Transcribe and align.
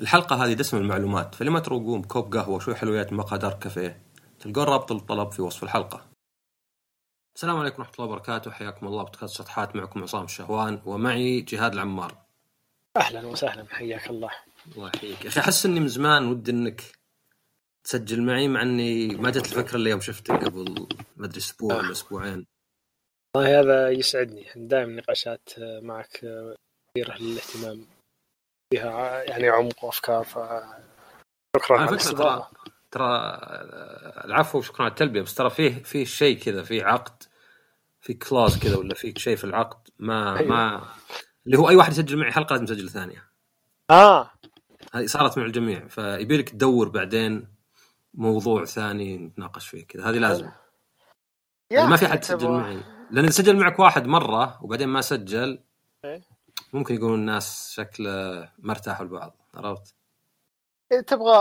الحلقة 0.00 0.44
هذه 0.44 0.52
دسم 0.52 0.76
المعلومات 0.76 1.34
فلما 1.34 1.60
تروقون 1.60 2.02
بكوب 2.02 2.34
قهوة 2.34 2.56
وشوي 2.56 2.74
حلويات 2.74 3.12
من 3.12 3.18
مقهى 3.18 3.38
دارك 3.38 3.58
كافيه 3.58 4.02
تلقون 4.40 4.64
رابط 4.64 4.92
الطلب 4.92 5.30
في 5.30 5.42
وصف 5.42 5.62
الحلقة. 5.62 6.06
السلام 7.36 7.56
عليكم 7.56 7.82
ورحمة 7.82 7.94
الله 7.94 8.06
وبركاته 8.06 8.50
حياكم 8.50 8.86
الله 8.86 9.02
بودكاست 9.02 9.34
شطحات 9.34 9.76
معكم 9.76 10.02
عصام 10.02 10.24
الشهوان 10.24 10.82
ومعي 10.86 11.40
جهاد 11.40 11.72
العمار. 11.72 12.16
أهلا 12.96 13.26
وسهلا 13.26 13.66
حياك 13.70 14.10
الله. 14.10 14.30
الله 14.76 14.90
يحييك. 14.94 15.24
يا 15.24 15.28
أخي 15.28 15.40
أحس 15.40 15.66
إني 15.66 15.80
من 15.80 15.88
زمان 15.88 16.26
ودي 16.26 16.50
إنك 16.50 16.82
تسجل 17.84 18.22
معي 18.22 18.48
مع 18.48 18.62
إني 18.62 19.06
ما 19.06 19.30
جت 19.30 19.46
الفكرة 19.46 19.76
الا 19.76 19.90
يوم 19.90 20.00
شفتك 20.00 20.44
قبل 20.44 20.86
ما 21.16 21.26
أدري 21.26 21.38
أسبوع 21.38 21.76
ولا 21.76 21.92
أسبوعين. 21.92 22.46
والله 23.34 23.60
هذا 23.60 23.90
يسعدني 23.90 24.46
دائما 24.56 24.92
نقاشات 24.92 25.48
معك 25.58 26.20
كثيرة 26.90 27.16
للاهتمام. 27.18 27.86
فيها 28.74 29.22
يعني 29.22 29.48
عمق 29.48 29.84
وأفكار 29.84 30.24
ف 30.24 30.38
شكرا 31.56 31.78
على 31.78 31.98
فكرة 31.98 32.50
ترى 32.90 33.38
العفو 34.24 34.58
وشكرا 34.58 34.82
على 34.82 34.90
التلبية 34.90 35.22
بس 35.22 35.34
ترى 35.34 35.50
فيه 35.50 35.82
فيه 35.82 36.04
شيء 36.04 36.38
كذا 36.38 36.62
فيه 36.62 36.84
عقد 36.84 37.22
في 38.00 38.14
كلاز 38.14 38.58
كذا 38.58 38.76
ولا 38.76 38.94
في 38.94 39.14
شيء 39.16 39.36
في 39.36 39.44
العقد؟ 39.44 39.88
ما 39.98 40.38
أيوه. 40.38 40.48
ما 40.48 40.84
اللي 41.46 41.58
هو 41.58 41.68
أي 41.68 41.76
واحد 41.76 41.92
يسجل 41.92 42.16
معي 42.16 42.32
حلقة 42.32 42.52
لازم 42.52 42.64
يسجل 42.64 42.90
ثانية. 42.90 43.24
آه. 43.90 44.30
هذه 44.92 45.06
صارت 45.06 45.38
مع 45.38 45.44
الجميع 45.44 45.88
فيبي 45.88 46.36
لك 46.36 46.48
تدور 46.48 46.88
بعدين 46.88 47.48
موضوع 48.14 48.64
ثاني 48.64 49.16
نتناقش 49.18 49.68
فيه 49.68 49.86
كذا. 49.86 50.10
هذه 50.10 50.18
لازم. 50.18 50.50
يعني 51.70 51.88
ما 51.88 51.96
في 51.96 52.08
حد 52.08 52.24
سجل 52.24 52.50
معي. 52.50 52.80
لأن 53.10 53.24
إذا 53.24 53.32
سجل 53.32 53.56
معك 53.56 53.78
واحد 53.78 54.06
مرة 54.06 54.64
وبعدين 54.64 54.88
ما 54.88 55.00
سجل 55.00 55.64
إيه. 56.04 56.33
ممكن 56.74 56.94
يقولون 56.94 57.18
الناس 57.18 57.72
شكله 57.72 58.10
ما 58.58 58.72
ارتاحوا 58.72 59.06
لبعض 59.06 59.36
عرفت؟ 59.54 59.94
إيه، 60.92 61.00
تبغى 61.00 61.32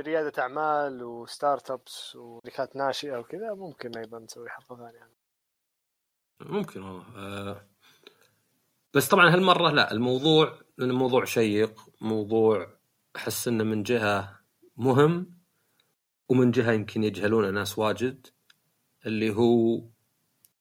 ريادة 0.00 0.42
أعمال 0.42 1.04
وستارت 1.04 1.70
أبس 1.70 2.16
وشركات 2.16 2.76
ناشئة 2.76 3.16
وكذا 3.18 3.54
ممكن 3.54 3.98
أيضا 3.98 4.18
نسوي 4.18 4.48
حلقة 4.48 4.76
ثانية 4.76 5.10
ممكن 6.40 6.82
والله 6.82 7.04
آه. 7.16 7.66
بس 8.94 9.08
طبعا 9.08 9.34
هالمرة 9.34 9.70
لا 9.70 9.92
الموضوع 9.92 10.58
لأن 10.78 10.90
الموضوع 10.90 11.24
شيق 11.24 11.80
موضوع 12.00 12.66
أحس 13.16 13.48
إنه 13.48 13.64
من 13.64 13.82
جهة 13.82 14.40
مهم 14.76 15.38
ومن 16.28 16.50
جهة 16.50 16.72
يمكن 16.72 17.04
يجهلونه 17.04 17.50
ناس 17.50 17.78
واجد 17.78 18.26
اللي 19.06 19.30
هو 19.30 19.82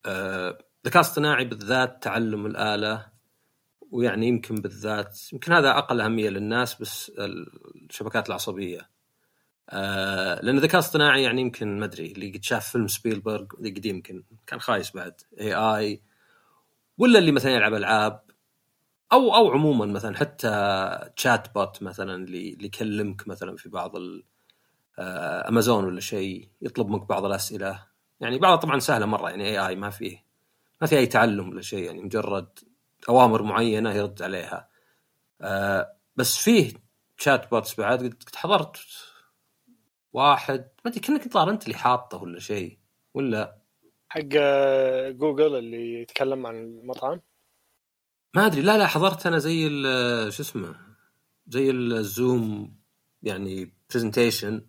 آه، 0.06 0.58
ذكاء 0.86 1.02
اصطناعي 1.02 1.46
بالذات 1.46 2.04
تعلم 2.04 2.46
الآلة 2.46 3.11
ويعني 3.92 4.28
يمكن 4.28 4.56
بالذات 4.56 5.20
يمكن 5.34 5.54
هذا 5.54 5.70
أقل 5.78 6.02
أهمية 6.02 6.30
للناس 6.30 6.82
بس 6.82 7.12
الشبكات 7.90 8.28
العصبية. 8.30 8.90
آه، 9.70 10.42
لأن 10.42 10.58
الذكاء 10.58 10.74
الاصطناعي 10.76 11.24
يعني 11.24 11.42
يمكن 11.42 11.80
ما 11.80 11.86
أدري 11.86 12.06
اللي 12.12 12.32
قد 12.32 12.44
شاف 12.44 12.72
فيلم 12.72 12.88
سبيلبرغ 12.88 13.46
اللي 13.58 13.70
قديم 13.70 13.96
يمكن 13.96 14.24
كان 14.48 14.60
خايس 14.60 14.92
بعد 14.96 15.14
اي 15.40 15.54
اي 15.54 16.02
ولا 16.98 17.20
اللي 17.20 17.32
مثلا 17.32 17.52
يلعب 17.52 17.74
ألعاب 17.74 18.22
أو 19.14 19.36
أو 19.36 19.52
عموما 19.52 19.86
مثلا 19.86 20.18
حتى 20.18 21.10
تشات 21.16 21.54
بوت 21.56 21.84
مثلا 21.84 22.16
اللي 22.24 22.58
يكلمك 22.66 23.28
مثلا 23.28 23.56
في 23.56 23.70
بعض 23.70 23.96
ال- 23.96 24.24
آه، 25.00 25.50
أمازون 25.50 25.86
ولا 25.86 26.00
شيء 26.00 26.48
يطلب 26.62 26.88
منك 26.90 27.08
بعض 27.10 27.26
الأسئلة. 27.26 27.84
يعني 28.20 28.38
بعضها 28.40 28.56
طبعا 28.56 28.80
سهلة 28.80 29.06
مرة 29.06 29.30
يعني 29.30 29.44
اي 29.46 29.68
اي 29.68 29.76
ما 29.76 29.90
فيه 29.90 30.26
ما 30.82 30.88
في 30.88 30.98
أي 30.98 31.06
تعلم 31.08 31.50
ولا 31.50 31.62
شيء 31.62 31.84
يعني 31.86 32.02
مجرد 32.02 32.60
أوامر 33.10 33.44
معينة 33.44 33.94
يرد 33.94 34.22
عليها. 34.22 34.70
آه، 35.42 35.96
بس 36.16 36.38
فيه 36.38 36.74
chatbots 37.18 37.80
بعد 37.80 38.00
قد 38.04 38.36
حضرت 38.36 38.78
واحد 40.14 40.60
ما 40.86 40.92
أدري 40.92 41.00
كأنك 41.00 41.26
الظاهر 41.26 41.50
انت 41.50 41.64
اللي 41.64 41.78
حاطه 41.78 42.18
ولا 42.18 42.40
شيء 42.40 42.80
ولا؟ 43.14 43.58
حق 44.10 44.22
آه، 44.38 45.10
جوجل 45.10 45.56
اللي 45.56 46.02
يتكلم 46.02 46.48
عن 46.48 46.56
المطعم؟ 46.56 47.22
ما 48.36 48.46
أدري 48.46 48.62
لا 48.62 48.78
لا 48.78 48.88
حضرت 48.88 49.26
أنا 49.28 49.38
زي 49.38 49.68
ال- 49.68 50.34
شو 50.34 50.44
اسمه 50.44 50.76
زي 51.48 51.72
الزوم 51.72 52.76
يعني 53.24 53.74
presentation 53.94 54.68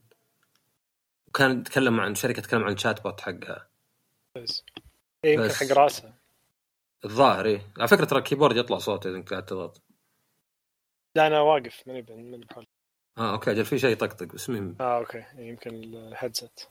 وكان 1.27 1.61
يتكلم 1.61 2.01
عن 2.01 2.15
شركة 2.15 2.43
تتكلم 2.43 2.65
عن 2.65 2.73
ال 2.73 3.03
chatbot 3.03 3.21
حقها. 3.21 3.69
بس. 4.37 4.65
إيه، 5.25 5.35
يمكن 5.35 5.47
بس. 5.49 5.63
حق 5.63 5.77
راسه 5.79 6.15
الظاهر 7.05 7.47
إيه. 7.47 7.73
على 7.79 7.89
فكرة 7.89 8.05
ترى 8.05 8.19
ال 8.19 8.23
keyboard 8.23 8.57
يطلع 8.57 8.79
صوت 8.79 9.07
إذا 9.07 9.21
قاعد 9.21 9.45
تضغط. 9.45 9.83
لا 11.17 11.27
أنا 11.27 11.41
واقف 11.41 11.83
ماني 11.87 12.07
ماني 12.09 12.45
بحول. 12.45 12.67
آه 13.19 13.33
okay 13.33 13.51
أجل 13.51 13.65
في 13.65 13.79
شيء 13.79 13.91
يطقطق 13.91 14.27
بس 14.27 14.51
مين 14.51 14.77
آه 14.81 14.99
أوكي. 14.99 15.25
يمكن 15.37 15.71
الهيدسет 15.95 16.69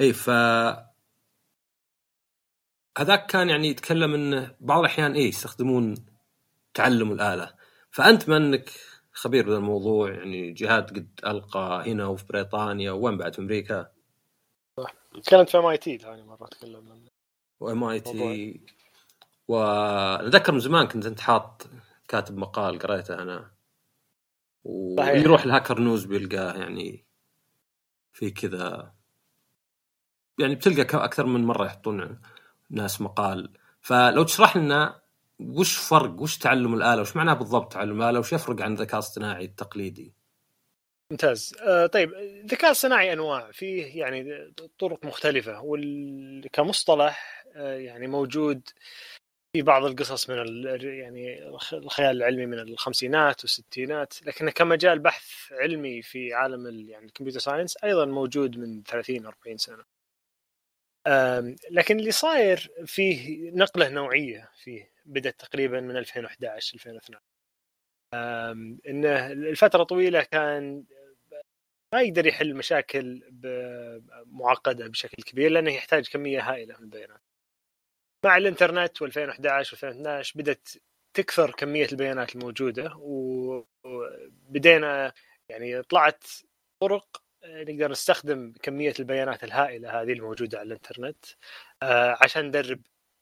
اي 0.00 0.12
ف 0.12 0.30
هذاك 2.98 3.26
كان 3.26 3.48
يعني 3.48 3.68
يتكلم 3.68 4.14
انه 4.14 4.56
بعض 4.60 4.78
الأحيان 4.78 5.12
إيه 5.12 5.28
يستخدمون 5.28 5.94
تعلم 6.74 7.12
الآلة. 7.12 7.54
فانت 7.90 8.28
ما 8.28 8.36
إنك 8.36 8.70
خبير 9.12 9.44
بهذا 9.44 9.56
الموضوع 9.56 10.10
يعني 10.12 10.52
جهاد 10.52 10.90
قد 10.90 11.20
ألقى 11.26 11.82
هنا 11.86 12.06
وفي 12.06 12.26
بريطانيا 12.26 12.92
وين 12.92 13.18
بعد 13.18 13.34
في 13.34 13.40
أمريكا؟ 13.40 13.92
تكلمت 15.22 15.48
في 15.50 15.58
MIT 15.58 15.98
ثاني 15.98 16.22
مرة 16.22 16.44
أتكلم 16.44 16.92
عنه 16.92 17.10
و 17.60 17.84
MIT 17.84 18.60
واتذكر 19.48 20.52
من 20.52 20.60
زمان 20.60 20.86
كنت 20.86 21.06
أنت 21.06 21.20
حاط 21.20 21.66
كاتب 22.08 22.36
مقال 22.36 22.78
قريته 22.78 23.22
أنا. 23.22 23.38
صحيح. 24.96 25.08
واللي 25.08 25.20
يروح 25.20 25.42
ال 25.44 25.49
Hacker 25.49 25.80
News 25.80 26.04
بيلقاه 26.04 26.58
يعني 26.58 27.06
في 28.12 28.30
كذا. 28.30 28.94
يعني 30.38 30.54
بتلقى 30.54 31.04
أكثر 31.04 31.26
من 31.26 31.44
مرة 31.44 31.66
يحطون 31.66 32.20
ناس 32.70 33.00
مقال. 33.00 33.52
فلو 33.80 34.22
تشرح 34.22 34.56
لنا 34.56 35.00
وش 35.40 35.76
فرق 35.76 36.20
وش 36.20 36.38
تعلم 36.38 36.74
الآلة 36.74 37.00
وش 37.00 37.16
معناه 37.16 37.34
بالضبط 37.34 37.72
تعلم 37.72 38.02
الآلة 38.02 38.18
وش 38.18 38.32
يفرق 38.32 38.62
عن 38.62 38.72
الذكاء 38.72 38.94
الاصطناعي 38.94 39.44
التقليدي؟ 39.44 40.14
ممتاز. 41.10 41.54
آه 41.60 41.86
طيب 41.86 42.14
الذكاء 42.14 42.70
الصناعي 42.70 43.12
أنواع 43.12 43.50
فيه 43.52 44.00
يعني 44.00 44.52
طرق 44.78 45.04
مختلفة 45.04 45.60
وكمصطلح 45.64 47.44
آه 47.56 47.74
يعني 47.74 48.06
موجود 48.06 48.68
في 49.56 49.62
بعض 49.62 49.84
القصص 49.84 50.30
من 50.30 50.36
يعني 50.82 51.46
الخ- 51.48 51.74
الخيال 51.74 52.16
العلمي 52.16 52.46
من 52.46 52.58
الخمسينات 52.58 53.40
والستينات 53.44 54.22
لكنه 54.26 54.50
كمجال 54.50 54.98
بحث 54.98 55.52
علمي 55.52 56.02
في 56.02 56.34
عالم 56.34 56.66
ال- 56.66 56.88
يعني 56.88 57.06
الكمبيوتر 57.06 57.38
ساينس 57.38 57.76
أيضا 57.84 58.04
موجود 58.04 58.58
من 58.58 58.82
30 58.82 59.26
40 59.26 59.56
سنة 59.56 59.84
لكن 61.70 61.98
اللي 62.00 62.10
صاير 62.10 62.70
فيه 62.86 63.50
نقلة 63.50 63.88
نوعية 63.88 64.50
فيه 64.62 64.92
بدأت 65.04 65.40
تقريبا 65.40 65.80
من 65.80 65.96
2011 65.96 66.74
2012 66.74 67.20
آم، 68.14 68.78
إنه 68.88 69.26
الفترة 69.32 69.82
طويلة 69.84 70.22
كان 70.22 70.84
ما 71.94 72.02
يقدر 72.02 72.26
يحل 72.26 72.54
مشاكل 72.54 73.22
معقدة 74.26 74.88
بشكل 74.88 75.22
كبير 75.22 75.50
لأنه 75.50 75.72
يحتاج 75.72 76.08
كمية 76.08 76.40
هائلة 76.52 76.76
من 76.78 76.84
البيانات. 76.84 77.20
مع 78.24 78.36
الإنترنت 78.36 79.04
و2011 79.04 79.66
و2012 79.74 80.32
بدأت 80.34 80.68
تكثر 81.14 81.50
كمية 81.50 81.86
البيانات 81.92 82.36
الموجودة 82.36 82.94
و- 82.96 83.64
وبدينا 83.84 85.12
يعني 85.48 85.82
طلعت 85.82 86.24
طرق 86.80 87.22
نقدر 87.44 87.90
نستخدم 87.90 88.52
كمية 88.62 88.94
البيانات 89.00 89.44
الهائلة 89.44 90.02
هذه 90.02 90.12
الموجودة 90.12 90.58
على 90.58 90.66
الإنترنت 90.66 91.24
آه، 91.82 92.16
عشان 92.20 92.46
ندرب 92.46 92.80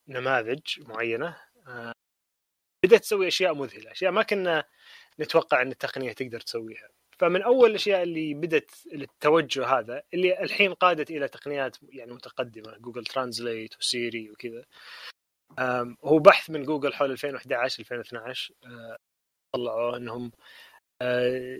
نماذج 0.09 0.61
معينة 0.79 1.37
آه، 1.67 1.93
بدأت 2.85 3.01
تسوي 3.01 3.29
أشياء 3.29 3.55
مذهلة، 3.55 3.91
أشياء 3.93 4.13
ما 4.13 4.23
كنا 4.23 4.65
نتوقع 5.21 5.63
إن 5.63 5.71
التقنية 5.71 6.13
تقدر 6.13 6.41
تسويها. 6.41 6.89
فمن 7.23 7.43
أول 7.43 7.71
الأشياء 7.71 8.03
اللي 8.03 8.35
بدت 8.35 8.71
التوجه 8.93 9.67
هذا 9.67 10.03
اللي 10.15 10.43
الحين 10.43 10.75
قادت 10.75 11.11
إلى 11.11 11.29
تقنيات 11.29 11.77
يعني 11.89 12.13
متقدمة 12.13 12.79
Google 12.79 13.05
Translate 13.05 13.79
وسيري 13.79 14.31
وكذا 14.31 14.65
هو 16.05 16.19
بحث 16.19 16.51
من 16.51 16.65
جوجل 16.65 16.95
حول 16.95 17.11
2011 17.11 17.81
2012 17.81 18.55
أه، 18.67 18.97
طلعوا 19.53 19.97
إنهم 19.97 20.33
أه، 21.03 21.59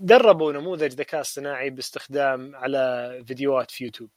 دربوا 0.00 0.52
نموذج 0.52 0.92
ذكاء 0.92 1.20
اصطناعي 1.20 1.70
باستخدام 1.70 2.56
على 2.56 3.24
فيديوهات 3.26 3.70
في 3.70 3.84
يوتيوب. 3.84 4.10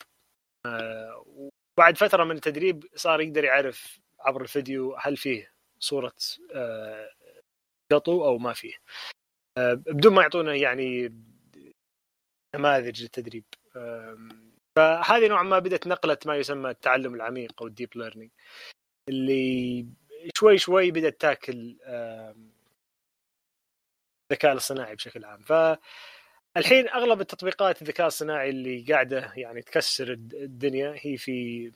أه، 0.66 1.50
وبعد 1.78 1.98
فترة 1.98 2.24
من 2.24 2.36
التدريب 2.36 2.86
صار 2.96 3.22
يقدر 3.22 3.44
يعرف 3.44 4.00
عبر 4.20 4.42
الفيديو 4.42 4.96
هل 4.96 5.18
فيه 5.18 5.54
صورة 5.80 6.14
قطو 7.92 8.26
أو 8.26 8.38
ما 8.38 8.54
فيه. 8.54 8.74
بدون 9.58 10.14
ما 10.14 10.22
يعطونا 10.22 10.56
يعني 10.56 11.14
نماذج 12.56 13.02
للتدريب. 13.02 13.44
فهذه 14.76 15.28
نوعا 15.28 15.44
ما 15.44 15.60
بدأت 15.60 15.88
نقلة 15.88 16.18
ما 16.26 16.36
يسمى 16.36 16.70
التعلم 16.70 17.16
العميق 17.16 17.62
أو 17.62 17.68
ال 17.68 17.72
deep 17.72 17.90
learning 17.96 18.32
اللي 19.10 19.88
شوي 20.38 20.58
شوي 20.58 20.92
بدأت 20.92 21.22
تاكل 21.22 21.78
الذكاء 24.32 24.54
الصناعي 24.54 24.96
بشكل 24.96 25.26
عام. 25.26 25.42
فالحين 25.42 26.90
أغلب 26.90 27.22
التطبيقات 27.22 27.82
الذكاء 27.82 28.08
الصناعي 28.08 28.50
اللي 28.50 28.86
قاعدة 28.90 29.34
يعني 29.36 29.62
تكسر 29.62 30.12
الدنيا 30.14 30.96
هي 30.98 31.18
في 31.18 31.72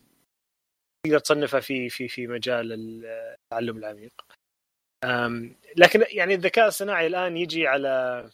تقدر 1.05 1.19
تصنفها 1.19 1.59
في 1.59 1.89
في 1.89 2.07
في 2.07 2.27
مجال 2.27 2.73
التعلم 2.73 3.77
العميق. 3.77 4.26
لكن 5.77 6.05
يعني 6.09 6.33
الذكاء 6.33 6.67
الصناعي 6.67 7.07
الآن 7.07 7.37
يجي 7.37 7.67
على 7.67 8.29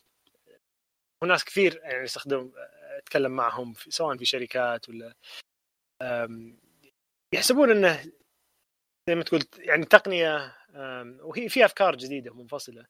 وناس 1.24 1.46
كثير 1.46 1.80
يعني 1.84 2.04
يستخدم 2.04 2.52
أتكلم 2.98 3.32
معهم 3.32 3.74
في 3.74 3.92
سواء 3.92 4.18
في 4.18 4.26
شركات 4.26 4.90
ولا 4.90 5.14
يحسبون 7.34 7.72
إنه 7.72 8.04
زي 9.10 9.16
ما 9.16 9.24
تقول 9.24 9.44
يعني 9.58 9.86
تقنية 9.86 10.56
وهي 11.22 11.50
في 11.50 11.66
أفكار 11.66 11.96
جديدة 11.96 12.34
منفصلة. 12.34 12.86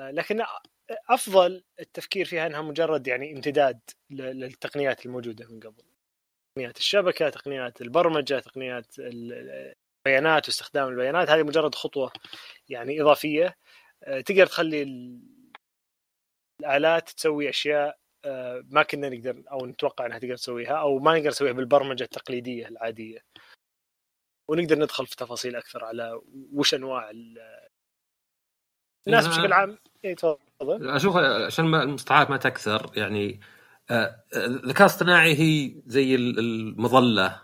لكن 0.00 0.44
أفضل 0.90 1.64
التفكير 1.80 2.24
فيها 2.24 2.46
إنها 2.46 2.62
مجرد 2.62 3.06
يعني 3.06 3.32
امتداد 3.32 3.80
للتقنيات 4.10 5.06
الموجودة 5.06 5.46
من 5.48 5.60
قبل. 5.60 5.84
تقنيات 6.54 6.76
الشبكة 6.76 7.28
تقنيات 7.28 7.80
البرمجة 7.80 8.38
تقنيات 8.38 8.86
البيانات 10.06 10.48
واستخدام 10.48 10.88
البيانات 10.88 11.30
هذه 11.30 11.42
مجرد 11.42 11.74
خطوة 11.74 12.12
يعني 12.68 13.02
إضافية. 13.02 13.56
آه، 14.02 14.20
تقدر 14.20 14.46
تخلي 14.46 14.82
الآلات 16.60 17.10
تسوي 17.10 17.48
أشياء 17.48 17.98
آه، 18.24 18.64
ما 18.70 18.82
كنا 18.82 19.08
نقدر 19.08 19.42
أو 19.52 19.66
نتوقع 19.66 20.06
إنها 20.06 20.18
تقدر 20.18 20.36
تسويها 20.36 20.72
أو 20.72 20.98
ما 20.98 21.16
نقدر 21.16 21.28
نسويها 21.28 21.52
بالبرمجة 21.52 22.02
التقليدية 22.02 22.68
العادية. 22.68 23.18
ونقدر 24.50 24.78
ندخل 24.78 25.06
في 25.06 25.16
تفاصيل 25.16 25.56
أكثر 25.56 25.84
على 25.84 26.20
وش 26.52 26.74
أنواع 26.74 27.10
الناس 29.06 29.26
بشكل 29.26 29.52
عام. 29.52 29.78
اي 30.04 30.14
تفضل. 30.14 30.90
أشوف 30.90 31.16
عشان 31.16 31.74
المصطلحات 31.74 32.30
ما 32.30 32.36
تكثر 32.36 32.90
يعني 32.96 33.40
آه، 33.90 34.24
الذكاء 34.36 34.80
الاصطناعي 34.80 35.34
هي 35.34 35.82
زي 35.86 36.14
المظلة 36.14 37.42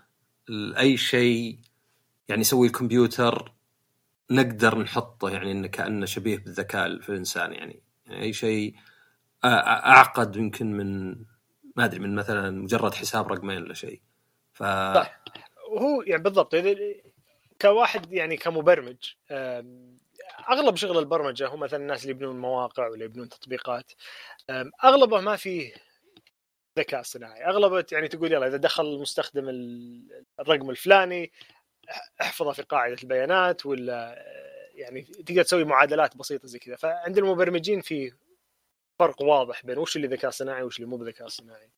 أي 0.49 0.97
شيء 0.97 1.59
يعني 2.27 2.41
يسوي 2.41 2.67
الكمبيوتر 2.67 3.53
نقدر 4.31 4.79
نحطه 4.79 5.29
يعني 5.29 5.51
إنه 5.51 5.67
كأنه 5.67 6.05
شبيه 6.05 6.37
بالذكاء 6.37 6.99
في 6.99 7.09
الإنسان 7.09 7.53
يعني, 7.53 7.83
يعني 8.05 8.21
أي 8.21 8.33
شيء 8.33 8.75
أعقد 9.45 10.35
يمكن 10.35 10.73
من 10.73 11.09
ما 11.75 11.85
أدري 11.85 11.99
من 11.99 12.15
مثلا 12.15 12.51
مجرد 12.51 12.93
حساب 12.93 13.31
رقمين 13.31 13.63
ولا 13.63 13.73
شيء. 13.73 14.01
ف 14.53 14.61
وهو 15.71 16.01
يعني 16.07 16.23
بالضبط 16.23 16.55
كواحد 17.61 18.13
يعني 18.13 18.37
كمبرمج 18.37 18.97
أغلب 20.49 20.75
شغل 20.75 20.97
البرمجة 20.97 21.47
هو 21.47 21.57
مثلا 21.57 21.79
الناس 21.79 22.01
اللي 22.01 22.11
يبنون 22.11 22.39
مواقع 22.39 22.87
ولا 22.87 23.05
يبنون 23.05 23.29
تطبيقات 23.29 23.91
أغلبه 24.83 25.21
ما 25.21 25.35
فيه 25.35 25.73
ذكاء 26.79 27.01
صناعي. 27.01 27.45
أغلبه 27.45 27.85
يعني 27.91 28.07
تقول 28.07 28.33
يلا 28.33 28.47
إذا 28.47 28.57
دخل 28.57 28.85
المستخدم 28.85 29.49
الرقم 30.39 30.69
الفلاني 30.69 31.31
احفظه 32.21 32.51
في 32.51 32.61
قاعدة 32.61 32.95
البيانات 33.03 33.65
ولا 33.65 34.25
يعني 34.75 35.01
تقدر 35.01 35.43
تسوي 35.43 35.63
معادلات 35.63 36.17
بسيطة 36.17 36.47
زي 36.47 36.59
كذا. 36.59 36.75
فعند 36.75 37.17
المبرمجين 37.17 37.81
في 37.81 38.13
فرق 38.99 39.21
واضح 39.21 39.65
بين 39.65 39.77
وش 39.77 39.95
اللي 39.95 40.07
ذكاء 40.07 40.31
صناعي 40.31 40.63
وش 40.63 40.77
اللي 40.77 40.87
مو 40.87 40.97
بذكاء 40.97 41.27
صناعي. 41.27 41.71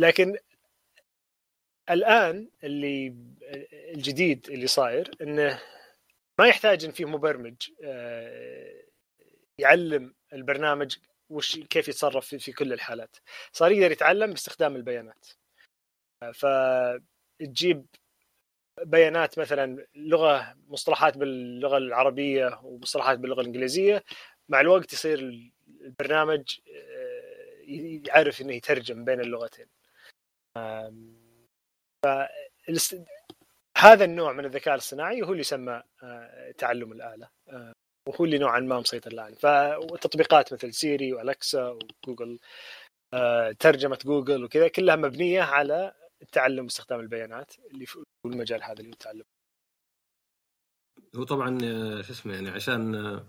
لكن 0.00 0.38
الآن 1.90 2.50
اللي 2.64 3.16
الجديد 3.94 4.50
اللي 4.50 4.66
صاير 4.66 5.10
إنه 5.20 5.62
ما 6.40 6.46
يحتاج 6.48 6.84
إن 6.84 6.92
في 6.92 7.04
مبرمج 7.04 7.56
آه، 7.84 8.82
يعلم 9.58 10.14
البرنامج 10.32 10.96
وش 11.30 11.58
كيف 11.58 11.88
يتصرف 11.88 12.26
في, 12.26 12.38
في 12.38 12.52
كل 12.52 12.72
الحالات. 12.72 13.16
صار 13.52 13.72
يقدر 13.72 13.92
يتعلم 13.92 14.30
باستخدام 14.30 14.76
البيانات. 14.76 15.26
فتجيب 17.40 17.86
بيانات 18.84 19.38
مثلا 19.38 19.86
لغة 19.94 20.56
مصطلحات 20.68 21.18
باللغة 21.18 21.76
العربية 21.76 22.60
ومصطلحات 22.62 23.18
باللغة 23.18 23.40
الإنجليزية. 23.40 24.04
مع 24.48 24.60
الوقت 24.60 24.92
يصير 24.92 25.18
البرنامج 25.80 26.58
آه، 26.68 27.62
يعرف 28.08 28.40
إنه 28.40 28.54
يترجم 28.54 29.04
بين 29.04 29.20
اللغتين. 29.20 29.66
ف 32.04 32.08
هذا 33.78 34.04
النوع 34.04 34.32
من 34.32 34.44
الذكاء 34.44 34.74
الصناعي 34.74 35.22
هو 35.22 35.30
اللي 35.30 35.40
يسمى 35.40 35.82
آه، 36.02 36.50
تعلم 36.58 36.92
الآلة. 36.92 37.28
آه، 37.48 37.72
وهو 38.08 38.24
اللي 38.24 38.38
نوعا 38.38 38.60
ما 38.60 38.80
مسيطر 38.80 39.10
الآن. 39.10 39.34
فالتطبيقات 39.34 40.52
مثل 40.52 40.74
سيري 40.74 41.12
والكسا 41.12 41.78
وجوجل 42.06 42.38
ترجمة 43.58 43.98
جوجل 44.04 44.44
وكذا 44.44 44.68
كلها 44.68 44.96
مبنية 44.96 45.42
على 45.42 45.94
التعلم 46.22 46.64
واستخدام 46.64 47.00
البيانات 47.00 47.54
اللي 47.72 47.86
في 47.86 48.04
المجال 48.24 48.62
هذا 48.62 48.80
اللي 48.80 48.90
يتعلم 48.90 49.24
هو 51.16 51.24
طبعا 51.24 51.58
شو 52.02 52.12
اسمه 52.12 52.34
يعني 52.34 52.50
عشان 52.50 53.20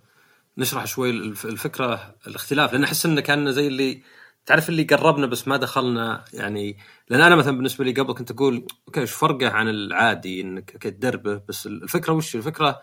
نشرح 0.57 0.85
شوي 0.85 1.09
الفكرة 1.09 2.15
الاختلاف 2.27 2.73
لأن 2.73 2.83
أحس 2.83 3.05
إنه 3.05 3.21
كان 3.21 3.51
زي 3.51 3.67
اللي 3.67 4.03
تعرف 4.45 4.69
اللي 4.69 4.83
قربنا 4.83 5.27
بس 5.27 5.47
ما 5.47 5.57
دخلنا 5.57 6.25
يعني 6.33 6.77
لأن 7.09 7.21
أنا 7.21 7.35
مثلا 7.35 7.57
بالنسبة 7.57 7.85
لي 7.85 7.91
قبل 7.91 8.13
كنت 8.13 8.31
أقول 8.31 8.67
أوكي 8.87 9.01
إيش 9.01 9.11
فرقه 9.11 9.49
عن 9.49 9.69
العادي 9.69 10.41
إنك 10.41 10.71
تدربه 10.71 11.41
بس 11.47 11.67
الفكرة 11.67 12.13
وش؟ 12.13 12.35
الفكرة 12.35 12.81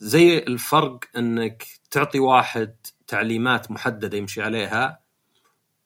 زي 0.00 0.38
الفرق 0.38 0.98
إنك 1.16 1.66
تعطي 1.90 2.18
واحد 2.18 2.76
تعليمات 3.06 3.70
محددة 3.70 4.18
يمشي 4.18 4.42
عليها 4.42 5.00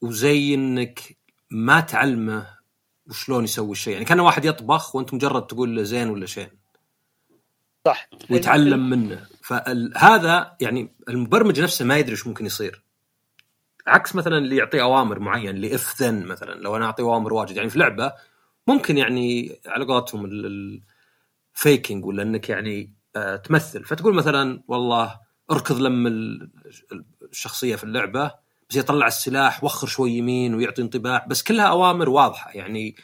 وزي 0.01 0.53
إنك 0.53 1.17
ما 1.51 1.79
تعلمه 1.79 2.57
وشلون 3.09 3.43
يسوي 3.43 3.71
الشيء 3.71 3.93
يعني 3.93 4.05
كان 4.05 4.19
واحد 4.19 4.45
يطبخ 4.45 4.95
وانت 4.95 5.13
مجرد 5.13 5.47
تقول 5.47 5.75
له 5.75 5.83
زين 5.83 6.09
ولا 6.09 6.25
شين 6.25 6.47
صح. 7.85 8.09
ويتعلم 8.29 8.89
منه. 8.89 9.25
فهذا 9.41 10.57
يعني 10.61 10.93
المبرمج 11.09 11.61
نفسه 11.61 11.85
ما 11.85 11.97
يدري 11.97 12.11
إيش 12.11 12.27
ممكن 12.27 12.45
يصير. 12.45 12.83
عكس 13.87 14.15
مثلا 14.15 14.37
اللي 14.37 14.55
يعطي 14.55 14.81
أوامر 14.81 15.19
معين 15.19 15.55
اللي 15.55 15.75
if 15.75 16.01
then 16.01 16.25
مثلا 16.25 16.53
لو 16.53 16.75
أنا 16.75 16.85
أعطي 16.85 17.03
أوامر 17.03 17.33
واجد. 17.33 17.55
يعني 17.55 17.69
في 17.69 17.79
لعبة 17.79 18.13
ممكن 18.67 18.97
يعني 18.97 19.59
على 19.65 19.85
قولتهم 19.85 20.25
ال 20.25 20.51
faking 20.51 22.05
ولا 22.05 22.23
إنك 22.23 22.49
يعني 22.49 22.93
آه 23.15 23.35
تمثل. 23.35 23.83
فتقول 23.83 24.13
مثلا 24.15 24.63
والله 24.67 25.19
اركض 25.51 25.81
لم 25.81 26.07
الشخصية 27.21 27.75
في 27.75 27.83
اللعبة 27.83 28.31
بس 28.73 28.77
يطلع 28.79 29.07
السلاح 29.07 29.63
وخر 29.63 29.87
شوي 29.87 30.11
يمين 30.11 30.55
ويعطي 30.55 30.81
انطباع 30.81 31.25
بس 31.29 31.43
كلها 31.43 31.65
أوامر 31.65 32.09
واضحة. 32.09 32.51
يعني 32.51 32.95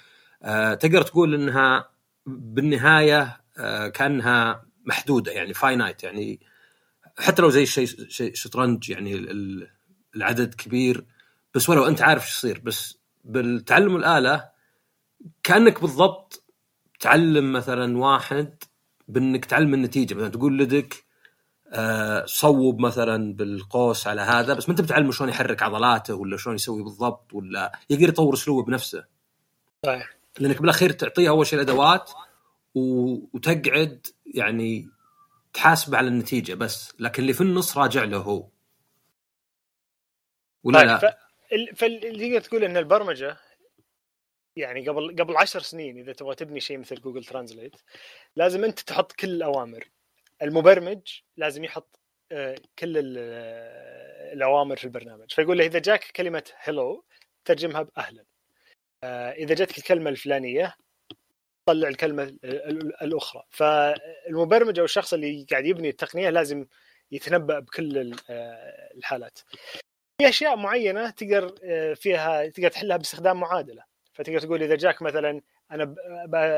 آه 0.43 0.73
تقدر 0.73 1.01
تقول 1.01 1.33
إنها 1.35 1.89
بالنهاية 2.25 3.41
آه 3.57 3.87
كأنها 3.87 4.65
محدودة 4.85 5.31
يعني 5.31 5.53
فاينايت 5.53 6.03
يعني 6.03 6.39
حتى 7.19 7.41
لو 7.41 7.49
زي 7.49 7.65
شيء 7.65 8.33
شطرنج 8.33 8.89
يعني 8.89 9.15
العدد 10.15 10.53
كبير 10.53 11.05
بس 11.55 11.69
ولو 11.69 11.87
أنت 11.87 12.01
عارف 12.01 12.25
إيش 12.25 12.35
يصير. 12.35 12.59
بس 12.59 12.97
بالتعلم 13.23 13.95
الآلة 13.95 14.49
كأنك 15.43 15.81
بالضبط 15.81 16.43
تعلم 16.99 17.53
مثلا 17.53 17.97
واحد 17.97 18.63
بإنك 19.07 19.45
تعلم 19.45 19.73
النتيجة. 19.73 20.13
مثلا 20.13 20.29
تقول 20.29 20.57
لدك 20.57 21.05
صوب 22.25 22.79
مثلا 22.79 23.33
بالقوس 23.33 24.07
على 24.07 24.21
هذا 24.21 24.53
بس 24.53 24.69
ما 24.69 24.71
أنت 24.71 24.81
بتعلمه 24.81 25.11
شلون 25.11 25.29
يحرك 25.29 25.63
عضلاته 25.63 26.15
ولا 26.15 26.37
شلون 26.37 26.55
يسوي 26.55 26.83
بالضبط 26.83 27.33
ولا 27.33 27.79
يقدر 27.89 28.09
يطور 28.09 28.33
أسلوبه 28.33 28.63
بنفسه. 28.63 29.05
صحيح. 29.85 30.09
لأنك 30.39 30.61
بالاخير 30.61 30.91
تعطيه 30.91 31.29
أول 31.29 31.47
شيء 31.47 31.59
الأدوات 31.59 32.11
وتقعد 32.75 34.07
يعني 34.35 34.89
تحاسب 35.53 35.95
على 35.95 36.07
النتيجة 36.07 36.53
بس 36.53 36.93
لكن 36.99 37.21
اللي 37.21 37.33
في 37.33 37.41
النص 37.41 37.77
راجع 37.77 38.03
له 38.03 38.17
هو 38.17 38.47
ولا 40.63 40.79
طيب 40.79 40.87
لا؟ 40.87 41.19
فاللي 41.75 42.29
تقدر 42.29 42.41
تقول 42.41 42.63
إن 42.63 42.77
البرمجة 42.77 43.37
يعني 44.55 44.89
قبل 44.89 45.15
قبل 45.19 45.37
عشر 45.37 45.59
سنين 45.59 45.97
إذا 45.97 46.13
تبغى 46.13 46.35
تبني 46.35 46.59
شيء 46.59 46.77
مثل 46.77 47.01
جوجل 47.01 47.23
ترانزليت 47.23 47.75
لازم 48.35 48.63
أنت 48.63 48.79
تحط 48.79 49.11
كل 49.11 49.29
الأوامر 49.29 49.89
المبرمج 50.41 51.21
لازم 51.37 51.63
يحط 51.63 51.99
آه، 52.31 52.55
كل 52.79 53.15
آه، 53.17 54.33
الأوامر 54.33 54.75
في 54.75 54.83
البرنامج. 54.85 55.31
فيقول 55.33 55.57
له 55.57 55.65
إذا 55.65 55.79
جاك 55.79 56.03
كلمة 56.15 56.43
هلو 56.57 57.05
ترجمها 57.45 57.81
بأهلا. 57.81 58.25
آه، 59.03 59.31
إذا 59.31 59.55
جاتك 59.55 59.77
الكلمة 59.77 60.09
الفلانية 60.09 60.75
طلع 61.65 61.87
الكلمة 61.87 62.37
الأخرى. 63.01 63.43
فالمبرمج 63.49 64.79
أو 64.79 64.85
الشخص 64.85 65.13
اللي 65.13 65.45
قاعد 65.51 65.65
يبني 65.65 65.89
التقنية 65.89 66.29
لازم 66.29 66.65
يتنبأ 67.11 67.59
بكل 67.59 68.15
الحالات. 68.97 69.39
في 70.21 70.29
أشياء 70.29 70.55
معينة 70.55 71.09
تقدر 71.09 71.55
فيها 71.95 72.47
تقدر 72.47 72.69
تحلها 72.69 72.97
باستخدام 72.97 73.39
معادلة. 73.39 73.83
فتقدر 74.13 74.39
تقول 74.39 74.63
إذا 74.63 74.75
جاك 74.75 75.01
مثلا 75.01 75.41
أنا 75.71 75.95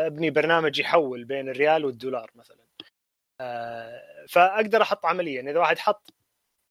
أبني 0.07 0.29
برنامج 0.29 0.79
يحول 0.79 1.25
بين 1.25 1.49
الريال 1.49 1.85
والدولار 1.85 2.31
مثلا. 2.35 2.70
فأقدر 4.29 4.81
أحط 4.81 5.05
عمليا. 5.05 5.41
إذا 5.41 5.59
واحد 5.59 5.79
حط 5.79 6.13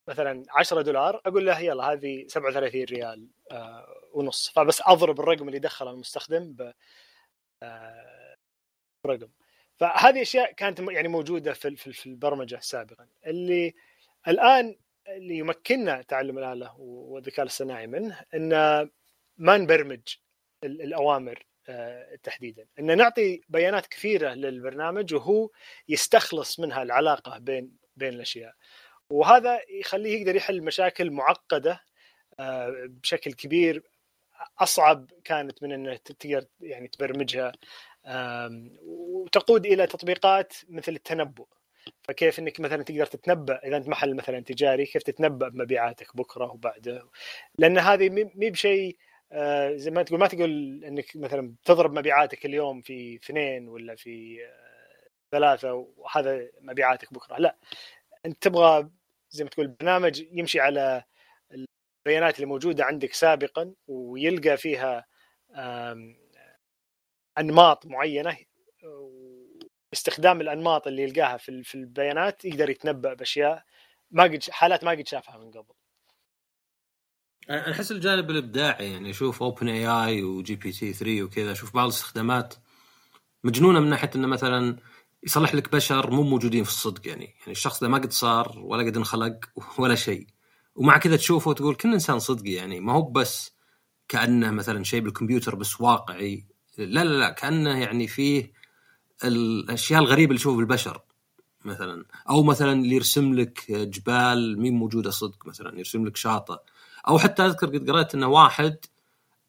مثلا 0.09 0.45
10 0.51 0.83
دولار 0.83 1.23
أقول 1.27 1.47
له 1.47 1.61
يلا 1.61 1.93
هذه 1.93 2.27
37 2.29 2.85
ريال 2.85 3.29
آه 3.53 3.87
ونص. 4.13 4.49
فبس 4.49 4.83
أضرب 4.87 5.21
الرقم 5.21 5.49
اللي 5.49 5.59
دخله 5.59 5.91
المستخدم 5.91 6.53
ب 6.53 6.73
آه 7.63 8.37
رقم. 9.07 9.29
فهذه 9.77 10.23
أشياء 10.23 10.53
كانت 10.53 10.81
يعني 10.81 11.09
موجودة 11.09 11.53
في 11.53 11.77
في 11.77 12.07
البرمجة 12.07 12.59
سابقا. 12.63 13.07
اللي 13.27 13.75
الآن 14.29 14.77
اللي 15.09 15.39
يمكننا 15.39 16.03
تعلم 16.03 16.39
الآلة 16.39 16.75
والذكاء 16.81 17.43
الاصطناعي 17.43 17.87
منه 17.87 18.25
ان 18.35 18.51
ما 19.39 19.57
نبرمج 19.57 20.01
الأوامر 20.65 21.47
تحديدا. 22.23 22.67
إن 22.79 22.97
نعطي 22.97 23.41
بيانات 23.49 23.87
كثيرة 23.87 24.35
للبرنامج 24.35 25.15
وهو 25.15 25.51
يستخلص 25.89 26.61
منها 26.61 26.83
العلاقة 26.83 27.39
بين 27.39 27.77
بين 27.97 28.15
الأشياء. 28.15 28.55
وهذا 29.11 29.61
يخليه 29.71 30.21
يقدر 30.21 30.37
يحل 30.37 30.63
مشاكل 30.63 31.11
معقدة 31.11 31.81
آه، 32.41 32.87
بشكل 32.89 33.33
كبير. 33.33 33.83
أصعب 34.59 35.11
كانت 35.25 35.63
من 35.63 35.73
إنه 35.73 35.97
تقدر 35.97 36.47
يعني 36.61 36.89
تبرمجها 36.89 37.53
وتقود 38.83 39.67
إلى 39.67 39.87
تطبيقات 39.87 40.53
مثل 40.69 40.93
التنبؤ. 40.93 41.47
فكيف 42.03 42.39
إنك 42.39 42.61
مثلا 42.61 42.83
تقدر 42.83 43.07
تتنبأ 43.07 43.61
إذا 43.67 43.77
أنت 43.77 43.89
محل 43.89 44.15
مثلا 44.15 44.41
تجاري 44.41 44.87
كيف 44.87 45.03
تتنبأ 45.03 45.49
بمبيعاتك 45.49 46.17
بكرة 46.17 46.53
وبعده؟ 46.53 47.11
لأن 47.59 47.79
هذه 47.79 48.09
مي 48.11 48.51
بشيء 48.51 48.97
آه، 48.97 49.10
زي 49.77 49.91
ما 49.91 50.03
تقول 50.03 50.21
ما 50.21 50.27
تقول 50.27 50.85
إنك 50.85 51.17
مثلا 51.17 51.55
تضرب 51.65 51.99
مبيعاتك 51.99 52.47
اليوم 52.47 52.81
في 52.83 53.17
اثنين 53.17 53.69
ولا 53.69 53.95
في 53.97 54.45
آه، 54.45 55.09
ثلاثة 55.33 55.75
وهذا 55.97 56.51
مبيعاتك 56.61 57.13
بكرة. 57.13 57.37
لا 57.39 57.57
أنت 58.27 58.43
تبغى 58.43 58.91
زي 59.31 59.45
ما 59.45 59.51
تقول 59.51 59.69
برنامج 59.69 60.21
يمشي 60.33 60.61
على 60.61 61.05
البيانات 62.07 62.37
اللي 62.37 62.47
موجودة 62.47 62.85
عندك 62.85 63.13
سابقا 63.15 63.75
ويلقى 63.89 64.57
فيها 64.57 65.07
أنماط 67.39 67.87
معينة 67.87 68.37
استخدام 69.93 70.41
الأنماط 70.41 70.87
اللي 70.87 71.03
يلقاها 71.03 71.37
في 71.37 71.75
البيانات 71.75 72.45
يقدر 72.45 72.71
يتنبأ 72.71 73.15
بأشياء 73.15 73.65
ما 74.11 74.23
قد 74.23 74.45
حالات 74.51 74.85
ما 74.85 74.91
قد 74.91 75.07
شافها 75.07 75.39
من 75.39 75.51
قبل. 75.51 75.75
أنا 77.51 77.71
أحس 77.71 77.93
الجانب 77.93 78.31
الإبداعي 78.31 78.93
يعني 78.93 79.11
أشوف 79.11 79.43
OpenAI 79.43 79.69
و 79.69 79.87
GPT 79.87 80.93
3 80.93 81.23
وكذا 81.23 81.53
أشوف 81.53 81.75
بعض 81.75 81.85
الاستخدامات 81.89 82.55
مجنونة 83.45 83.81
من 83.81 83.91
ناحية 83.91 84.11
إنه 84.17 84.27
مثلا 84.27 84.77
يصلح 85.23 85.55
لك 85.55 85.73
بشر 85.73 86.11
مو 86.11 86.23
موجودين 86.23 86.65
في 86.65 86.71
الصدق 86.71 87.09
يعني 87.09 87.25
يعني 87.25 87.53
الشخص 87.53 87.81
ده 87.81 87.89
ما 87.89 87.99
قد 87.99 88.13
صار 88.13 88.59
ولا 88.59 88.87
قد 88.87 88.97
انخلق 88.97 89.45
ولا 89.81 89.95
شيء. 89.95 90.27
ومع 90.75 90.99
كذا 90.99 91.17
تشوفه 91.17 91.51
وتقول 91.51 91.75
كل 91.75 91.93
إنسان 91.93 92.19
صدقي 92.19 92.51
يعني 92.53 92.81
ما 92.81 92.93
هو 92.93 93.03
بس 93.03 93.53
كأنه 94.09 94.51
مثلا 94.51 94.85
شيء 94.85 95.01
بالكمبيوتر 95.01 95.55
بس 95.55 95.81
واقعي. 95.81 96.47
لا 96.79 97.05
لا 97.05 97.19
لا 97.19 97.31
كأنه 97.31 97.79
يعني 97.81 98.09
فيه 98.09 98.53
الأشياء 99.25 100.01
الغريبة 100.01 100.31
اللي 100.31 100.39
تشوفها 100.39 100.57
بالبشر 100.57 101.01
مثلا. 101.65 102.05
أو 102.31 102.43
مثلا 102.43 102.73
اللي 102.73 102.95
يرسم 102.97 103.35
لك 103.35 103.73
جبال 103.73 104.61
مين 104.61 104.75
موجودة 104.75 105.11
صدق 105.11 105.47
مثلا 105.47 105.79
يرسم 105.79 106.07
لك 106.07 106.17
شاطئ. 106.17 106.57
أو 107.09 107.19
حتى 107.19 107.47
أذكر 107.47 107.67
قد 107.67 107.91
قرأت 107.91 108.15
إنه 108.15 108.27
واحد 108.27 108.77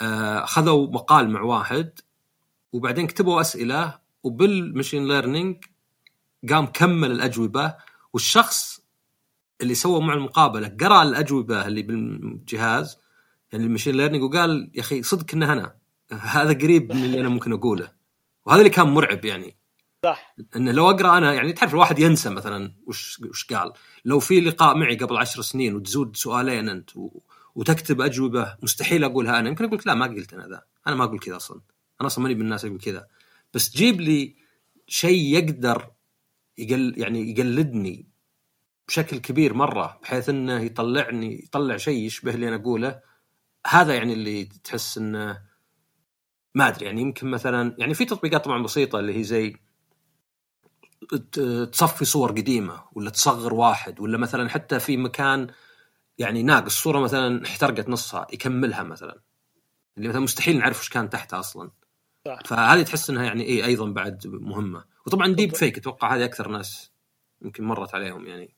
آه، 0.01 0.45
خذوا 0.45 0.87
مقال 0.87 1.29
مع 1.29 1.41
واحد 1.41 1.99
وبعدين 2.73 3.07
كتبوا 3.07 3.41
أسئلة 3.41 3.99
وبال 4.23 4.48
machine 4.48 5.07
learning 5.07 5.65
قام 6.49 6.65
كمل 6.65 7.11
الأجوبة 7.11 7.75
والشخص 8.13 8.81
اللي 9.61 9.75
سوى 9.75 10.01
مع 10.01 10.13
المقابلة 10.13 10.67
قرأ 10.81 11.03
الأجوبة 11.03 11.67
اللي 11.67 11.81
بالجهاز 11.81 12.97
يعني 13.51 13.65
ال 13.65 13.69
machine 13.69 13.95
learning 13.95 14.23
وقال 14.23 14.71
يا 14.73 14.81
أخي 14.81 15.03
صدق 15.03 15.25
إنه 15.33 15.53
أنا 15.53 15.75
هذا 16.11 16.53
قريب 16.53 16.93
من 16.93 17.03
اللي 17.03 17.21
أنا 17.21 17.29
ممكن 17.29 17.53
أقوله. 17.53 17.91
وهذا 18.45 18.59
اللي 18.59 18.69
كان 18.69 18.87
مرعب 18.87 19.25
يعني. 19.25 19.57
صح. 20.05 20.35
انه 20.55 20.71
لو 20.71 20.89
أقرأ 20.89 21.17
أنا 21.17 21.33
يعني 21.33 21.53
تعرف 21.53 21.73
الواحد 21.73 21.99
ينسى 21.99 22.29
مثلا 22.29 22.73
وش 22.87 23.19
وش 23.29 23.45
قال. 23.45 23.73
لو 24.05 24.19
في 24.19 24.41
لقاء 24.41 24.77
معي 24.77 24.95
قبل 24.95 25.17
عشر 25.17 25.41
سنين 25.41 25.75
وتزود 25.75 26.15
سؤالين 26.15 26.69
أنت 26.69 26.97
و... 26.97 27.19
وتكتب 27.55 28.01
أجوبة. 28.01 28.57
مستحيل 28.63 29.03
أقولها 29.03 29.39
أنا. 29.39 29.49
يمكن 29.49 29.65
أقول 29.65 29.81
لا 29.85 29.93
ما 29.93 30.05
قلت 30.05 30.33
أنا 30.33 30.47
ذا. 30.47 30.63
أنا 30.87 30.95
ما 30.95 31.03
أقول 31.03 31.19
كذا 31.19 31.35
أصلا. 31.35 31.61
أنا 32.01 32.07
أصلا 32.07 32.23
ماني 32.23 32.35
من 32.35 32.41
الناس 32.41 32.63
يقول 32.63 32.79
كذا. 32.79 33.07
بس 33.53 33.75
جيب 33.75 34.01
لي 34.01 34.35
شيء 34.87 35.37
يقدر 35.37 35.91
يقل 36.57 36.93
يعني 36.97 37.31
يقلدني 37.31 38.07
بشكل 38.87 39.17
كبير 39.17 39.53
مرة 39.53 39.99
بحيث 40.01 40.29
إنه 40.29 40.59
يطلعني 40.59 41.43
يطلع 41.43 41.77
شيء 41.77 42.05
يشبه 42.05 42.33
اللي 42.33 42.47
أنا 42.47 42.55
أقوله. 42.55 42.99
هذا 43.67 43.93
يعني 43.93 44.13
اللي 44.13 44.45
تحس 44.45 44.97
إنه 44.97 45.41
ما 46.55 46.67
أدري. 46.67 46.85
يعني 46.85 47.01
يمكن 47.01 47.27
مثلا 47.27 47.75
يعني 47.77 47.93
في 47.93 48.05
تطبيقات 48.05 48.45
طبعا 48.45 48.63
بسيطة 48.63 48.99
اللي 48.99 49.17
هي 49.17 49.23
زي 49.23 49.55
تصفي 51.71 52.05
صور 52.05 52.31
قديمة 52.31 52.83
ولا 52.93 53.09
تصغر 53.09 53.53
واحد 53.53 53.99
ولا 53.99 54.17
مثلا 54.17 54.49
حتى 54.49 54.79
في 54.79 54.97
مكان 54.97 55.47
يعني 56.21 56.43
ناقص 56.43 56.83
صورة 56.83 56.99
مثلا 56.99 57.45
احترقت 57.45 57.89
نصها 57.89 58.27
يكملها 58.33 58.83
مثلا. 58.83 59.21
اللي 59.97 60.09
مثلا 60.09 60.21
مستحيل 60.21 60.57
نعرف 60.57 60.79
وش 60.79 60.89
كان 60.89 61.09
تحتها 61.09 61.39
أصلا. 61.39 61.71
صح. 62.27 62.39
فهذه 62.45 62.81
تحس 62.83 63.09
إنها 63.09 63.25
يعني 63.25 63.43
إيه 63.43 63.65
أيضا 63.65 63.91
بعد 63.91 64.27
مهمة. 64.27 64.85
وطبعا 65.07 65.33
ديب 65.33 65.55
فيك 65.55 65.77
أتوقع 65.77 66.15
هذه 66.15 66.25
أكثر 66.25 66.47
ناس 66.47 66.91
يمكن 67.41 67.63
مرت 67.63 67.95
عليهم 67.95 68.27
يعني. 68.27 68.55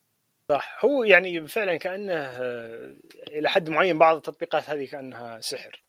صح. 0.49 0.85
هو 0.85 1.03
يعني 1.03 1.47
فعلا 1.47 1.77
كأنه 1.77 2.13
آه، 2.13 2.95
إلى 3.27 3.49
حد 3.49 3.69
معين 3.69 3.97
بعض 3.97 4.15
التطبيقات 4.15 4.69
هذه 4.69 4.85
كأنها 4.85 5.41
سحر. 5.41 5.83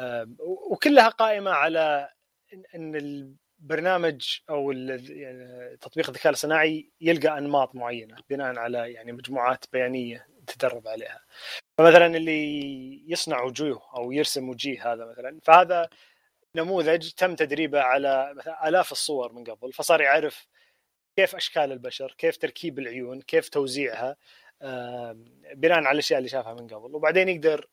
آه، 0.00 0.28
وكلها 0.70 1.08
قائمة 1.08 1.50
على 1.50 2.08
إن 2.74 2.96
البرنامج 2.96 4.38
أو 4.50 4.70
يعني 4.70 5.76
تطبيق 5.76 6.08
الذكاء 6.08 6.32
الصناعي 6.32 6.90
يلقى 7.00 7.38
أنماط 7.38 7.74
معينة 7.74 8.16
بناء 8.30 8.58
على 8.58 8.92
يعني 8.92 9.12
مجموعات 9.12 9.64
بيانية. 9.72 10.37
تدرب 10.48 10.88
عليها. 10.88 11.24
فمثلا 11.78 12.06
اللي 12.06 13.10
يصنع 13.10 13.42
وجوه 13.42 13.82
أو 13.96 14.12
يرسم 14.12 14.48
وجيه 14.48 14.92
هذا 14.92 15.04
مثلا 15.04 15.40
فهذا 15.42 15.88
نموذج 16.56 17.10
تم 17.12 17.34
تدريبه 17.34 17.80
على 17.80 18.34
مثلا 18.34 18.68
آلاف 18.68 18.92
الصور 18.92 19.32
من 19.32 19.44
قبل 19.44 19.72
فصار 19.72 20.00
يعرف 20.00 20.48
كيف 21.16 21.36
أشكال 21.36 21.72
البشر 21.72 22.14
كيف 22.18 22.36
تركيب 22.36 22.78
العيون 22.78 23.20
كيف 23.22 23.48
توزيعها 23.48 24.16
بناء 25.54 25.78
على 25.78 25.90
الأشياء 25.90 26.18
اللي 26.18 26.28
شافها 26.28 26.54
من 26.54 26.66
قبل 26.66 26.94
وبعدين 26.94 27.28
يقدر 27.28 27.68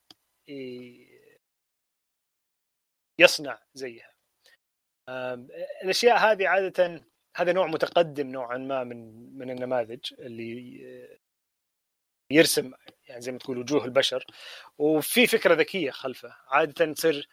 يصنع 3.20 3.60
زيها. 3.74 4.14
الأشياء 5.84 6.18
هذه 6.18 6.48
عادة 6.48 7.06
هذا 7.36 7.54
نوع 7.54 7.68
متقدم 7.68 8.28
نوعا 8.28 8.58
ما 8.58 8.84
من 8.84 9.30
من 9.38 9.50
النماذج 9.52 10.14
اللي 10.20 11.20
يرسم 12.32 12.72
يعني 13.08 13.22
زي 13.22 13.32
ما 13.32 13.38
تقول 13.38 13.58
وجوه 13.58 13.86
البشر 13.86 14.26
وفي 14.78 15.28
فكرة 15.28 15.54
ذكية 15.54 15.92
خلفه 15.92 16.36
عادة 16.48 16.94
تصير 16.94 17.30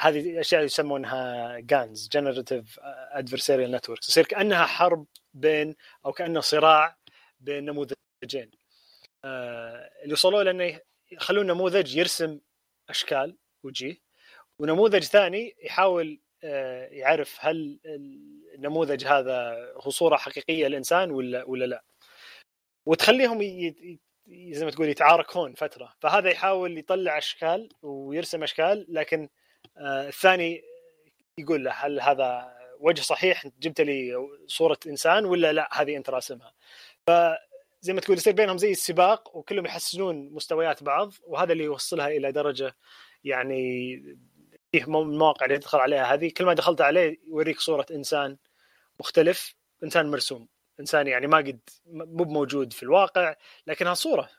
هذه 0.00 0.40
اشياء 0.40 0.64
يسمونها 0.64 1.58
GANs 1.58 2.08
generative 2.08 2.78
adversarial 2.82 3.70
networks 3.70 4.06
تصير 4.06 4.26
كأنها 4.26 4.66
حرب 4.66 5.06
بين 5.34 5.76
أو 6.06 6.12
كأنه 6.12 6.40
صراع 6.40 6.96
بين 7.40 7.64
نموذجين. 7.64 8.50
آه، 9.24 9.90
اللي 10.02 10.12
وصلوا 10.12 10.42
لأنه 10.42 10.80
يخلون 11.12 11.46
نموذج 11.46 11.96
يرسم 11.96 12.40
أشكال 12.88 13.36
وجيه 13.62 13.96
ونموذج 14.58 15.04
ثاني 15.04 15.56
يحاول 15.62 16.20
آه، 16.44 16.86
يعرف 16.86 17.38
هل 17.40 17.80
النموذج 18.54 19.04
هذا 19.06 19.68
هو 19.76 19.90
صورة 19.90 20.16
حقيقية 20.16 20.66
للإنسان 20.68 21.10
ولا 21.10 21.44
ولا 21.44 21.64
لا. 21.64 21.84
وتخليهم 22.90 23.38
زي 24.28 24.64
ما 24.64 24.70
تقول 24.70 24.88
يتعاركون 24.88 25.54
فترة. 25.54 25.92
فهذا 26.00 26.30
يحاول 26.30 26.78
يطلع 26.78 27.18
أشكال 27.18 27.68
ويرسم 27.82 28.42
أشكال 28.42 28.86
لكن 28.88 29.28
آه 29.76 30.08
الثاني 30.08 30.62
يقول 31.38 31.64
له 31.64 31.70
هل 31.70 32.00
هذا 32.00 32.56
وجه 32.80 33.00
صحيح؟ 33.00 33.46
جبت 33.60 33.80
لي 33.80 34.28
صورة 34.46 34.78
إنسان 34.86 35.24
ولا 35.24 35.52
لا؟ 35.52 35.68
هذه 35.72 35.96
أنت 35.96 36.10
راسمها. 36.10 36.52
فزي 37.06 37.92
ما 37.92 38.00
تقول 38.00 38.16
يصير 38.16 38.32
بينهم 38.32 38.58
زي 38.58 38.70
السباق 38.70 39.36
وكلهم 39.36 39.66
يحسنون 39.66 40.30
مستويات 40.32 40.82
بعض 40.82 41.12
وهذا 41.26 41.52
اللي 41.52 41.64
يوصلها 41.64 42.08
إلى 42.08 42.32
درجة 42.32 42.76
يعني 43.24 43.96
فيه 44.72 44.84
المواقع 44.84 45.46
اللي 45.46 45.58
تدخل 45.58 45.78
عليها. 45.78 46.14
هذه 46.14 46.30
كل 46.36 46.44
ما 46.44 46.54
دخلت 46.54 46.80
عليه 46.80 47.18
يوريك 47.26 47.60
صورة 47.60 47.86
إنسان 47.90 48.36
مختلف 49.00 49.54
إنسان 49.84 50.10
مرسوم. 50.10 50.48
إنسان 50.80 51.06
يعني 51.06 51.26
ما 51.26 51.36
قد 51.36 51.60
مو 51.86 52.24
موجود 52.24 52.72
في 52.72 52.82
الواقع 52.82 53.34
لكنها 53.66 53.94
صورة. 53.94 54.30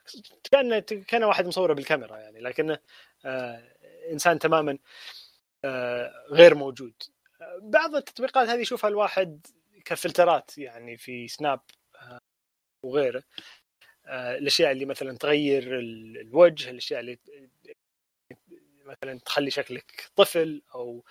كان 0.51 0.79
كان 0.79 1.23
واحد 1.23 1.47
مصورة 1.47 1.73
بالكاميرا 1.73 2.17
يعني 2.17 2.39
لكنه 2.39 2.79
آه 3.25 3.75
إنسان 4.11 4.39
تماما 4.39 4.77
آه 5.65 6.25
غير 6.31 6.55
موجود. 6.55 6.93
بعض 7.61 7.95
التطبيقات 7.95 8.49
هذه 8.49 8.59
يشوفها 8.59 8.89
الواحد 8.89 9.47
كفلترات 9.85 10.57
يعني 10.57 10.97
في 10.97 11.27
سناب 11.27 11.59
آه 11.95 12.19
وغيره. 12.85 13.23
الأشياء 14.07 14.71
اللي 14.71 14.85
مثلا 14.85 15.17
تغير 15.17 15.79
الوجه 15.79 16.69
الأشياء 16.69 16.99
اللي 16.99 17.19
مثلا 18.85 19.19
تخلي 19.19 19.51
شكلك 19.51 20.11
طفل 20.15 20.61
أو 20.75 21.03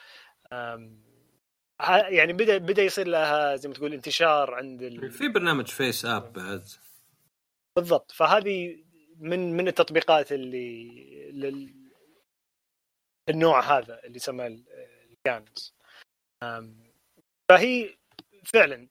يعني 1.88 2.32
بدا 2.32 2.58
بدأ 2.58 2.82
يصير 2.82 3.08
لها 3.08 3.56
زي 3.56 3.68
ما 3.68 3.74
تقول 3.74 3.92
انتشار 3.92 4.54
عند 4.54 4.82
ال... 4.82 5.10
في 5.10 5.28
برنامج 5.28 5.66
FaceApp 5.66 6.32
بعد. 6.32 6.64
بالضبط. 7.76 8.12
فهذه 8.12 8.84
من 9.16 9.56
من 9.56 9.68
التطبيقات 9.68 10.32
اللي 10.32 10.90
لل... 11.32 11.74
النوع 13.28 13.78
هذا 13.78 14.04
اللي 14.04 14.16
يسمى 14.16 14.64
ال 15.10 15.23
GANs 15.23 15.74
فهي 17.50 17.94
فعلا 18.44 18.88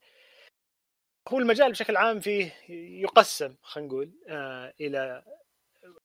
هو 1.28 1.38
المجال 1.38 1.70
بشكل 1.70 1.96
عام 1.96 2.20
فيه 2.20 2.54
يقسم 3.02 3.54
خلينا 3.62 3.88
نقول 3.88 4.12
آه، 4.28 4.74
إلى 4.80 5.24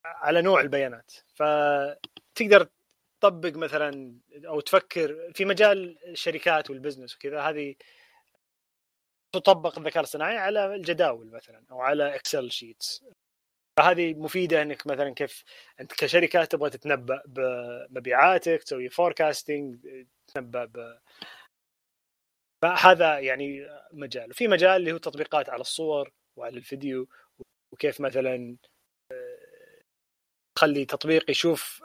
على 0.05 0.41
نوع 0.41 0.61
البيانات. 0.61 1.11
فتقدر 1.27 2.67
تطبق 3.25 3.57
مثلا 3.57 4.19
أو 4.47 4.59
تفكر 4.59 5.31
في 5.33 5.45
مجال 5.45 5.97
الشركات 6.07 6.69
وال 6.69 6.79
business 6.79 7.15
وكذا 7.15 7.41
هذه 7.41 7.75
تطبق 9.35 9.79
الذكاء 9.79 10.03
الصناعي 10.03 10.37
على 10.37 10.75
الجداول 10.75 11.31
مثلا 11.31 11.63
أو 11.71 11.81
على 11.81 12.15
Excel 12.15 12.51
sheets 12.51 13.05
فهذه 13.79 14.13
مفيدة 14.13 14.61
إنك 14.61 14.87
مثلا 14.87 15.13
كيف 15.13 15.43
أنت 15.79 15.93
كشركة 15.93 16.45
تبغى 16.45 16.69
تتنبأ 16.69 17.21
بمبيعاتك 17.25 18.63
تسوي 18.63 18.89
forecasting 18.89 19.87
تتنبأ 20.27 20.65
ب 20.65 20.97
فهذا 22.61 23.19
يعني 23.19 23.67
مجال. 23.93 24.29
وفي 24.29 24.47
مجال 24.47 24.71
اللي 24.71 24.91
هو 24.91 24.97
تطبيقات 24.97 25.49
على 25.49 25.61
الصور 25.61 26.11
وعلى 26.37 26.57
الفيديو 26.57 27.07
وكيف 27.73 28.01
مثلا 28.01 28.57
تخلي 30.57 30.85
تطبيق 30.85 31.31
يشوف 31.31 31.83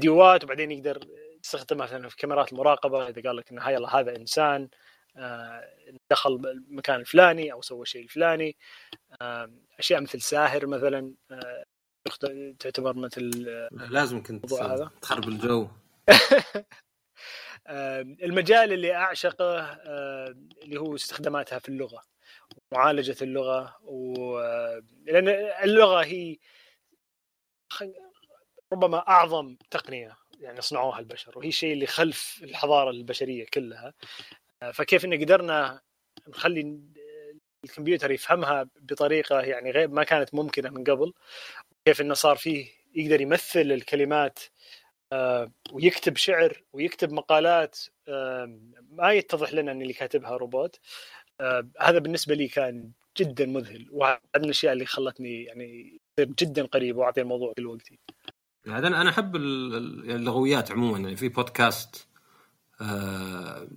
فيديوهات 0.00 0.44
وبعدين 0.44 0.70
يقدر 0.70 1.06
يستخدمها 1.44 1.86
مثلا 1.86 2.08
في 2.08 2.16
كاميرات 2.16 2.52
المراقبة 2.52 3.08
إذا 3.08 3.22
قال 3.22 3.36
لك 3.36 3.50
إنه 3.50 3.70
يلا 3.70 3.96
هذا 3.96 4.16
إنسان 4.16 4.68
آه، 5.16 5.64
دخل 6.10 6.32
المكان 6.32 7.00
الفلاني 7.00 7.52
أو 7.52 7.62
سوى 7.62 7.82
الشيء 7.82 8.02
الفلاني 8.02 8.56
أشياء 9.78 10.00
مثل 10.00 10.20
ساهر 10.20 10.66
مثلا 10.66 11.14
آه، 11.30 11.64
تعتبر 12.58 12.96
مثل 12.96 13.30
لازم 13.70 14.22
كنت 14.22 14.46
تخرب 15.02 15.28
الجو. 15.28 15.68
المجال 18.22 18.72
اللي 18.72 18.94
أعشقه 18.94 19.60
اللي 20.62 20.80
هو 20.80 20.94
استخداماتها 20.94 21.58
في 21.58 21.68
اللغة 21.68 22.02
معالجة 22.72 23.16
اللغة 23.22 23.76
و 23.84 24.38
لأن 25.06 25.28
اللغة 25.64 26.04
هي 26.04 26.36
ربما 28.72 28.98
أعظم 29.08 29.56
تقنية 29.70 30.16
يعني 30.40 30.60
صنعوها 30.60 30.98
البشر 30.98 31.38
وهي 31.38 31.48
الشيء 31.48 31.72
اللي 31.72 31.86
خلف 31.86 32.40
الحضارة 32.42 32.90
البشرية 32.90 33.46
كلها 33.54 33.94
فكيف 34.74 35.04
إن 35.04 35.20
قدرنا 35.20 35.80
نخلي 36.28 36.80
الكمبيوتر 37.64 38.10
يفهمها 38.10 38.68
بطريقة 38.80 39.40
يعني 39.40 39.70
غير 39.70 39.88
ما 39.88 40.04
كانت 40.04 40.34
ممكنة 40.34 40.70
من 40.70 40.84
قبل 40.84 41.12
كيف 41.84 42.00
إنه 42.00 42.14
صار 42.14 42.36
فيه 42.36 42.68
يقدر 42.94 43.20
يمثل 43.20 43.60
الكلمات 43.60 44.38
ويكتب 45.72 46.16
شعر 46.16 46.62
ويكتب 46.72 47.12
مقالات 47.12 47.78
ما 48.90 49.12
يتضح 49.12 49.52
لنا 49.52 49.72
إن 49.72 49.82
اللي 49.82 49.92
كاتبها 49.92 50.36
روبوت 50.36 50.80
هذا 51.80 51.98
بالنسبة 51.98 52.34
لي 52.34 52.48
كان 52.48 52.92
جدا 53.18 53.46
مذهل 53.46 53.88
وهذا 53.90 54.20
من 54.36 54.44
الأشياء 54.44 54.72
اللي 54.72 54.86
خلتني 54.86 55.44
يعني 55.44 56.00
جدا 56.20 56.66
قريب 56.66 56.96
وأعطي 56.96 57.20
الموضوع 57.20 57.52
كل 57.56 57.66
وقتي. 57.66 57.98
هذا 58.68 58.86
أنا 58.88 59.08
أحب 59.10 59.36
اللغويات 59.36 60.72
عموما 60.72 60.98
يعني 60.98 61.16
في 61.16 61.28
بودكاست 61.28 62.06
آه 62.80 63.68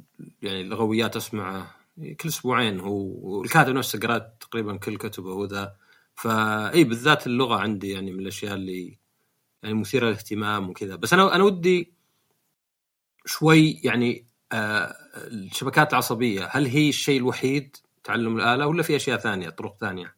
يعني 0.41 0.62
اللغويات 0.62 1.15
أسمعه 1.15 1.76
كل 1.98 2.30
أسبوعين 2.30 2.80
هو 2.80 3.43
الكاتب 3.43 3.74
نفسه 3.74 4.00
قرأت 4.00 4.38
تقريبا 4.39 4.78
كل 4.78 4.98
كتبه 4.98 5.34
وذا 5.34 5.76
فاي 6.15 6.84
بالذات 6.84 7.28
اللغة 7.28 7.56
عندي 7.56 7.89
يعني 7.91 8.12
من 8.12 8.19
الأشياء 8.19 8.54
اللي 8.54 8.98
يعني 9.63 9.76
مثيرة 9.76 10.06
للاهتمام 10.06 10.69
وكذا 10.69 10.96
بس 10.96 11.13
أنا 11.13 11.36
أنا 11.36 11.43
ودي 11.43 11.93
شوي 13.26 13.82
يعني 13.84 14.28
آه 14.52 14.96
الشبكات 15.15 15.93
العصبية 15.93 16.46
هل 16.52 16.65
هي 16.65 16.89
الشيء 16.89 17.19
الوحيد 17.19 17.78
تعلم 18.04 18.38
الآلة 18.38 18.67
ولا 18.67 18.84
في 18.84 18.96
أشياء 18.96 19.17
ثانية 19.17 19.50
طرق 19.50 19.78
ثانية؟ 19.78 20.15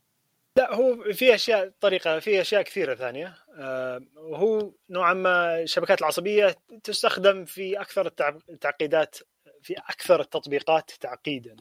لا 0.57 0.73
هو 0.75 1.13
في 1.13 1.35
أشياء 1.35 1.69
طريقة 1.79 2.19
في 2.19 2.41
أشياء 2.41 2.61
كثيرة 2.61 2.95
ثانية. 2.95 3.37
آه 3.59 4.01
وهو 4.15 4.73
نوعا 4.89 5.13
ما 5.13 5.61
الشبكات 5.61 5.99
العصبية 6.01 6.55
تستخدم 6.83 7.45
في 7.45 7.81
أكثر 7.81 8.07
التعقيدات 8.49 9.15
في 9.61 9.73
أكثر 9.73 10.21
التطبيقات 10.21 10.91
تعقيدا 10.91 11.55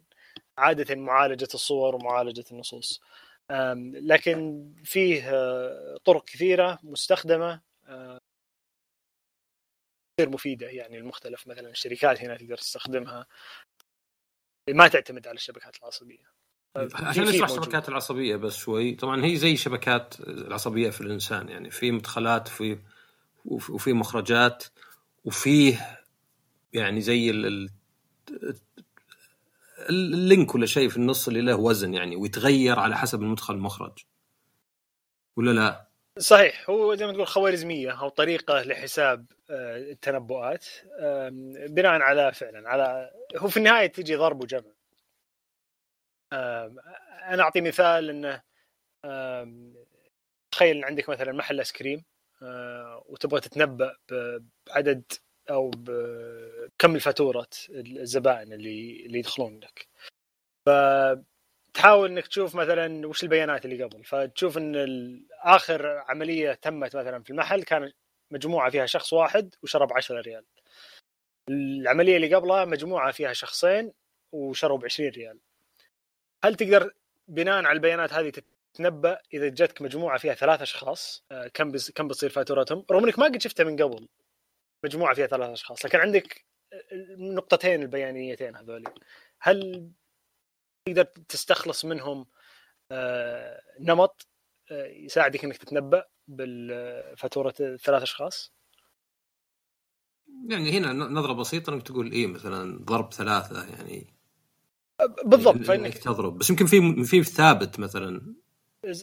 عادة 0.59 0.95
معالجة 0.95 1.49
الصور 1.55 1.95
ومعالجة 1.95 2.45
النصوص. 2.53 3.01
لكن 4.03 4.73
فيه 4.85 5.35
آه، 5.35 5.97
طرق 6.05 6.25
كثيرة 6.25 6.79
مستخدمة 6.83 7.61
آه، 7.87 8.19
كثير 10.19 10.31
مفيدة 10.31 10.67
يعني 10.69 10.99
المختلف 10.99 11.47
مثلا 11.47 11.71
الشركات 11.71 12.21
هنا 12.23 12.37
تقدر 12.37 12.57
تستخدمها 12.57 13.27
ما 14.71 14.89
تعتمد 14.89 15.27
على 15.27 15.37
الشبكات 15.37 15.77
العصبية. 15.77 16.44
عشان 16.77 17.25
نشرح 17.25 17.51
الشبكات 17.51 17.89
العصبية 17.89 18.37
بس 18.37 18.57
شوي. 18.57 18.95
طبعا 18.95 19.25
هي 19.25 19.37
زي 19.37 19.57
شبكات 19.57 20.15
العصبية 20.21 20.91
في 20.91 21.01
الإنسان 21.01 21.49
يعني 21.49 21.71
في 21.71 21.91
مدخلات 21.91 22.49
وفي 22.49 22.79
وفي 23.45 23.93
مخرجات 23.93 24.65
وفيه 25.25 26.01
يعني 26.73 27.01
زي 27.01 27.31
اللينك 29.91 30.55
ولا 30.55 30.67
شيء 30.67 30.89
في 30.89 30.97
النص 30.97 31.29
اللي 31.29 31.41
له 31.41 31.57
وزن 31.57 31.95
يعني 31.95 32.17
ويتغير 32.17 32.79
على 32.79 32.97
حسب 32.97 33.23
المدخل 33.23 33.55
المخرج. 33.55 33.99
ولا 35.37 35.51
لا؟ 35.51 35.89
صحيح 36.19 36.71
هو 36.71 36.95
زي 36.95 37.07
ما 37.07 37.13
تقول 37.13 37.27
خوارزمية 37.27 37.91
أو 37.91 38.09
طريقة 38.09 38.63
لحساب 38.63 39.27
آه، 39.51 39.77
التنبؤات 39.77 40.67
بناء 41.69 42.01
على 42.01 42.33
فعلا 42.33 42.69
على 42.69 43.11
هو 43.37 43.49
في 43.49 43.57
النهاية 43.57 43.87
تجي 43.87 44.17
ضرب 44.17 44.43
وجمع. 44.43 44.75
أنا 47.29 47.43
أعطي 47.43 47.61
مثال 47.61 48.11
إنه 48.11 48.43
تخيل 50.51 50.77
إن 50.77 50.85
عندك 50.85 51.09
مثلا 51.09 51.33
محل 51.33 51.59
آيس 51.59 51.73
كريم 51.73 52.05
آه، 52.43 53.05
وتبغى 53.07 53.41
تتنبأ 53.41 53.97
بعدد 54.67 55.13
أو 55.51 55.71
بكم 55.71 56.95
الفاتورة 56.95 57.49
الزبائن 57.71 58.53
اللي 58.53 59.07
اللي 59.07 59.19
يدخلون 59.19 59.61
لك. 59.61 59.89
فتحاول 60.67 62.11
إنك 62.11 62.27
تشوف 62.27 62.55
مثلا 62.55 63.07
وش 63.09 63.23
البيانات 63.23 63.65
اللي 63.65 63.85
قبل. 63.85 64.05
فتشوف 64.05 64.59
إن 64.59 64.75
آخر 65.43 65.87
عملية 65.87 66.53
تمت 66.53 66.97
مثلا 66.97 67.23
في 67.23 67.31
المحل 67.31 67.63
كان 67.63 67.93
مجموعة 68.31 68.71
فيها 68.71 68.87
شخص 68.87 69.13
واحد 69.13 69.55
وشرب 69.63 69.93
10 69.93 70.21
ريال. 70.21 70.45
العملية 71.51 72.17
اللي 72.17 72.35
قبلها 72.35 72.65
مجموعة 72.65 73.13
فيها 73.13 73.33
شخصين 73.33 73.93
وشروا 74.33 74.79
ب 74.79 74.85
20 74.85 75.11
ريال. 75.11 75.41
هل 76.45 76.55
تقدر 76.55 76.95
بناء 77.29 77.65
على 77.65 77.73
البيانات 77.73 78.13
هذه 78.13 78.33
تتنبأ 78.75 79.19
إذا 79.35 79.49
جتك 79.49 79.83
مجموعة 79.83 80.19
فيها 80.19 80.35
ثلاث 80.35 80.63
أشخاص؟ 80.63 81.25
آه، 81.33 81.49
كم 81.49 81.73
كم 81.95 82.09
بتصير 82.09 82.31
فاتورتهم؟ 82.31 82.85
رغم 82.91 83.05
إنك 83.05 83.19
ما 83.19 83.25
قد 83.25 83.43
شفتها 83.43 83.65
من 83.65 83.83
قبل. 83.83 84.09
مجموعة 84.85 85.15
فيها 85.15 85.27
ثلاث 85.27 85.51
أشخاص. 85.51 85.85
لكن 85.85 85.99
عندك 85.99 86.45
النقطتين 86.93 87.83
البيانيتين 87.83 88.57
هذولي. 88.57 88.95
هل 89.41 89.91
تقدر 90.87 91.05
تستخلص 91.05 91.85
منهم 91.85 92.27
آه، 92.91 93.63
نمط 93.81 94.27
آه، 94.71 94.87
يساعدك 94.87 95.45
إنك 95.45 95.57
تتنبأ 95.57 96.05
بالفاتورة 96.29 97.51
ثلاث 97.77 98.03
أشخاص؟ 98.03 98.53
يعني 100.49 100.79
هنا 100.79 100.93
نظرة 100.93 101.33
بسيطة 101.33 101.73
إنك 101.73 101.83
تقول 101.83 102.13
إيه 102.13 102.27
مثلا 102.27 102.85
ضرب 102.85 103.13
ثلاثة 103.13 103.65
يعني 103.65 104.14
بالضبط 105.25 105.55
يعني 105.55 105.65
فإنك 105.65 105.99
تضرب. 105.99 106.39
بس 106.39 106.51
يمكن 106.51 106.67
في 106.67 107.05
في 107.05 107.25
ثابت 107.25 107.79
مثلا. 107.79 108.35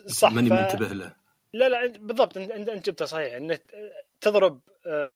صح 0.07 0.31
ماني 0.31 0.49
ف... 0.49 0.53
منتبه 0.53 0.87
له. 0.87 1.15
لا 1.53 1.69
لا 1.69 1.87
بالضبط 1.97 2.37
انت 2.37 2.69
انت 2.69 2.89
جبتها 2.89 3.05
صحيح. 3.05 3.33
إنه 3.33 3.59
تضرب 4.21 4.61
آه، 4.85 5.11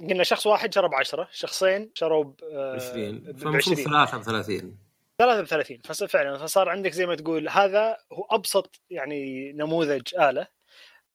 قلنا 0.00 0.24
شخص 0.24 0.46
واحد 0.46 0.74
شرب 0.74 0.94
10 0.94 1.28
شخصين 1.32 1.90
شروا 1.94 2.24
ب 2.24 2.34
20 2.42 3.32
فالمفروض 3.36 3.76
ثلاثة 3.76 4.18
ب 4.18 4.22
30 4.22 4.78
ثلاثة 5.18 5.42
ب 5.42 5.44
30 5.44 5.78
ففعلا 5.84 6.38
فصار 6.38 6.68
عندك 6.68 6.92
زي 6.92 7.06
ما 7.06 7.14
تقول 7.14 7.48
هذا 7.48 7.96
هو 8.12 8.26
أبسط 8.30 8.80
يعني 8.90 9.52
نموذج 9.52 10.14
آلة 10.14 10.46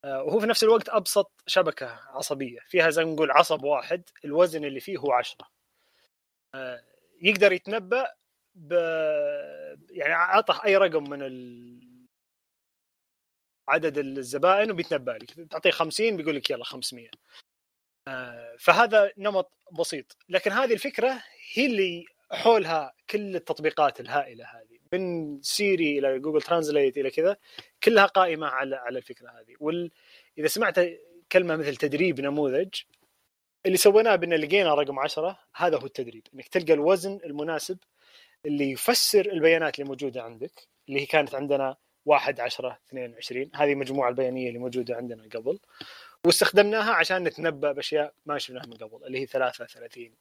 آه، 0.06 0.24
وهو 0.24 0.40
في 0.40 0.48
نفس 0.48 0.64
الوقت 0.64 0.90
أبسط 0.90 1.32
شبكة 1.48 2.00
عصبية. 2.10 2.60
فيها 2.68 2.90
زي 2.90 3.06
ما 3.06 3.12
نقول 3.12 3.32
عصب 3.32 3.64
واحد 3.64 4.04
الوزن 4.26 4.66
اللي 4.66 4.80
فيه 4.80 4.98
هو 4.98 5.12
10 5.12 5.38
آه، 6.56 6.82
يقدر 7.22 7.52
يتنبأ 7.52 8.08
ب 8.62 8.72
يعني 9.90 10.14
اعطه 10.14 10.62
أي 10.66 10.78
رقم 10.78 11.10
من 11.10 11.22
ال... 11.22 11.82
عدد 13.68 13.98
الزبائن 13.98 14.72
وبيتنبأ 14.72 15.12
لك. 15.12 15.50
تعطيه 15.50 15.72
50 15.72 16.18
بيقول 16.18 16.36
لك 16.36 16.50
يلا 16.50 16.64
500 16.64 17.10
آه، 18.08 18.56
فهذا 18.60 19.12
نمط 19.18 19.52
بسيط. 19.72 20.18
لكن 20.30 20.52
هذه 20.52 20.74
الفكرة 20.74 21.24
هي 21.54 21.66
اللي 21.66 22.06
حولها 22.32 22.94
كل 23.10 23.36
التطبيقات 23.36 24.00
الهائلة 24.00 24.46
هذه 24.46 24.80
من 24.94 25.42
Siri 25.42 26.00
إلى 26.00 26.20
Google 26.20 26.42
Translate 26.42 26.98
إلى 26.98 27.12
كذا 27.12 27.38
كلها 27.84 28.06
قائمة 28.06 28.48
على 28.48 28.76
على 28.76 28.98
الفكرة 28.98 29.30
هذه. 29.30 29.56
وال 29.60 29.92
إذا 30.38 30.48
سمعت 30.48 30.80
كلمة 31.32 31.56
مثل 31.56 31.76
تدريب 31.76 32.22
نموذج 32.22 32.70
اللي 33.66 33.78
سويناه 33.78 34.16
بأن 34.16 34.34
لقينا 34.34 34.74
رقم 34.74 35.00
10 35.00 35.40
هذا 35.56 35.78
هو 35.78 35.86
التدريب. 35.86 36.28
إنك 36.34 36.48
تلقى 36.48 36.74
الوزن 36.74 37.20
المناسب 37.26 37.78
اللي 38.46 38.72
يفسر 38.72 39.26
البيانات 39.26 39.80
اللي 39.80 39.90
موجودة 39.90 40.24
عندك 40.24 40.68
اللي 40.90 41.02
هي 41.02 41.06
كانت 41.06 41.36
عندنا 41.36 41.78
1 42.06 42.40
10 42.40 42.80
22 42.88 43.52
هذه 43.56 43.74
المجموعه 43.74 44.10
البيانية 44.10 44.48
اللي 44.48 44.60
موجودة 44.60 44.96
عندنا 44.96 45.24
قبل 45.24 45.60
واستخدمناها 46.26 46.92
عشان 46.92 47.24
نتنبأ 47.24 47.72
بأشياء 47.72 48.14
ما 48.26 48.38
شفناها 48.38 48.66
من 48.66 48.74
قبل 48.74 49.06
اللي 49.06 49.20
هي 49.20 49.26
33 49.26 50.16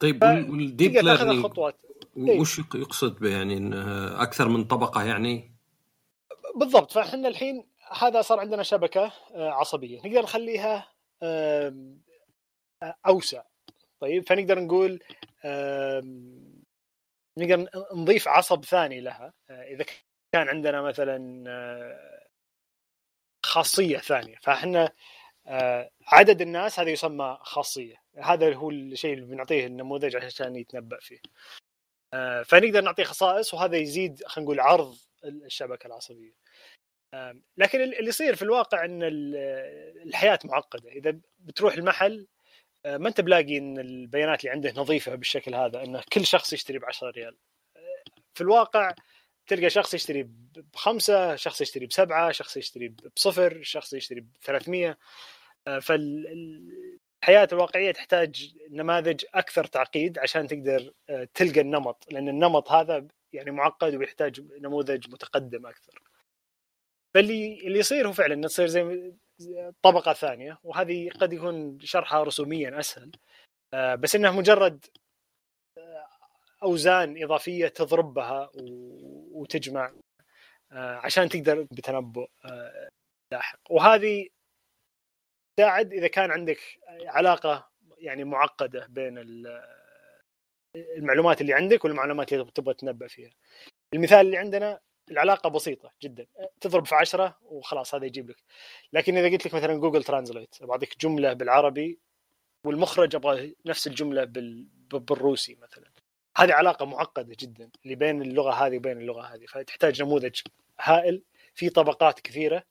طيب 0.00 0.22
والديب 0.22 0.92
ليرنينج 0.92 1.42
خطوات 1.42 1.76
وش 2.16 2.58
يقصد 2.58 3.18
به 3.18 3.30
يعني 3.30 3.56
انه 3.56 4.22
أكثر 4.22 4.48
من 4.48 4.64
طبقة 4.64 5.04
يعني؟ 5.04 5.54
بالضبط 6.56 6.92
فإحنا 6.92 7.28
الحين 7.28 7.66
هذا 7.98 8.22
صار 8.22 8.40
عندنا 8.40 8.62
شبكة 8.62 9.12
آه، 9.34 9.50
عصبية 9.50 9.98
نقدر 9.98 10.22
نخليها 10.22 10.88
أوسع. 13.06 13.42
طيب 14.00 14.28
فنقدر 14.28 14.58
نقول 14.58 15.00
نقدر 17.38 17.68
نضيف 17.94 18.28
عصب 18.28 18.64
ثاني 18.64 19.00
لها. 19.00 19.32
آه، 19.50 19.62
إذا 19.62 19.84
كان 20.32 20.48
عندنا 20.48 20.82
مثلا 20.82 21.44
آه، 21.48 22.28
خاصية 23.46 23.98
ثانية. 23.98 24.36
فإحنا 24.42 24.92
آه، 25.46 25.90
عدد 26.06 26.40
الناس 26.40 26.80
هذا 26.80 26.90
يسمى 26.90 27.38
خاصية. 27.40 27.96
هذا 28.18 28.54
هو 28.54 28.70
الشيء 28.70 29.14
اللي 29.14 29.26
بنعطيه 29.26 29.66
النموذج 29.66 30.16
عشان 30.16 30.56
يتنبأ 30.56 30.98
فيه. 31.00 31.20
فنقدر 32.44 32.80
نعطيه 32.80 33.04
خصائص 33.04 33.54
وهذا 33.54 33.76
يزيد 33.76 34.24
خلينا 34.26 34.46
نقول 34.46 34.60
عرض 34.60 34.96
الشبكة 35.24 35.86
العصبية. 35.86 36.32
لكن 37.56 37.80
اللي 37.80 38.08
يصير 38.08 38.34
في 38.36 38.42
الواقع 38.42 38.84
إن 38.84 39.00
الحياة 40.06 40.38
معقدة. 40.44 40.90
إذا 40.90 41.18
بتروح 41.38 41.74
المحل 41.74 42.26
ما 42.86 43.08
أنت 43.08 43.20
بلاقي 43.20 43.58
إن 43.58 43.78
البيانات 43.78 44.40
اللي 44.40 44.50
عنده 44.50 44.72
نظيفة 44.76 45.14
بالشكل 45.14 45.54
هذا 45.54 45.82
انه 45.84 46.02
كل 46.12 46.26
شخص 46.26 46.52
يشتري 46.52 46.78
ب 46.78 46.84
10 46.84 47.10
ريال 47.10 47.36
آه، 47.76 47.80
في 48.34 48.40
الواقع 48.40 48.94
تلقى 49.46 49.70
شخص 49.70 49.94
يشتري 49.94 50.28
بخمسة، 50.72 51.36
شخص 51.36 51.60
يشتري 51.60 51.86
بسبعة، 51.86 52.32
شخص 52.32 52.56
يشتري 52.56 52.94
بصفر، 53.16 53.62
شخص 53.62 53.92
يشتري 53.92 54.20
ب 54.20 54.36
300 54.42 54.98
آه، 55.66 55.78
فالحياه 55.78 57.48
الواقعية 57.52 57.92
تحتاج 57.92 58.54
نماذج 58.70 59.24
أكثر 59.34 59.64
تعقيد 59.64 60.18
عشان 60.18 60.46
تقدر 60.46 60.92
تلقى 61.34 61.60
النمط 61.60 62.06
لأن 62.12 62.28
النمط 62.28 62.72
هذا 62.72 63.06
يعني 63.32 63.50
معقد 63.50 63.94
ويحتاج 63.94 64.40
نموذج 64.60 65.10
متقدم 65.10 65.66
أكثر. 65.66 66.02
فاللي 67.14 67.60
اللي 67.66 67.78
يصير 67.78 68.08
هو 68.08 68.12
فعلا 68.12 68.46
تصير 68.48 68.66
زي 68.66 69.12
طبقة 69.82 70.12
ثانية 70.12 70.58
وهذه 70.64 71.10
قد 71.10 71.32
يكون 71.32 71.80
شرحها 71.80 72.22
رسوميا 72.22 72.78
أسهل. 72.78 73.12
آه، 73.74 73.94
بس 73.94 74.14
انها 74.14 74.30
مجرد 74.30 74.86
آه، 75.78 76.08
أوزان 76.62 77.22
إضافية 77.22 77.68
تضرب 77.68 78.14
بها 78.14 78.50
وتجمع 79.32 79.92
آه، 80.72 80.94
عشان 80.94 81.28
تقدر 81.28 81.66
بتنبؤ 81.72 82.28
لاحق. 83.32 83.60
وهذه 83.70 84.28
تساعد 85.56 85.92
إذا 85.92 86.08
كان 86.08 86.30
عندك 86.30 86.60
علاقة 86.88 87.70
يعني 87.98 88.24
معقدة 88.24 88.86
بين 88.86 89.18
المعلومات 90.76 91.40
اللي 91.40 91.54
عندك 91.54 91.84
والمعلومات 91.84 92.32
اللي 92.32 92.50
تبغى 92.50 92.74
تنبأ 92.74 93.06
فيها. 93.06 93.30
المثال 93.94 94.26
اللي 94.26 94.36
عندنا 94.36 94.80
العلاقة 95.10 95.50
بسيطة 95.50 95.92
جدا. 96.02 96.26
تضرب 96.60 96.86
في 96.86 96.94
عشرة 96.94 97.38
وخلاص 97.42 97.94
هذا 97.94 98.06
يجيب 98.06 98.30
لك. 98.30 98.42
لكن 98.92 99.16
إذا 99.16 99.28
قلت 99.28 99.46
لك 99.46 99.54
مثلا 99.54 99.74
جوجل 99.74 100.04
ترانزليت 100.04 100.56
بعطيك 100.60 100.98
جملة 101.00 101.32
بالعربي 101.32 101.98
والمخرج 102.64 103.14
أبغى 103.14 103.54
نفس 103.66 103.86
الجملة 103.86 104.24
بال... 104.24 104.66
بالروسي 104.92 105.54
مثلا. 105.62 105.90
هذه 106.36 106.52
علاقة 106.52 106.86
معقدة 106.86 107.36
جدا 107.40 107.70
اللي 107.84 107.94
بين 107.94 108.22
اللغة 108.22 108.52
هذه 108.52 108.76
وبين 108.76 108.98
اللغة 108.98 109.22
هذه. 109.22 109.46
فتحتاج 109.46 110.02
نموذج 110.02 110.40
هائل. 110.80 111.22
في 111.54 111.70
طبقات 111.70 112.20
كثيرة. 112.20 112.62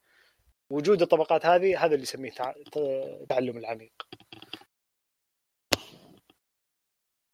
وجود 0.70 1.02
الطبقات 1.02 1.46
هذه 1.46 1.86
هذا 1.86 1.94
اللي 1.94 2.04
يسميه 2.04 2.34
التعلم 2.78 3.58
العميق. 3.58 4.08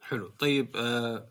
حلو. 0.02 0.30
طيب 0.30 0.78
آه، 0.78 1.28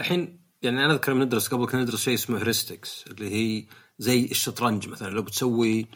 الحين 0.00 0.45
يعني 0.62 0.84
أنا 0.84 0.92
أذكر 0.92 1.14
ندرس 1.14 1.48
قبل 1.48 1.66
كنا 1.66 1.82
ندرس 1.82 2.00
شيء 2.00 2.14
اسمه 2.14 2.38
heuristics 2.38 3.04
اللي 3.06 3.30
هي 3.34 3.66
زي 3.98 4.24
الشطرنج 4.24 4.88
مثلا. 4.88 5.10
لو 5.10 5.22
بتسوي 5.22 5.86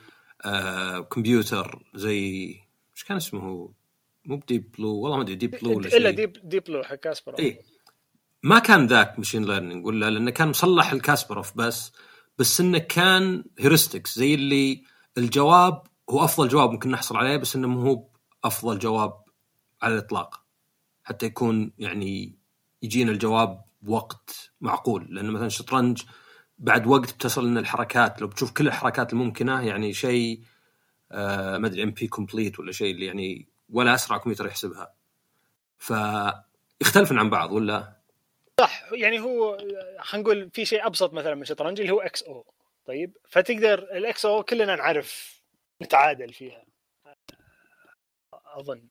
آه 0.44 0.98
كمبيوتر 0.98 1.82
زي 1.94 2.46
إيش 2.96 3.04
كان 3.08 3.16
اسمه؟ 3.16 3.72
مو 4.24 4.36
ب 4.36 4.43
Deep 4.43 4.72
Blue 4.78 4.94
والله 4.94 5.16
ما 5.16 5.22
أدري 5.22 5.34
Deep 5.34 5.50
Blue 5.50 5.76
ولا 5.76 5.88
شيء. 5.88 5.98
الا 5.98 6.10
Deep 6.10 6.32
Deep 6.44 6.64
Blue 6.64 6.82
حق 6.82 6.94
كاسباروف 6.94 7.40
اي 7.40 7.60
ما 8.42 8.58
كان 8.58 8.86
ذاك 8.86 9.18
machine 9.18 9.44
learning 9.44 9.86
ولا 9.86 10.10
لأنه 10.10 10.30
كان 10.30 10.48
مصلح 10.48 10.92
لكاسباروف 10.92 11.56
بس 11.56 11.92
بس 12.38 12.60
إنه 12.60 12.78
كان 12.78 13.44
heuristics 13.58 14.18
زي 14.18 14.34
اللي 14.34 14.84
الجواب 15.18 15.82
هو 16.10 16.24
أفضل 16.24 16.48
جواب 16.48 16.70
ممكن 16.70 16.90
نحصل 16.90 17.16
عليه 17.16 17.36
بس 17.36 17.56
إنه 17.56 17.68
مو 17.68 17.80
هو 17.80 18.08
أفضل 18.44 18.78
جواب 18.78 19.12
على 19.82 19.94
الإطلاق. 19.94 20.44
حتى 21.04 21.26
يكون 21.26 21.72
يعني 21.78 22.38
يجينا 22.82 23.12
الجواب 23.12 23.64
بوقت 23.82 24.52
معقول. 24.60 25.06
لأن 25.10 25.30
مثلا 25.30 25.46
الشطرنج 25.46 26.02
بعد 26.58 26.86
وقت 26.86 27.12
بتصل 27.14 27.46
إن 27.46 27.58
الحركات 27.58 28.20
لو 28.20 28.26
بتشوف 28.28 28.52
كل 28.52 28.66
الحركات 28.66 29.12
الممكنة 29.12 29.66
يعني 29.66 29.92
شيء 29.92 30.42
آه 31.12 31.58
ما 31.58 31.66
أدري 31.66 31.82
NP 31.82 32.06
complete 32.08 32.58
ولا 32.60 32.72
شيء 32.72 32.94
اللي 32.94 33.06
يعني 33.06 33.48
ولا 33.68 33.94
أسرع 33.94 34.18
كمبيوتر 34.18 34.46
يحسبها. 34.46 34.94
فيختلفن 35.78 37.18
عن 37.18 37.30
بعض 37.30 37.52
ولا؟ 37.52 38.00
صح. 38.60 38.92
يعني 38.92 39.20
هو 39.20 39.58
خلينا 40.00 40.24
نقول 40.28 40.50
في 40.50 40.64
شيء 40.64 40.86
أبسط 40.86 41.12
مثلا 41.12 41.34
من 41.34 41.42
الشطرنج 41.42 41.80
اللي 41.80 41.92
هو 41.92 42.00
X 42.00 42.22
O 42.22 42.46
طيب؟ 42.86 43.16
فتقدر 43.28 43.78
ال 43.78 44.02
X 44.02 44.26
O 44.26 44.42
كلنا 44.42 44.76
نعرف 44.76 45.40
نتعادل 45.82 46.32
فيها. 46.32 46.64
أظن. 48.32 48.88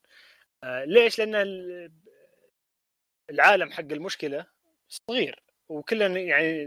آه 0.63 0.85
ليش؟ 0.85 1.19
لأن 1.19 1.35
العالم 3.29 3.71
حق 3.71 3.79
المشكلة 3.79 4.45
صغير 4.89 5.43
وكلنا 5.69 6.19
يعني 6.19 6.65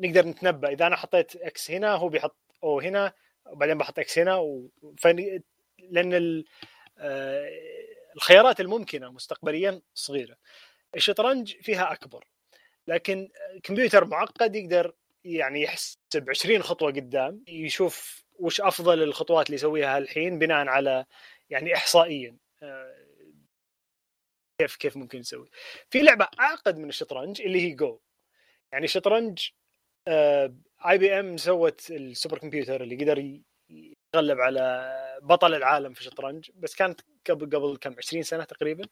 نقدر 0.00 0.26
نتنبأ. 0.26 0.68
إذا 0.68 0.86
أنا 0.86 0.96
حطيت 0.96 1.36
X 1.36 1.70
هنا 1.70 1.92
هو 1.92 2.08
بيحط 2.08 2.36
O 2.62 2.80
هنا 2.80 3.12
وبعدين 3.46 3.78
بحط 3.78 3.98
X 3.98 4.18
هنا 4.18 4.36
و... 4.36 4.68
لأن 5.78 6.44
آه، 6.98 7.50
الخيارات 8.16 8.60
الممكنة 8.60 9.12
مستقبليا 9.12 9.80
صغيرة. 9.94 10.36
الشطرنج 10.96 11.56
فيها 11.62 11.92
أكبر 11.92 12.24
لكن 12.88 13.28
كمبيوتر 13.62 14.04
معقد 14.04 14.56
يقدر 14.56 14.92
يعني 15.24 15.62
يحسب 15.62 16.30
20 16.30 16.62
خطوة 16.62 16.92
قدام 16.92 17.44
يشوف 17.48 18.24
وش 18.38 18.60
أفضل 18.60 19.02
الخطوات 19.02 19.46
اللي 19.46 19.54
يسويها 19.54 19.98
الحين 19.98 20.38
بناء 20.38 20.66
على 20.68 21.04
يعني 21.50 21.74
احصائيا. 21.74 22.36
آه، 22.62 22.94
كيف 24.58 24.76
كيف 24.76 24.96
ممكن 24.96 25.18
نسوي. 25.18 25.48
في 25.90 26.02
لعبة 26.02 26.28
اعقد 26.40 26.78
من 26.78 26.88
الشطرنج 26.88 27.42
اللي 27.42 27.60
هي 27.60 27.74
جو 27.74 28.00
يعني 28.72 28.84
الشطرنج 28.84 29.48
IBM 30.88 31.36
سوت 31.36 31.90
ال 31.90 32.38
supercomputer 32.38 32.82
اللي 32.82 32.96
قدر 33.04 33.40
يتغلب 33.70 34.40
على 34.40 34.92
بطل 35.22 35.54
العالم 35.54 35.92
في 35.92 36.00
الشطرنج 36.00 36.50
بس 36.54 36.74
كانت 36.74 37.00
قبل 37.30 37.46
قبل 37.56 37.76
كم 37.76 37.94
20 37.98 38.22
سنة 38.22 38.44
تقريبا. 38.44 38.88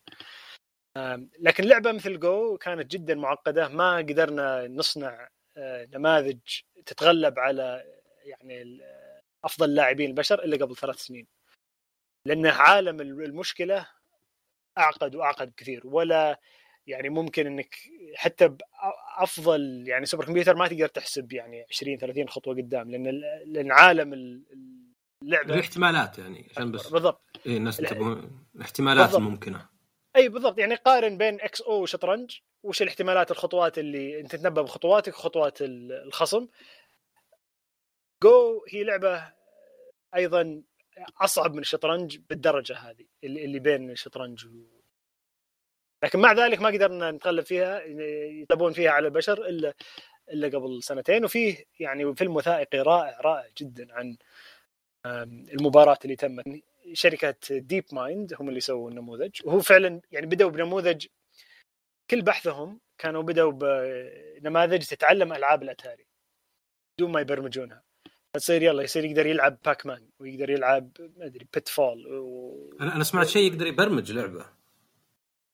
لكن 1.39 1.65
لعبة 1.65 1.93
مثل 1.93 2.21
جو 2.21 2.59
كانت 2.59 2.93
جدا 2.93 3.15
معقدة 3.15 3.69
ما 3.69 3.97
قدرنا 3.97 4.69
نصنع 4.69 5.29
آه، 5.57 5.89
نماذج 5.93 6.41
تتغلب 6.87 7.39
على 7.39 7.85
يعني 8.25 8.81
أفضل 9.45 9.75
لاعبين 9.75 10.11
البشر 10.11 10.45
إلا 10.45 10.57
قبل 10.57 10.77
ثلاث 10.77 10.97
سنين. 10.97 11.27
لأن 12.27 12.47
عالم 12.47 13.01
المشكلة 13.01 13.89
أعقد 14.79 15.15
وأعقد 15.15 15.53
كثير 15.57 15.81
ولا 15.85 16.41
يعني 16.87 17.09
ممكن 17.09 17.47
إنك 17.47 17.75
حتى 18.15 18.57
أفضل 19.19 19.85
يعني 19.87 20.07
سوبر 20.07 20.25
كمبيوتر 20.25 20.57
ما 20.57 20.69
تقدر 20.69 20.87
تحسب 20.87 21.33
يعني 21.33 21.67
20 21.71 21.99
30 21.99 22.29
خطوة 22.29 22.55
قدام 22.55 22.91
لأن 22.91 23.21
لأن 23.47 23.73
عالم 23.73 24.13
اللعبة 25.23 25.55
الاحتمالات 25.55 26.19
يعني 26.19 26.47
عشان 26.51 26.73
بس 26.73 26.87
بالضبط. 26.87 27.41
اي 27.47 27.57
الناس 27.57 27.77
تبغون 27.77 28.45
الاحتمالات 28.57 29.05
بالضبط. 29.05 29.21
الممكنه 29.21 29.67
أي 30.17 30.29
بالضبط. 30.29 30.59
يعني 30.59 30.75
قارن 30.75 31.19
بين 31.19 31.41
إكس 31.41 31.61
أو 31.63 31.83
وشطرنج 31.83 32.39
وش 32.63 32.83
الاحتمالات 32.83 33.31
الخطوات 33.31 33.79
اللي 33.79 34.21
أنت 34.21 34.37
تتنبأ 34.37 34.63
بخطواتك 34.63 35.15
وخطوات 35.15 35.59
الخصم. 35.61 36.49
جو 38.23 38.65
هي 38.69 38.85
لعبة 38.85 39.33
أيضا 40.15 40.63
أصعب 41.21 41.55
من 41.55 41.59
الشطرنج 41.59 42.17
بالدرجة 42.17 42.77
هذه 42.77 43.05
اللي 43.25 43.59
بين 43.59 43.91
الشطرنج 43.91 44.47
و... 44.47 44.51
لكن 46.03 46.19
مع 46.19 46.33
ذلك 46.33 46.61
ما 46.61 46.69
قدرنا 46.69 47.11
نتغلب 47.11 47.45
فيها 47.45 47.83
يطلبون 48.43 48.73
فيها 48.73 48.91
على 48.91 49.07
البشر 49.07 49.47
إلا 49.47 49.75
إلا 50.31 50.49
قبل 50.49 50.83
سنتين 50.83 51.25
وفيه 51.25 51.65
يعني 51.81 52.15
فيلم 52.15 52.37
وثائقي 52.37 52.79
رائع 52.79 53.21
رائع 53.21 53.49
جدا 53.59 53.95
عن 53.95 54.17
المباراة 55.55 55.99
اللي 56.05 56.17
تمت. 56.17 56.45
شركة 56.93 57.37
DeepMind 57.51 58.35
هم 58.41 58.49
اللي 58.49 58.61
سووا 58.61 58.91
النموذج 58.91 59.41
وهو 59.45 59.61
فعلا 59.61 60.01
يعني 60.13 60.27
بدأوا 60.27 60.51
بنموذج 60.51 61.07
كل 62.11 62.23
بحثهم 62.23 62.81
كانوا 62.99 63.23
بدأوا 63.23 63.53
بنماذج 64.41 64.87
تتعلم 64.87 65.33
ألعاب 65.33 65.63
الأتاري 65.63 66.07
بدون 66.99 67.13
ما 67.13 67.21
يبرمجونها. 67.21 67.83
فتصير 68.35 68.63
يلا 68.63 68.83
يصير 68.83 69.05
يقدر 69.05 69.27
يلعب 69.27 69.59
Pac-Man 69.65 70.03
ويقدر 70.19 70.51
يلعب 70.51 70.91
ما 71.17 71.27
أدري 71.27 71.47
Pitfall 71.55 72.07
و... 72.07 72.77
أنا 72.81 72.97
أنا 72.97 73.05
سمعت 73.05 73.27
شيء 73.27 73.53
يقدر 73.53 73.67
يبرمج 73.67 74.13
لعبة. 74.13 74.47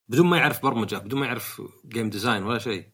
بدون 0.09 0.27
ما 0.27 0.37
يعرف 0.39 0.63
برمجة 0.63 0.97
بدون 0.97 1.21
ما 1.21 1.27
يعرف 1.27 1.63
game 1.87 2.11
design 2.11 2.43
ولا 2.43 2.59
شيء. 2.59 2.85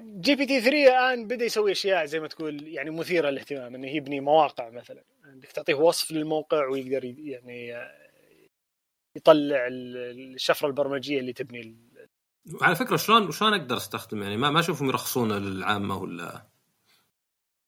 GPT 0.00 0.60
3 0.60 0.68
الآن 0.70 1.26
بدأ 1.28 1.44
يسوي 1.44 1.72
أشياء 1.72 2.04
زي 2.04 2.20
ما 2.20 2.28
تقول 2.28 2.68
يعني 2.68 2.90
مثيرة 2.90 3.30
للاهتمام 3.30 3.74
إنه 3.74 3.88
يبني 3.90 4.20
مواقع 4.20 4.70
مثلا. 4.70 5.04
انك 5.24 5.52
تعطيه 5.52 5.74
وصف 5.74 6.10
للموقع 6.12 6.66
ويقدر 6.66 7.04
يعني 7.04 7.70
يطلع 9.16 9.66
ال- 9.66 10.34
الشفرة 10.34 10.66
البرمجية 10.68 11.20
اللي 11.20 11.32
تبني 11.32 11.76
على 12.62 12.74
فكرة 12.74 12.96
شلون 12.96 13.32
شلون 13.32 13.54
أقدر 13.54 13.76
أستخدم 13.76 14.22
يعني؟ 14.22 14.36
ما 14.36 14.50
ما 14.50 14.60
أشوفهم 14.60 14.88
يرخصونه 14.88 15.38
للعامة 15.38 15.98
ولا 15.98 16.46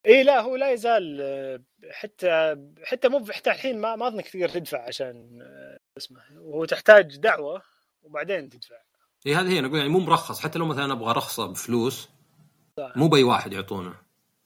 اي 0.06 0.22
لا 0.22 0.40
هو 0.40 0.56
لا 0.56 0.72
يزال 0.72 1.18
آه، 1.20 1.60
حتى 1.90 2.56
حتى 2.84 3.08
مو 3.08 3.26
حتى 3.30 3.50
الحين 3.50 3.78
ما 3.80 3.96
ما 3.96 4.08
اظنك 4.08 4.28
تقدر 4.28 4.48
تدفع 4.48 4.82
عشان 4.86 5.38
آه، 5.42 5.78
اسمه 5.98 6.20
وهو 6.38 6.64
تحتاج 6.64 7.16
دعوة 7.16 7.62
وبعدين 8.02 8.48
تدفع. 8.48 8.76
اي 9.26 9.34
هذه 9.34 9.48
هي 9.52 9.58
أنا 9.58 9.66
أقول 9.66 9.78
يعني 9.78 9.90
مو 9.90 9.98
مرخص 9.98 10.40
حتى 10.40 10.58
لو 10.58 10.66
مثلا 10.66 10.92
أبغى 10.92 11.12
رخصة 11.12 11.46
بفلوس 11.46 12.08
صح. 12.76 12.92
مو 12.96 13.08
بأي 13.08 13.22
واحد 13.22 13.52
يعطونه. 13.52 13.94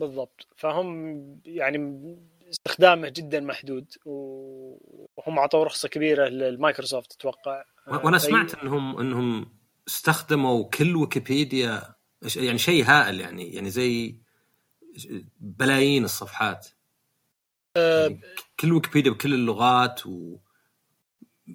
بالضبط. 0.01 0.46
فهم 0.57 1.16
يعني 1.44 2.16
استخدامه 2.51 3.09
جدا 3.09 3.40
محدود 3.40 3.87
وهم 4.05 5.38
اعطوا 5.38 5.64
رخصة 5.64 5.88
كبيرة 5.88 6.29
للمايكروسوفت 6.29 7.12
أتوقع. 7.12 7.64
وأنا 7.87 8.18
فهي- 8.18 8.29
سمعت 8.31 8.55
إنهم 8.55 8.99
إنهم 9.01 9.53
استخدموا 9.88 10.64
كل 10.64 10.96
ويكيبيديا 10.96 11.83
يعني 12.37 12.59
شيء 12.59 12.85
هائل 12.85 13.20
يعني 13.20 13.55
يعني 13.55 13.70
زي 13.70 14.16
بلايين 15.40 16.05
الصفحات. 16.05 16.68
آه، 17.76 18.03
يعني 18.03 18.20
كل 18.61 18.72
ويكيبيديا 18.72 19.12
بكل 19.12 19.35
اللغات 19.35 20.07
و 20.07 20.37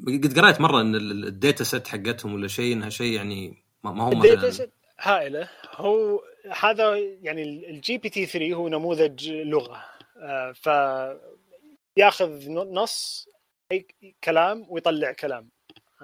قد 0.08 0.40
قرأت 0.40 0.62
مرة 0.62 0.82
إن 0.82 0.96
ال- 0.96 1.28
ال 1.28 1.35
data 1.35 1.64
set 1.64 1.88
حقتهم 1.88 2.34
ولا 2.34 2.48
شيء 2.48 2.74
إنها 2.74 2.90
شيء 2.90 3.14
يعني 3.14 3.64
ما 3.84 4.04
هو 4.04 4.12
ال 4.12 4.19
data 4.19 4.50
set 4.52 4.74
هائلة. 5.00 5.50
هو 5.72 6.24
هذا 6.60 6.98
يعني 6.98 7.44
ال 7.70 7.98
GPT 7.98 8.26
3 8.26 8.54
هو 8.54 8.68
نموذج 8.68 9.30
لغة. 9.32 9.86
آه، 10.18 10.52
ف 10.52 10.68
ياخذ 11.98 12.50
نص 12.50 13.28
اي 13.72 13.88
كلام 14.24 14.66
ويطلع 14.70 15.12
كلام. 15.12 15.50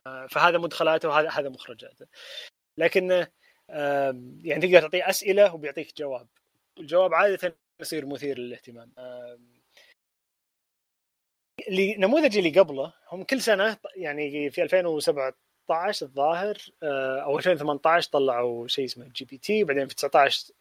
آه، 0.08 0.28
فهذا 0.28 0.58
مدخلاته 0.58 1.10
وهذا 1.10 1.30
هذا 1.30 1.50
مخرجاته. 1.50 2.06
لكن 2.78 3.26
آه، 3.70 4.22
يعني 4.44 4.62
تقدر 4.68 4.82
تعطيه 4.82 5.10
أسئلة 5.10 5.54
وبيعطيك 5.54 5.98
جواب. 5.98 6.28
الجواب 6.82 7.14
عاده 7.14 7.56
يصير 7.80 8.06
مثير 8.06 8.38
للاهتمام. 8.40 8.92
آه، 8.98 9.40
النموذج 11.68 12.38
اللي 12.38 12.60
قبله 12.60 12.94
هم 13.12 13.24
كل 13.24 13.42
سنة 13.42 13.78
يعني 13.96 14.50
في 14.50 14.64
2017 14.64 16.06
الظاهر 16.06 16.58
آه، 16.84 17.20
أو 17.20 17.38
2018 17.38 18.10
طلعوا 18.10 18.68
شيء 18.68 18.86
اسمه 18.86 19.08
GPT 19.16 19.64
بعدين 19.64 19.88
في 19.88 19.96
19 19.96 20.54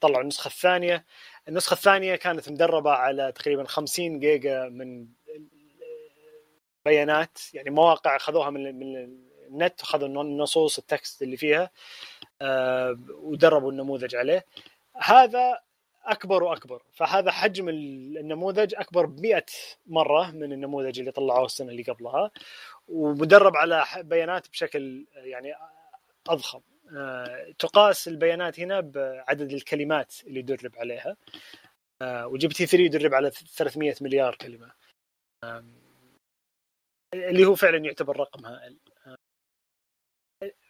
طلعوا 0.00 0.22
النسخة 0.22 0.48
الثانية. 0.48 1.04
النسخة 1.48 1.74
الثانية 1.74 2.16
كانت 2.16 2.50
مدربة 2.50 2.90
على 2.90 3.32
تقريبا 3.32 3.64
50 3.64 4.20
جيجا 4.20 4.68
من 4.68 5.08
بيانات 6.84 7.38
يعني 7.54 7.70
مواقع 7.70 8.16
أخذوها 8.16 8.50
من 8.50 8.78
من 8.78 9.16
النت 9.46 9.82
وخذوا 9.82 10.22
النصوص 10.22 10.78
ال 10.78 10.87
text 10.87 11.22
اللي 11.22 11.36
فيها 11.36 11.70
آه، 12.42 12.98
ودربوا 13.08 13.72
النموذج 13.72 14.16
عليه. 14.16 14.46
هذا 14.96 15.65
أكبر 16.06 16.42
وأكبر. 16.42 16.82
فهذا 16.92 17.30
حجم 17.30 17.68
النموذج 17.68 18.74
أكبر 18.74 19.06
ب 19.06 19.20
100 19.20 19.44
مرة 19.86 20.30
من 20.30 20.52
النموذج 20.52 20.98
اللي 20.98 21.10
طلعوه 21.10 21.44
السنة 21.44 21.70
اللي 21.70 21.82
قبلها 21.82 22.30
ومدرب 22.88 23.56
على 23.56 23.84
بيانات 23.96 24.48
بشكل 24.48 25.06
يعني 25.14 25.54
أضخم. 26.28 26.60
آه، 26.96 27.54
تقاس 27.58 28.08
البيانات 28.08 28.60
هنا 28.60 28.80
بعدد 28.80 29.52
الكلمات 29.52 30.14
اللي 30.26 30.40
يدرب 30.40 30.76
عليها. 30.76 31.16
آه، 32.02 32.26
وجي 32.26 32.48
بي 32.48 32.54
تي 32.54 32.66
3 32.66 32.84
يدرب 32.84 33.14
على 33.14 33.30
300 33.30 33.94
مليار 34.00 34.34
كلمة. 34.34 34.72
اللي 37.14 37.44
هو 37.44 37.54
فعلا 37.54 37.78
يعتبر 37.84 38.16
رقم 38.16 38.46
هائل. 38.46 38.78
آه، 39.06 39.16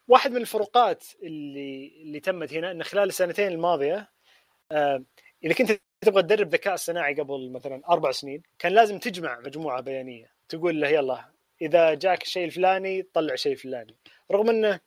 واحد 0.08 0.30
من 0.30 0.40
الفروقات 0.40 1.04
اللي 1.22 1.88
اللي 2.02 2.20
تمت 2.20 2.52
هنا 2.52 2.70
إن 2.70 2.82
خلال 2.82 3.08
السنتين 3.08 3.48
الماضية 3.48 4.12
إذا 5.44 5.54
كنت 5.54 5.80
تبغى 6.00 6.22
تدرب 6.22 6.48
ذكاء 6.48 6.74
اصطناعي 6.74 7.14
قبل 7.14 7.50
مثلا 7.50 7.82
أربع 7.88 8.10
سنين 8.10 8.42
كان 8.58 8.72
لازم 8.72 8.98
تجمع 8.98 9.40
مجموعة 9.40 9.80
بيانية. 9.80 10.32
تقول 10.48 10.80
له 10.80 10.88
يلا 10.88 11.30
إذا 11.62 11.94
جاك 11.94 12.22
الشيء 12.22 12.44
الفلاني 12.44 13.02
طلع 13.02 13.34
شيء 13.34 13.52
الفلاني. 13.52 13.96
رغم 14.32 14.50
إنه 14.50 14.80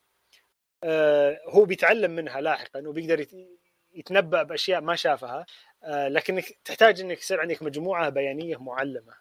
آه، 0.83 1.39
هو 1.47 1.65
بيتعلم 1.65 2.12
منها 2.12 2.41
لاحقا 2.41 2.88
وبيقدر 2.88 3.19
يت- 3.19 3.59
يتنبأ 3.93 4.43
بأشياء 4.43 4.81
ما 4.81 4.95
شافها 4.95 5.45
آه، 5.83 6.07
لكنك 6.07 6.45
تحتاج 6.65 7.01
إنك 7.01 7.17
يصير 7.19 7.39
عندك 7.41 7.63
مجموعة 7.63 8.09
بيانية 8.09 8.57
معلمة. 8.57 9.13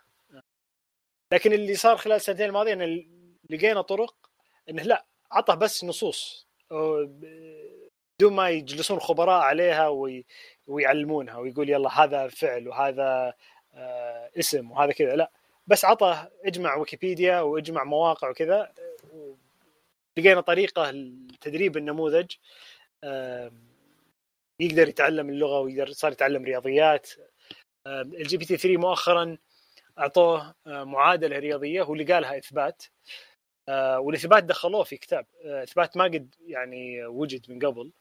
لكن 1.33 1.53
اللي 1.53 1.75
صار 1.75 1.97
خلال 1.97 2.17
السنتين 2.17 2.47
الماضية 2.47 2.73
إن 2.73 3.07
لقينا 3.51 3.83
طرق 3.83 4.15
إنه 4.71 4.83
لا 4.83 5.07
عطى 5.31 5.57
بس 5.57 5.85
نصوص. 5.85 6.49
بدون 6.71 8.33
ما 8.33 8.51
يجلسون 8.51 8.99
خبراء 9.01 9.41
عليها 9.41 9.89
وي 9.89 10.27
ويعلمونها 10.69 11.37
ويقول 11.37 11.71
يلا 11.71 12.05
هذا 12.05 12.29
فعل 12.29 12.69
وهذا 12.69 13.35
آه، 13.75 14.31
اسم 14.39 14.71
وهذا 14.71 14.93
كذا 14.93 15.17
لا. 15.17 15.31
بس 15.67 15.85
عطى 15.85 16.29
اجمع 16.45 16.77
ويكيبيديا 16.77 17.41
واجمع 17.41 17.85
مواقع 17.85 18.31
وكذا 18.31 18.73
لقينا 20.17 20.41
طريقة 20.41 20.91
لتدريب 20.91 21.77
النموذج 21.77 22.33
يقدر 24.61 24.89
يتعلم 24.89 25.31
اللغة 25.31 25.61
ويقدر 25.61 25.93
صار 25.93 26.13
يتعلم 26.13 26.45
رياضيات. 26.45 27.11
ال 27.87 28.37
GPT 28.37 28.57
3 28.57 28.77
مؤخرا 28.77 29.37
أعطوه 29.99 30.55
آه، 30.67 30.85
معادلة 30.85 31.39
رياضية 31.39 31.83
هو 31.83 31.95
لقى 31.95 32.21
لها 32.21 32.39
إثبات 32.39 32.83
آه، 33.69 34.01
والإثبات 34.01 34.45
دخلوه 34.45 34.85
في 34.85 34.97
كتاب 34.97 35.27
إثبات 35.45 35.97
ما 35.97 36.05
قد 36.05 36.35
يعني 36.47 37.07
وجد 37.07 37.51
من 37.51 37.59
قبل 37.59 37.93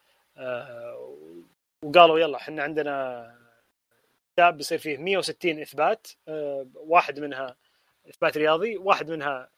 وقالوا 1.84 2.20
يلا 2.20 2.38
إحنا 2.38 2.64
عندنا 2.64 3.38
كتاب 4.34 4.58
بيصير 4.58 4.78
فيه 4.78 4.98
160 4.98 5.62
إثبات 5.62 6.08
آه، 6.28 6.68
واحد 6.76 7.20
منها 7.20 7.56
إثبات 8.10 8.38
رياضي 8.38 8.78
واحد 8.78 9.10
منها 9.12 9.50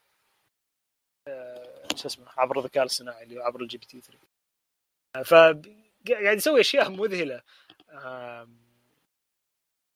آه، 1.27 1.87
شو 1.95 2.07
اسمه 2.07 2.25
عبر 2.37 2.59
الذكاء 2.59 2.83
الاصطناعي 2.83 3.23
اللي 3.23 3.37
هو 3.37 3.43
عبر 3.43 3.61
ال 3.61 3.77
GPT 3.77 4.01
3 4.01 4.19
آه، 5.15 5.21
ف 5.21 5.33
قاعد 6.09 6.37
يسوي 6.37 6.59
أشياء 6.61 6.89
مذهلة 6.91 7.41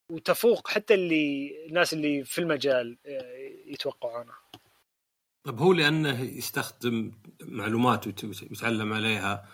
وتفوق 0.09 0.67
حتى 0.67 0.93
اللي 0.93 1.51
الناس 1.67 1.93
اللي 1.93 2.23
في 2.23 2.39
المجال 2.41 2.97
يتوقعونه. 3.65 4.33
طب 5.43 5.59
هو 5.59 5.73
لأنه 5.73 6.21
يستخدم 6.21 7.11
معلومات 7.41 8.07
ويت- 8.07 8.23
ويتعلم 8.23 8.93
عليها 8.93 9.47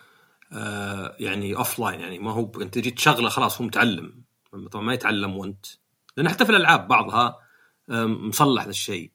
يعني 1.20 1.56
offline 1.56 2.00
يعني 2.00 2.20
ما 2.20 2.32
هو 2.32 2.52
انت 2.62 2.78
جيت 2.78 2.98
تشغله 2.98 3.30
خلاص 3.30 3.62
هو 3.62 3.68
متعلم. 3.68 4.24
طبعا 4.72 4.86
ما 4.86 4.94
يتعلم 4.94 5.38
وانت. 5.38 5.66
لأن 6.18 6.30
حتى 6.30 6.46
في 6.46 6.52
الألعاب 6.52 6.88
بعضها 6.88 7.40
مصلح 7.88 8.64
ذا 8.64 8.70
الشيء. 8.70 9.12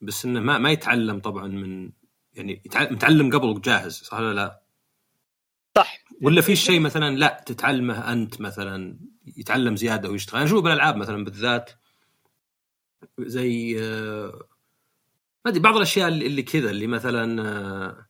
بس 0.00 0.24
إنه 0.24 0.40
ما 0.40 0.58
ما 0.58 0.70
يتعلم 0.70 1.20
طبعا 1.20 1.46
من 1.46 1.90
يعني 2.34 2.62
متعلم 2.76 3.30
قبل 3.30 3.60
جاهز 3.60 3.92
صح 3.92 4.18
ولا 4.18 4.34
لا؟ 4.34 4.60
صح. 5.76 6.04
ولا 6.22 6.40
في 6.40 6.56
شيء 6.56 6.80
مثلا 6.80 7.16
لا 7.16 7.44
تتعلمه 7.46 8.12
أنت 8.12 8.40
مثلا 8.40 8.98
يتعلم 9.36 9.76
زيادة 9.76 10.10
ويشتغل؟ 10.10 10.36
أنا 10.36 10.44
أشوف 10.44 10.64
بالألعاب 10.64 10.96
مثلا 10.96 11.24
بالذات؟ 11.24 11.70
زي 13.18 13.76
آه، 13.82 14.46
ما 15.44 15.50
أدري 15.50 15.60
بعض 15.60 15.76
الأشياء 15.76 16.08
اللي 16.08 16.42
كذا 16.42 16.70
اللي 16.70 16.86
مثلا 16.86 17.42
آه، 17.42 18.06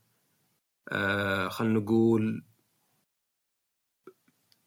آه، 0.88 1.48
خلينا 1.48 1.80
نقول 1.80 2.44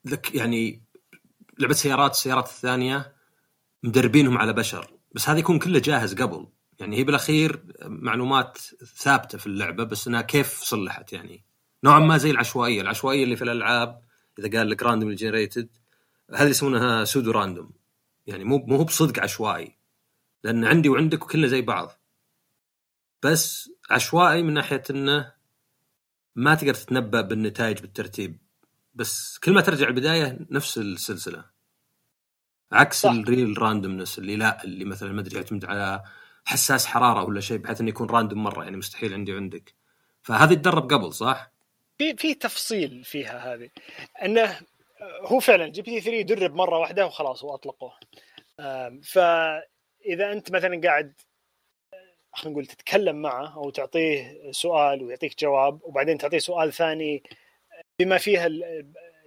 لك 0.04 0.34
يعني 0.34 0.82
لعبة 1.58 1.74
سيارات 1.74 2.10
السيارات 2.10 2.46
الثانية 2.46 3.16
مدربينهم 3.82 4.38
على 4.38 4.52
بشر. 4.52 4.94
بس 5.14 5.28
هذا 5.28 5.38
يكون 5.38 5.58
كله 5.58 5.78
جاهز 5.78 6.14
قبل. 6.14 6.48
يعني 6.78 6.96
هي 6.96 7.04
بالأخير 7.04 7.64
معلومات 7.82 8.58
ثابتة 8.96 9.38
في 9.38 9.46
اللعبة 9.46 9.84
بس 9.84 10.08
إنها 10.08 10.22
كيف 10.22 10.60
صلحت 10.62 11.12
يعني. 11.12 11.44
نوعا 11.84 11.98
ما 11.98 12.18
زي 12.18 12.30
العشوائية. 12.30 12.80
العشوائية 12.80 13.24
اللي 13.24 13.36
في 13.36 13.44
الألعاب 13.44 14.02
إذا 14.38 14.58
قال 14.58 14.70
لك 14.70 14.82
random 14.82 15.12
generated 15.12 15.68
هذه 16.34 16.48
يسمونها 16.48 17.04
pseudo 17.04 17.30
random 17.30 17.72
يعني 18.26 18.44
مو 18.44 18.58
مو 18.58 18.84
بصدق 18.84 19.22
عشوائي. 19.22 19.78
لأن 20.44 20.64
عندي 20.64 20.88
وعندك 20.88 21.24
وكلنا 21.24 21.46
زي 21.46 21.62
بعض. 21.62 21.92
بس 23.22 23.70
عشوائي 23.90 24.42
من 24.42 24.52
ناحية 24.52 24.82
إنه 24.90 25.32
ما 26.36 26.54
تقدر 26.54 26.74
تتنبأ 26.74 27.20
بالنتائج 27.20 27.80
بالترتيب. 27.80 28.43
بس 28.94 29.38
كل 29.38 29.52
ما 29.52 29.60
ترجع 29.60 29.88
البداية 29.88 30.38
نفس 30.50 30.78
السلسلة 30.78 31.44
عكس 32.72 33.02
صح. 33.02 33.10
ال 33.10 33.62
real 33.62 33.78
randomness 33.78 34.18
اللي 34.18 34.36
لا 34.36 34.64
اللي 34.64 34.84
مثلا 34.84 35.12
ما 35.12 35.20
أدري 35.20 35.36
يعتمد 35.36 35.64
على 35.64 36.02
حساس 36.44 36.86
حرارة 36.86 37.24
ولا 37.24 37.40
شيء 37.40 37.58
بحيث 37.58 37.80
إنه 37.80 37.88
يكون 37.88 38.10
random 38.10 38.42
مرة 38.42 38.64
يعني 38.64 38.76
مستحيل 38.76 39.14
عندي 39.14 39.32
وعندك 39.32 39.74
فهذه 40.22 40.54
تدرب 40.54 40.92
قبل 40.92 41.12
صح؟ 41.12 41.52
في 41.98 42.16
في 42.16 42.34
تفصيل 42.34 43.04
فيها 43.04 43.54
هذه 43.54 43.70
إنه 44.22 44.60
هو 45.02 45.40
فعلا 45.40 45.68
GPT 45.68 46.22
3 46.24 46.34
درب 46.34 46.54
مرة 46.54 46.78
واحدة 46.78 47.06
وخلاص 47.06 47.44
وأطلقوه 47.44 47.92
فإذا 49.02 50.32
أنت 50.32 50.50
مثلا 50.50 50.80
قاعد 50.84 51.12
خلينا 52.32 52.52
نقول 52.52 52.66
تتكلم 52.66 53.22
معه 53.22 53.54
أو 53.56 53.70
تعطيه 53.70 54.38
سؤال 54.50 55.02
ويعطيك 55.02 55.40
جواب 55.40 55.80
وبعدين 55.82 56.18
تعطيه 56.18 56.38
سؤال 56.38 56.72
ثاني 56.72 57.22
بما 57.98 58.18
فيها 58.18 58.48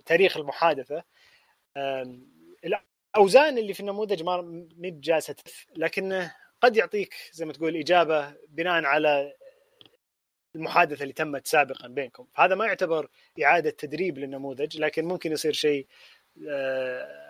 تاريخ 0.06 0.38
المحادثة 0.38 1.03
الأوزان 3.15 3.58
اللي 3.58 3.73
في 3.73 3.80
النموذج 3.80 4.23
ما 4.23 4.41
هي 4.77 4.91
بجالسة 4.91 5.36
لكنه 5.75 6.36
قد 6.62 6.77
يعطيك 6.77 7.15
زي 7.32 7.45
ما 7.45 7.53
تقول 7.53 7.77
إجابة 7.77 8.34
بناء 8.49 8.86
على 8.86 9.34
المحادثة 10.56 11.03
اللي 11.03 11.13
تمت 11.13 11.47
سابقا 11.47 11.88
بينكم. 11.88 12.27
هذا 12.36 12.56
ما 12.56 12.65
يعتبر 12.65 13.10
إعادة 13.43 13.69
تدريب 13.69 14.17
للنموذج 14.17 14.77
لكن 14.77 15.06
ممكن 15.06 15.32
يصير 15.32 15.53
شيء 15.53 15.88
آه، 16.49 17.27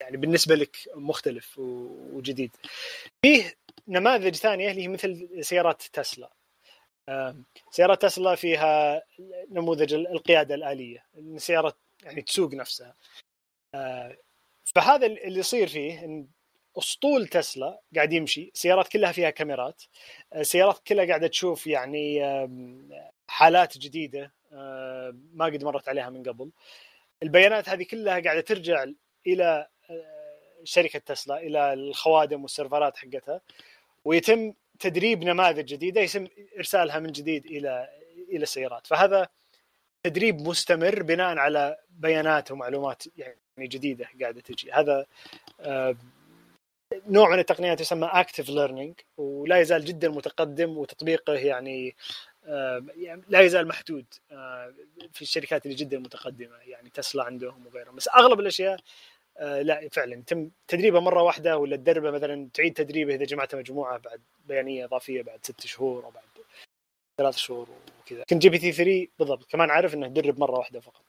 يعني 0.00 0.16
بالنسبة 0.16 0.54
لك 0.54 0.76
مختلف 0.94 1.58
وجديد. 1.58 2.56
فيه 3.22 3.54
نماذج 3.88 4.34
ثانية 4.34 4.70
اللي 4.70 4.82
هي 4.82 4.88
مثل 4.88 5.28
سيارات 5.40 5.82
تسلا. 5.82 6.32
سيارات 7.70 8.02
تسلا 8.02 8.34
فيها 8.34 9.02
نموذج 9.50 9.94
القيادة 9.94 10.54
الآلية 10.54 11.04
السياره 11.16 11.74
يعني 12.02 12.22
تسوق 12.22 12.54
نفسها. 12.54 12.94
آه، 13.74 14.16
فهذا 14.64 15.06
اللي 15.06 15.38
يصير 15.40 15.68
فيه 15.68 16.04
إن 16.04 16.26
أسطول 16.78 17.26
تسلا 17.26 17.80
قاعد 17.94 18.12
يمشي 18.12 18.50
سيارات 18.54 18.88
كلها 18.88 19.12
فيها 19.12 19.30
كاميرات 19.30 19.82
السيارات 20.36 20.76
آه، 20.76 20.82
كلها 20.86 21.06
قاعدة 21.06 21.26
تشوف 21.26 21.66
يعني 21.66 22.22
حالات 23.28 23.78
جديدة 23.78 24.32
ما 25.32 25.44
قد 25.44 25.64
مرت 25.64 25.88
عليها 25.88 26.10
من 26.10 26.22
قبل. 26.22 26.50
البيانات 27.22 27.68
هذه 27.68 27.82
كلها 27.82 28.20
قاعدة 28.20 28.40
ترجع 28.40 28.84
إلى 29.26 29.66
آه، 29.90 30.32
شركة 30.64 30.98
تسلا 30.98 31.36
إلى 31.38 31.72
الخوادم 31.72 32.42
والسيرفرات 32.42 32.96
حقتها. 32.96 33.40
ويتم 34.04 34.54
تدريب 34.82 35.24
نماذج 35.24 35.64
جديدة 35.64 36.00
يتم 36.00 36.26
إرسالها 36.58 36.98
من 36.98 37.12
جديد 37.12 37.46
إلى 37.46 37.88
إلى 38.28 38.42
السيارات. 38.42 38.86
فهذا 38.86 39.28
تدريب 40.06 40.40
مستمر 40.40 41.02
بناء 41.02 41.38
على 41.38 41.78
بيانات 41.90 42.50
ومعلومات 42.50 43.02
يعني 43.16 43.36
جديدة 43.58 44.08
قاعدة 44.20 44.40
تجي. 44.40 44.72
هذا 44.72 45.06
نوع 47.06 47.30
من 47.30 47.38
التقنيات 47.38 47.80
يسمى 47.80 48.10
active 48.12 48.48
learning 48.48 48.94
ولا 49.16 49.60
يزال 49.60 49.84
جدا 49.84 50.08
متقدم 50.08 50.78
وتطبيقه 50.78 51.32
يعني 51.32 51.96
يعني 52.96 53.22
لا 53.28 53.40
يزال 53.40 53.68
محدود 53.68 54.04
في 55.12 55.22
الشركات 55.22 55.66
اللي 55.66 55.76
جدا 55.76 55.98
متقدمة 55.98 56.56
يعني 56.56 56.90
تسلا 56.90 57.24
عندهم 57.24 57.66
وغيرهم. 57.66 57.96
بس 57.96 58.08
أغلب 58.08 58.40
الأشياء 58.40 58.80
لا 59.40 59.88
فعلا. 59.92 60.14
يتم 60.14 60.50
تدريبه 60.68 61.00
مرة 61.00 61.22
واحدة 61.22 61.58
ولا 61.58 61.76
تدربه 61.76 62.10
مثلا 62.10 62.48
تعيد 62.54 62.74
تدريبه 62.74 63.14
إذا 63.14 63.24
جمعت 63.24 63.54
مجموعة 63.54 63.98
بيانات 63.98 64.84
إضافية 64.84 65.22
بعد 65.22 65.38
ست 65.42 65.66
شهور 65.66 66.04
أو 66.04 66.10
بعد 66.10 66.24
ثلاث 67.18 67.36
شهور 67.36 67.68
وكذا. 68.00 68.20
لكن 68.20 68.38
GPT 68.38 68.72
3 68.72 69.08
بالضبط 69.18 69.50
كمان 69.50 69.70
عارف 69.70 69.94
إنه 69.94 70.06
يدرب 70.06 70.40
مرة 70.40 70.58
واحدة 70.58 70.80
فقط. 70.80 71.02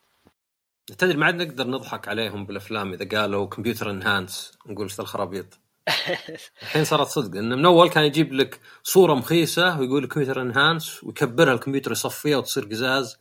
تدري 0.97 1.17
ما 1.17 1.25
عاد 1.25 1.35
نقدر 1.35 1.67
نضحك 1.67 2.07
عليهم 2.07 2.45
بالأفلام 2.45 2.93
إذا 2.93 3.19
قالوا 3.19 3.47
computer 3.47 3.89
enhance 3.89 4.57
نقول 4.67 4.83
إيش 4.83 4.99
الخرابيط 4.99 5.59
الحين 6.61 6.85
صارت 6.85 7.07
صدق 7.07 7.37
إنه 7.37 7.55
من 7.55 7.65
أول 7.65 7.89
كان 7.89 8.03
يجيب 8.03 8.33
لك 8.33 8.59
صورة 8.83 9.13
مخيسة 9.13 9.79
ويقول 9.79 10.03
لك 10.03 10.13
كمبيوتر 10.13 10.41
انهانس 10.41 11.03
ويكبرها 11.03 11.53
الكمبيوتر 11.53 11.91
يصفيها 11.91 12.37
وتصير 12.37 12.65
قزاز. 12.65 13.19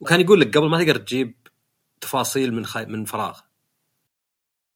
وكان 0.00 0.20
يقول 0.20 0.40
لك 0.40 0.56
قبل 0.58 0.68
ما 0.68 0.78
تقدر 0.78 0.96
تجيب 0.96 1.34
تفاصيل 2.00 2.54
من 2.54 2.66
خي... 2.66 2.84
من 2.84 3.04
فراغ. 3.04 3.40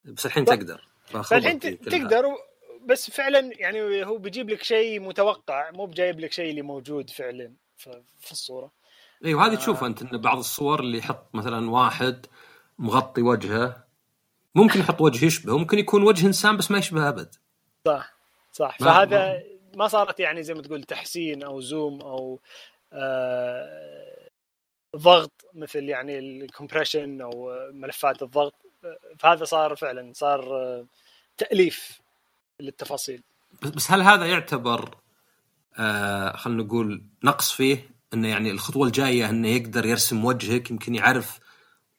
بس 0.09 0.27
الحين 0.27 0.44
تقدر. 0.44 0.88
فالحين 1.07 1.59
تقدر 1.61 2.25
بس 2.87 3.11
فعلا 3.11 3.51
يعني 3.61 4.05
هو 4.05 4.18
بيجيب 4.18 4.51
لك 4.51 4.62
شيء 4.62 5.01
متوقع 5.01 5.71
مو 5.71 5.87
بجايب 5.87 6.21
لك 6.21 6.33
شيء 6.33 6.51
اللي 6.51 6.62
موجود 6.62 7.11
فعلا 7.11 7.53
في 8.21 8.33
الصورة. 8.33 8.73
أيوه 9.25 9.47
هذه 9.47 9.53
آه. 9.53 9.57
تشوف 9.57 9.85
أنت 9.85 10.03
إن 10.03 10.18
بعض 10.18 10.38
الصور 10.38 10.81
اللي 10.81 10.99
يحط 10.99 11.35
مثلا 11.35 11.71
واحد 11.71 12.27
مغطي 12.79 13.23
وجهه 13.23 13.85
ممكن 14.55 14.81
يحط 14.81 15.01
وجه 15.01 15.27
يشبه 15.27 15.59
ممكن 15.59 15.79
يكون 15.79 16.03
وجه 16.03 16.27
إنسان 16.27 16.57
بس 16.57 16.71
ما 16.71 16.79
يشبه 16.79 17.09
أبد. 17.09 17.35
صح 17.85 18.14
صح. 18.53 18.79
فهذا 18.79 19.42
ما 19.77 19.88
صارت 19.88 20.21
يعني 20.21 20.42
زي 20.42 20.55
ما 20.55 20.62
تقول 20.62 20.83
تحسين 20.83 21.42
أو 21.42 21.61
zoom 21.61 22.01
أو 22.01 22.40
آه 22.92 24.29
ضغط 24.97 25.33
مثل 25.55 25.85
يعني 25.85 26.18
ال 26.18 26.27
compression 26.27 27.20
أو 27.21 27.53
ملفات 27.73 28.23
الضغط. 28.23 28.55
فهذا 29.19 29.45
صار 29.45 29.77
فعلا 29.77 30.12
صار 30.14 30.57
آه 30.57 30.87
تأليف 31.37 32.01
للتفاصيل. 32.61 33.23
بس 33.77 33.91
هل 33.91 34.03
هذا 34.03 34.27
يعتبر 34.27 34.97
آه 35.79 36.37
خلينا 36.37 36.62
نقول 36.62 37.03
نقص 37.25 37.53
فيه؟ 37.53 37.91
إنه 38.14 38.29
يعني 38.29 38.51
الخطوة 38.51 38.87
الجاية 38.87 39.31
إنه 39.31 39.49
يقدر 39.49 39.87
يرسم 39.87 40.25
وجهك 40.25 40.71
يمكن 40.71 40.95
يعرف 40.95 41.41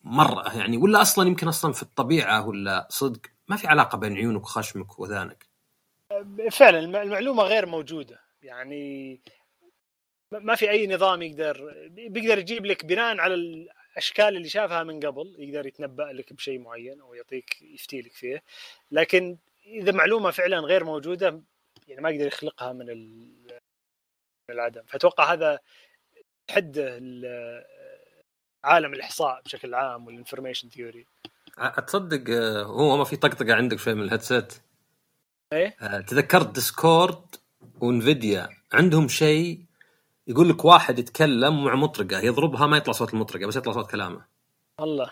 مرة 0.03 0.57
يعني 0.57 0.77
ولا 0.77 1.01
أصلا 1.01 1.27
يمكن 1.27 1.47
أصلا 1.47 1.73
في 1.73 1.83
الطبيعة 1.83 2.47
ولا 2.47 2.87
صدق؟ 2.89 3.21
ما 3.47 3.55
في 3.55 3.67
علاقة 3.67 3.97
بين 3.97 4.13
عيونك 4.13 4.41
وخشمك 4.43 4.99
وأذانك. 4.99 5.45
فعلا 6.51 6.79
المعلومة 6.79 7.43
غير 7.43 7.65
موجودة. 7.65 8.19
يعني 8.41 9.19
ما 10.31 10.55
في 10.55 10.69
أي 10.69 10.87
نظام 10.87 11.21
يقدر 11.21 11.73
بيقدر 11.89 12.37
يجيب 12.39 12.65
لك 12.65 12.85
بناء 12.85 13.19
على 13.19 13.35
الاشكال 13.91 14.37
اللي 14.37 14.49
شافها 14.49 14.83
من 14.83 14.99
قبل 14.99 15.35
يقدر 15.39 15.67
يتنبأ 15.67 16.03
لك 16.03 16.33
بشيء 16.33 16.59
معين 16.59 17.01
أو 17.01 17.13
يعطيك 17.13 17.61
يفتي 17.61 18.01
لك 18.01 18.11
فيه. 18.11 18.43
لكن 18.91 19.37
إذا 19.65 19.91
معلومة 19.91 20.31
فعلا 20.31 20.59
غير 20.59 20.83
موجودة 20.83 21.41
يعني 21.87 22.01
ما 22.01 22.09
يقدر 22.09 22.27
يخلقها 22.27 22.73
من 22.73 22.85
العدم. 24.49 24.81
فأتوقع 24.87 25.33
هذا 25.33 25.59
حد 26.49 26.77
عالم 28.63 28.93
الإحصاء 28.93 29.41
بشكل 29.45 29.73
عام 29.73 30.07
وال 30.07 30.17
information 30.17 30.69
theory 30.69 31.05
أتصدق 31.57 32.35
آه، 32.35 32.63
هو 32.63 32.97
ما 32.97 33.03
في 33.03 33.15
طقطقة 33.15 33.53
عندك 33.53 33.79
شوي 33.79 33.93
من 33.93 34.01
ال 34.01 34.07
headset؟ 34.07 34.53
إيه؟ 35.53 35.75
آه، 35.81 36.01
تذكرت 36.01 36.55
Discord 36.55 37.21
و 37.81 37.91
Nvidia 37.91 38.49
عندهم 38.73 39.07
شيء 39.07 39.59
يقول 40.29 40.49
لك 40.49 40.65
واحد 40.65 40.99
يتكلم 40.99 41.63
مع 41.63 41.75
مطرقة 41.75 42.19
يضربها 42.19 42.67
ما 42.67 42.77
يطلع 42.77 42.93
صوت 42.93 43.13
المطرقة 43.13 43.47
بس 43.47 43.55
يطلع 43.55 43.73
صوت 43.73 43.91
كلامه. 43.91 44.25
الله. 44.79 45.11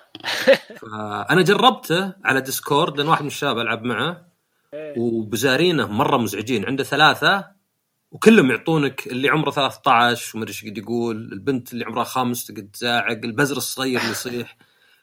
أنا 1.30 1.42
جربته 1.42 2.14
على 2.26 2.42
Discord 2.42 2.98
لأن 2.98 3.08
واحد 3.08 3.22
من 3.22 3.28
الشباب 3.28 3.60
ألعب 3.60 3.84
معه 3.84 4.28
إيه. 4.74 5.00
وبزارينه 5.00 5.88
مرة 5.88 6.18
مزعجين 6.18 6.66
عنده 6.66 6.84
ثلاثة 6.84 7.46
وكلهم 8.12 8.52
يعطونك 8.52 9.08
اللي 9.08 9.30
عمره 9.30 9.52
13 9.52 10.38
وما 10.38 10.44
أدري 10.44 10.54
إيش 10.54 10.66
قد 10.66 10.78
يقول 10.78 11.16
البنت 11.34 11.74
اللي 11.74 11.86
عمرها 11.86 12.04
خامس 12.04 12.46
تقعد 12.46 12.70
تزاعق 12.74 13.20
البزر 13.24 13.58
الصغير 13.58 14.00
اللي 14.00 14.12
يصيح. 14.12 14.58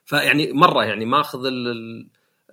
فيعني 0.05 0.53
مرة 0.53 0.85
يعني 0.85 1.05
ماخذ 1.05 1.41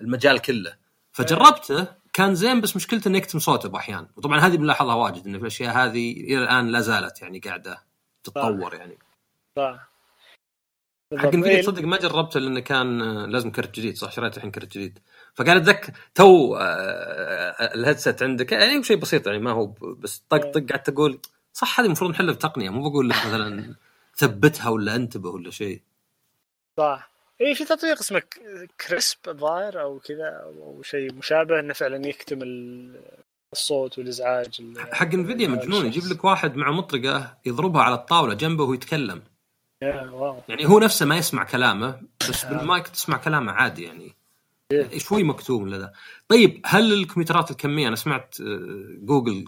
المجال 0.01 0.39
كله. 0.39 0.73
فجربته 1.11 1.87
كان 2.13 2.35
زين 2.35 2.61
بس 2.61 2.75
مشكلته 2.75 3.07
إنه 3.07 3.17
يكتم 3.17 3.39
صوته 3.39 3.69
باحيان 3.69 4.07
وطبعا 4.17 4.39
هذه 4.39 4.57
بنلاحظها 4.57 4.95
واجد 4.95 5.27
ان 5.27 5.35
الاشياء 5.35 5.73
هذه 5.77 6.11
إلى 6.11 6.37
الآن 6.37 6.67
لا 6.67 6.79
زالت 6.81 7.21
يعني 7.21 7.39
قاعدة 7.39 7.83
تتطور 8.23 8.73
يعني. 8.73 8.97
صح. 9.55 9.91
حق 11.17 11.25
انفيديا. 11.25 11.61
تصدق 11.61 11.83
ما 11.83 11.97
جربته 11.97 12.39
لأنه 12.39 12.59
كان 12.59 12.99
لازم 13.31 13.51
كرت 13.51 13.75
جديد 13.75 13.97
صح؟ 13.97 14.11
شريت 14.11 14.37
الحين 14.37 14.51
كرت 14.51 14.77
جديد. 14.77 14.99
فقال 15.35 15.57
أتذكر 15.57 15.93
تو 16.15 16.55
آه، 16.55 16.59
آه، 16.59 17.75
الهيدسет 17.75 18.23
عندك 18.23 18.51
يعني 18.51 18.83
شيء 18.83 18.97
بسيط 18.97 19.27
يعني 19.27 19.39
ما 19.39 19.51
هو 19.51 19.65
بس 19.81 20.23
طق 20.29 20.51
طق 20.51 20.63
قاعد 20.69 20.83
تقول 20.83 21.19
صح 21.53 21.79
هذه 21.79 21.85
المفروض 21.85 22.11
نحلها 22.11 22.33
بتقنية 22.33 22.69
مو 22.69 22.89
بقول 22.89 23.09
لك 23.09 23.15
مثلا 23.15 23.75
ثبتها 24.15 24.69
ولا 24.69 24.95
أنتبه 24.95 25.29
ولا 25.29 25.51
شيء. 25.51 25.81
صح. 26.77 27.10
اي 27.41 27.55
في 27.55 27.65
تطبيق 27.65 27.99
اسمه 27.99 28.21
كريسب 28.87 29.17
الظاهر 29.27 29.81
أو 29.81 29.99
كذا 29.99 30.41
أو 30.43 30.81
شيء 30.83 31.13
مشابه 31.13 31.59
إنه 31.59 31.73
فعلا 31.73 32.07
يكتم 32.07 32.39
الصوت 33.53 33.97
والإزعاج 33.97 34.77
حق 34.91 35.13
انفيديا 35.13 35.47
مجنون 35.47 35.85
يجيب 35.85 36.03
لك 36.03 36.23
واحد 36.23 36.55
مع 36.55 36.71
مطرقة 36.71 37.37
يضربها 37.45 37.81
على 37.81 37.95
الطاولة 37.95 38.33
جنبه 38.33 38.63
وهو 38.63 38.73
يتكلم 38.73 39.21
يعني 39.81 40.65
هو 40.65 40.79
نفسه 40.79 41.05
ما 41.05 41.17
يسمع 41.17 41.43
كلامه 41.43 42.01
بس 42.29 42.45
بالمايك 42.45 42.87
تسمع 42.87 43.17
كلامه 43.17 43.51
عادي 43.51 43.83
يعني. 43.83 44.15
شوي 44.97 45.23
مكتوم 45.23 45.69
لذا 45.69 45.93
طيب 46.27 46.61
هل 46.65 46.93
الكمبيوترات 46.93 47.51
الكمية 47.51 47.87
أنا 47.87 47.95
سمعت 47.95 48.35
جوجل 49.01 49.45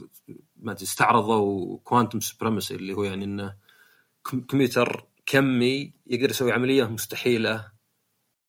ما 0.58 0.72
أدري 0.72 0.84
استعرضوا 0.84 1.78
quantum 1.84 2.20
supremacy 2.20 2.76
اللي 2.76 2.94
هو 2.94 3.04
يعني 3.04 3.26
إنه 3.26 3.56
كمبيوتر 4.48 5.06
كمي 5.26 5.94
يقدر 6.08 6.30
يسوي 6.30 6.52
عملية 6.52 6.84
مستحيلة. 6.84 7.74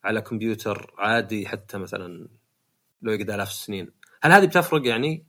على 0.05 0.21
كمبيوتر 0.21 0.95
عادي 0.99 1.49
حتى 1.49 1.79
مثلا 1.79 2.29
لو 3.03 3.13
يقعد 3.13 3.31
آلاف 3.31 3.49
السنين. 3.49 3.91
هل 4.23 4.33
هذه 4.33 4.47
بتفرق 4.47 4.87
يعني؟ 4.87 5.27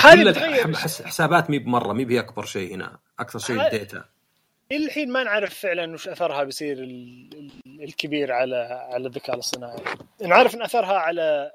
هذه 0.00 0.74
حسابات 1.04 1.50
مي 1.50 1.58
بمرة 1.58 1.92
مي 1.92 2.04
بهي 2.04 2.18
اكبر 2.18 2.44
شيء 2.44 2.74
هنا 2.74 2.98
أكثر 3.18 3.38
شيء 3.38 3.66
ال 3.66 3.74
data 3.74 4.04
إلحين 4.72 5.12
ما 5.12 5.24
نعرف 5.24 5.54
فعلا 5.54 5.92
وش 5.92 6.08
أثرها 6.08 6.44
بيصير 6.44 6.76
الكبير 7.66 8.32
على 8.32 8.56
على 8.92 9.06
الذكاء 9.06 9.34
الاصطناعي. 9.34 9.84
نعرف 10.20 10.54
إن 10.54 10.62
أثرها 10.62 10.98
على 10.98 11.52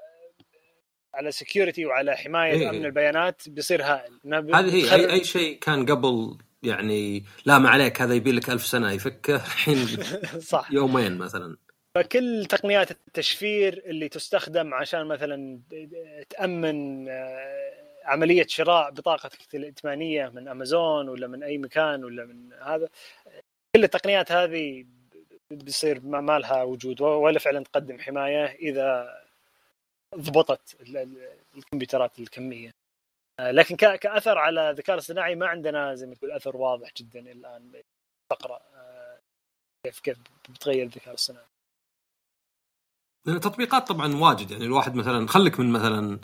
على 1.14 1.30
security 1.30 1.86
وعلى 1.86 2.16
حماية 2.16 2.52
إيه. 2.52 2.70
أمن 2.70 2.84
البيانات 2.84 3.42
بيصير 3.48 3.82
هائل 3.82 4.12
هذه 4.34 4.74
هي 4.74 4.94
إي, 4.94 5.12
إي 5.12 5.24
شيء 5.24 5.58
كان 5.58 5.86
قبل 5.86 6.38
يعني 6.62 7.24
لا 7.44 7.58
ما 7.58 7.70
عليك 7.70 8.02
هذا 8.02 8.14
يبي 8.14 8.32
لك 8.32 8.50
ألف 8.50 8.66
سنة 8.66 8.92
يفكه 8.92 9.36
الحين 9.36 9.86
صح. 10.52 10.72
يومين 10.72 11.18
مثلا. 11.18 11.56
فكل 11.94 12.46
تقنيات 12.46 12.90
التشفير 12.90 13.82
اللي 13.86 14.08
تستخدم 14.08 14.74
عشان 14.74 15.06
مثلا 15.06 15.60
تأمن 16.30 17.08
آه، 17.08 17.88
عملية 18.04 18.46
شراء 18.48 18.90
بطاقتك 18.90 19.54
الائتمانية 19.54 20.28
من 20.28 20.48
أمازون 20.48 21.08
ولا 21.08 21.26
من 21.26 21.42
أي 21.42 21.58
مكان 21.58 22.04
ولا 22.04 22.24
من 22.24 22.52
هذا 22.52 22.88
كل 23.76 23.84
التقنيات 23.84 24.32
هذه 24.32 24.86
بيصير 25.50 26.00
ما 26.00 26.38
لها 26.38 26.62
وجود 26.62 27.00
ولا 27.00 27.38
فعلا 27.38 27.64
تقدم 27.64 27.98
حماية 27.98 28.44
إذا 28.44 29.18
ضبطت 30.16 30.76
الكمبيوترات 31.56 32.18
الكمية. 32.18 32.74
آه، 33.40 33.50
لكن 33.50 33.76
كأثر 33.76 34.38
على 34.38 34.70
الذكاء 34.70 34.94
الاصطناعي 34.94 35.34
ما 35.34 35.46
عندنا 35.46 35.94
زي 35.94 36.06
ما 36.06 36.14
تقول 36.14 36.32
أثر 36.32 36.56
واضح 36.56 36.92
جدا 36.96 37.20
الآن. 37.20 37.82
تقرا 38.30 38.60
آه، 38.74 39.18
كيف 39.86 40.00
كيف 40.00 40.18
بتغير 40.48 40.82
الذكاء 40.82 41.08
الاصطناعي. 41.08 41.46
تطبيقات 43.24 43.88
طبعا 43.88 44.16
واجد 44.16 44.50
يعني 44.50 44.64
الواحد 44.64 44.94
مثلا 44.94 45.28
خليك 45.28 45.60
من 45.60 45.70
مثلا 45.70 46.18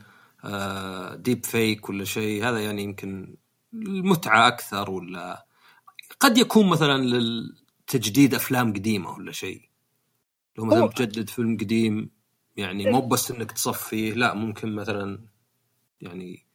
ديب 1.17 1.45
فيك 1.45 1.89
ولا 1.89 2.05
شيء 2.05 2.49
هذا 2.49 2.59
يعني 2.65 2.83
يمكن 2.83 3.37
المتعة 3.75 4.49
أكثر 4.49 4.91
ولا 4.91 5.47
قد 6.21 6.39
يكون 6.39 6.69
مثلا 6.69 6.99
للتجديد 6.99 8.35
أفلام 8.35 8.73
قديمة 8.73 9.11
ولا 9.11 9.33
شيء. 9.33 9.69
لو 10.59 10.65
مثلا 10.65 10.87
تجدد 10.87 11.31
فيلم 11.31 11.57
قديم 11.57 12.11
يعني 12.57 12.91
مو 12.91 13.01
بس 13.01 13.31
إنك 13.31 13.53
تصفيه 13.53 14.13
لا 14.13 14.35
ممكن 14.35 14.75
مثلا 14.75 15.19
يعني 16.01 16.47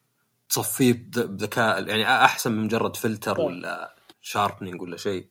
تصفيه 0.50 0.94
بذكاء 1.16 1.88
يعني 1.88 2.26
أحسن 2.26 2.52
من 2.52 2.64
مجرد 2.64 2.96
فلتر 2.96 3.42
ولا 3.42 3.96
sharpening 4.22 4.82
ولا 4.82 4.98
شيء. 4.98 5.28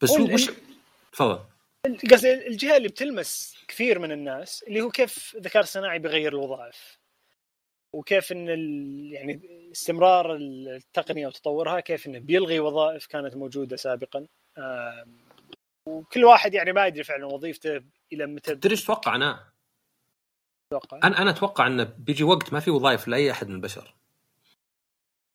بس 0.00 0.10
هو 0.10 0.34
وش 0.34 0.50
تفضل. 1.12 1.38
قصدي 1.86 2.46
الجهة 2.46 2.76
اللي 2.76 2.88
بتلمس 2.88 3.56
كثير 3.68 3.98
من 3.98 4.12
الناس 4.12 4.62
اللي 4.62 4.80
هو 4.80 4.90
كيف 4.90 5.34
الذكاء 5.36 5.62
الصناعي 5.62 5.98
بيغير 5.98 6.32
الوظائف. 6.32 6.98
وكيف 7.92 8.32
إن 8.32 8.48
يعني 9.12 9.40
استمرار 9.72 10.36
التقنية 10.36 11.26
وتطورها 11.26 11.80
كيف 11.80 12.06
إنه 12.06 12.18
بيلغي 12.18 12.60
وظائف 12.60 13.06
كانت 13.06 13.36
موجودة 13.36 13.76
سابقا. 13.76 14.26
وكل 15.86 16.24
واحد 16.24 16.54
يعني 16.54 16.72
ما 16.72 16.86
يدري 16.86 17.04
فعلا 17.04 17.26
وظيفته 17.26 17.82
إلى 18.12 18.26
متى. 18.26 18.54
تدري 18.54 18.72
إيش 18.72 18.84
أتوقع 18.84 19.14
أنا؟ 19.14 19.52
أتوقع 20.72 21.00
أنا 21.04 21.22
أنا 21.22 21.30
أتوقع 21.30 21.66
إنه 21.66 21.84
بيجي 21.84 22.24
وقت 22.24 22.52
ما 22.52 22.60
في 22.60 22.70
وظائف 22.70 23.08
لأي 23.08 23.30
أحد 23.30 23.48
من 23.48 23.54
البشر. 23.54 23.94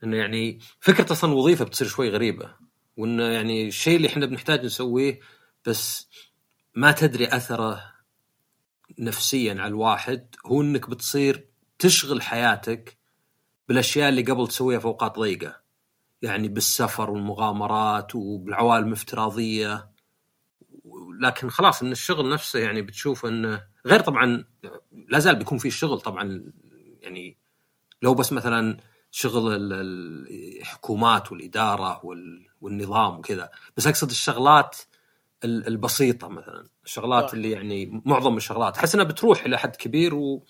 إنه 0.03 0.17
يعني 0.17 0.59
فكرة 0.79 1.11
أصلا 1.11 1.31
الوظيفه 1.31 1.65
بتصير 1.65 1.87
شوي 1.87 2.09
غريبة. 2.09 2.55
وإنه 2.97 3.23
يعني 3.23 3.67
الشيء 3.67 3.97
اللي 3.97 4.07
إحنا 4.07 4.25
بنحتاج 4.25 4.65
نسويه 4.65 5.19
بس 5.67 6.09
ما 6.76 6.91
تدري 6.91 7.28
أثره 7.36 7.84
نفسيا 8.99 9.51
على 9.53 9.67
الواحد 9.67 10.36
هو 10.45 10.61
إنك 10.61 10.89
بتصير 10.89 11.47
تشغل 11.80 12.21
حياتك 12.21 12.97
بالأشياء 13.67 14.09
اللي 14.09 14.21
قبل 14.21 14.47
تسويها 14.47 14.80
في 14.80 14.86
اوقات 14.86 15.19
ضيقه 15.19 15.61
يعني 16.21 16.47
بالسفر 16.47 17.09
والمغامرات 17.09 18.15
وبالعوالم 18.15 18.88
الافتراضية. 18.88 19.91
لكن 21.21 21.49
خلاص 21.49 21.82
إن 21.82 21.91
الشغل 21.91 22.30
نفسه 22.30 22.59
يعني 22.59 22.82
بتشوف 22.82 23.26
إنه 23.26 23.63
غير 23.86 23.99
طبعا 23.99 24.45
لا 24.91 25.19
زال 25.19 25.36
بيكون 25.36 25.57
في 25.57 25.71
شغل 25.71 25.99
طبعا. 25.99 26.51
يعني 27.01 27.38
لو 28.01 28.13
بس 28.13 28.34
مثلا 28.34 28.78
شغل 29.11 29.71
الحكومات 29.71 31.32
والإدارة 31.32 32.01
والنظام 32.61 33.17
وكذا. 33.17 33.49
بس 33.78 33.88
أقصد 33.88 34.09
الشغلات 34.09 34.78
البسيطة 35.45 36.27
مثلا. 36.27 36.67
الشغلات 36.85 37.33
اللي 37.33 37.51
يعني 37.51 38.01
معظم 38.05 38.37
الشغلات. 38.37 38.77
أحس 38.77 38.95
انها 38.95 39.05
بتروح 39.05 39.45
إلى 39.45 39.57
حد 39.57 39.75
كبير 39.75 40.15
و 40.15 40.43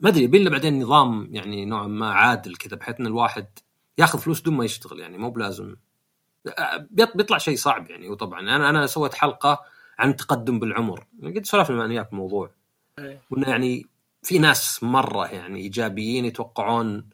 ما 0.00 0.08
أدري 0.08 0.22
يبي 0.24 0.48
بعدين 0.48 0.82
نظام 0.82 1.28
يعني 1.30 1.64
نوعا 1.64 1.86
ما 1.86 2.12
عادل 2.12 2.56
كذا 2.56 2.76
بحيث 2.76 3.00
إن 3.00 3.06
الواحد 3.06 3.46
ياخذ 3.98 4.18
فلوس 4.18 4.40
بدون 4.40 4.54
ما 4.54 4.64
يشتغل 4.64 5.00
يعني 5.00 5.18
مو 5.18 5.30
بلازم. 5.30 5.76
بيطلع 6.90 7.38
شيء 7.38 7.56
صعب 7.56 7.90
يعني 7.90 8.08
وطبعا 8.08 8.40
أنا 8.40 8.70
أنا 8.70 8.86
سويت 8.86 9.14
حلقة 9.14 9.60
عن 9.98 10.10
التقدم 10.10 10.58
بالعمر. 10.58 11.06
يعني 11.20 11.38
قد 11.38 11.46
سولفنا 11.46 11.84
وياك 11.84 12.12
الموضوع. 12.12 12.50
وانه 13.30 13.48
يعني 13.48 13.86
في 14.22 14.38
ناس 14.38 14.82
مرة 14.82 15.26
يعني 15.26 15.60
إيجابيين 15.60 16.24
يتوقعون 16.24 17.10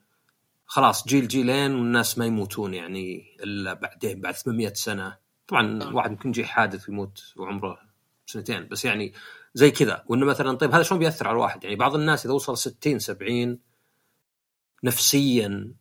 خلاص 0.67 1.09
جيل 1.09 1.29
جيلين 1.29 1.75
والناس 1.75 2.19
ما 2.19 2.27
يموتون 2.27 2.75
يعني 2.75 3.37
إلا 3.43 3.73
بعدين 3.75 4.21
بعد 4.21 4.35
800 4.35 4.73
سنة. 4.75 5.17
طبعا 5.51 5.83
آه. 5.83 5.95
واحد 5.95 6.11
ممكن 6.11 6.29
يجي 6.29 6.45
حادث 6.45 6.89
ويموت 6.89 7.33
وعمره 7.37 7.79
سنتين 8.27 8.69
بس 8.69 8.85
يعني 8.85 9.13
زي 9.55 9.71
كذا. 9.71 10.05
وإنه 10.07 10.27
مثلا 10.27 10.57
طيب 10.57 10.75
هذا 10.75 10.83
شلون 10.83 11.01
بيأثر 11.01 11.29
على 11.29 11.35
الواحد؟ 11.35 11.65
يعني 11.65 11.77
بعض 11.77 11.95
الناس 11.95 12.27
إذا 12.27 12.35
وصل 12.35 12.59
60 12.59 12.99
70 12.99 13.59
نفسيا 14.85 15.75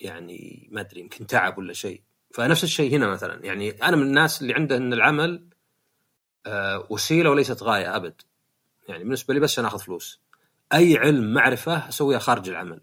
يعني 0.00 0.68
ما 0.72 0.80
أدري 0.80 1.00
يمكن 1.00 1.26
تعب 1.26 1.58
ولا 1.58 1.72
شيء. 1.72 2.02
فنفس 2.34 2.64
الشيء 2.64 2.96
هنا 2.96 3.06
مثلا. 3.08 3.44
يعني 3.44 3.70
أنا 3.70 3.96
من 3.96 4.02
الناس 4.02 4.42
اللي 4.42 4.54
عنده 4.54 4.76
إن 4.76 4.92
العمل 4.92 5.48
آه 6.46 6.86
وسيلة 6.90 7.30
وليست 7.30 7.62
غاية 7.62 7.96
أبد. 7.96 8.22
يعني 8.88 9.04
بالنسبة 9.04 9.34
لي 9.34 9.40
بس 9.40 9.52
عشان 9.52 9.64
آخذ 9.64 9.78
فلوس. 9.78 10.20
أي 10.72 10.96
علم 10.96 11.34
معرفة 11.34 11.88
أسويها 11.88 12.18
خارج 12.18 12.48
العمل. 12.48 12.80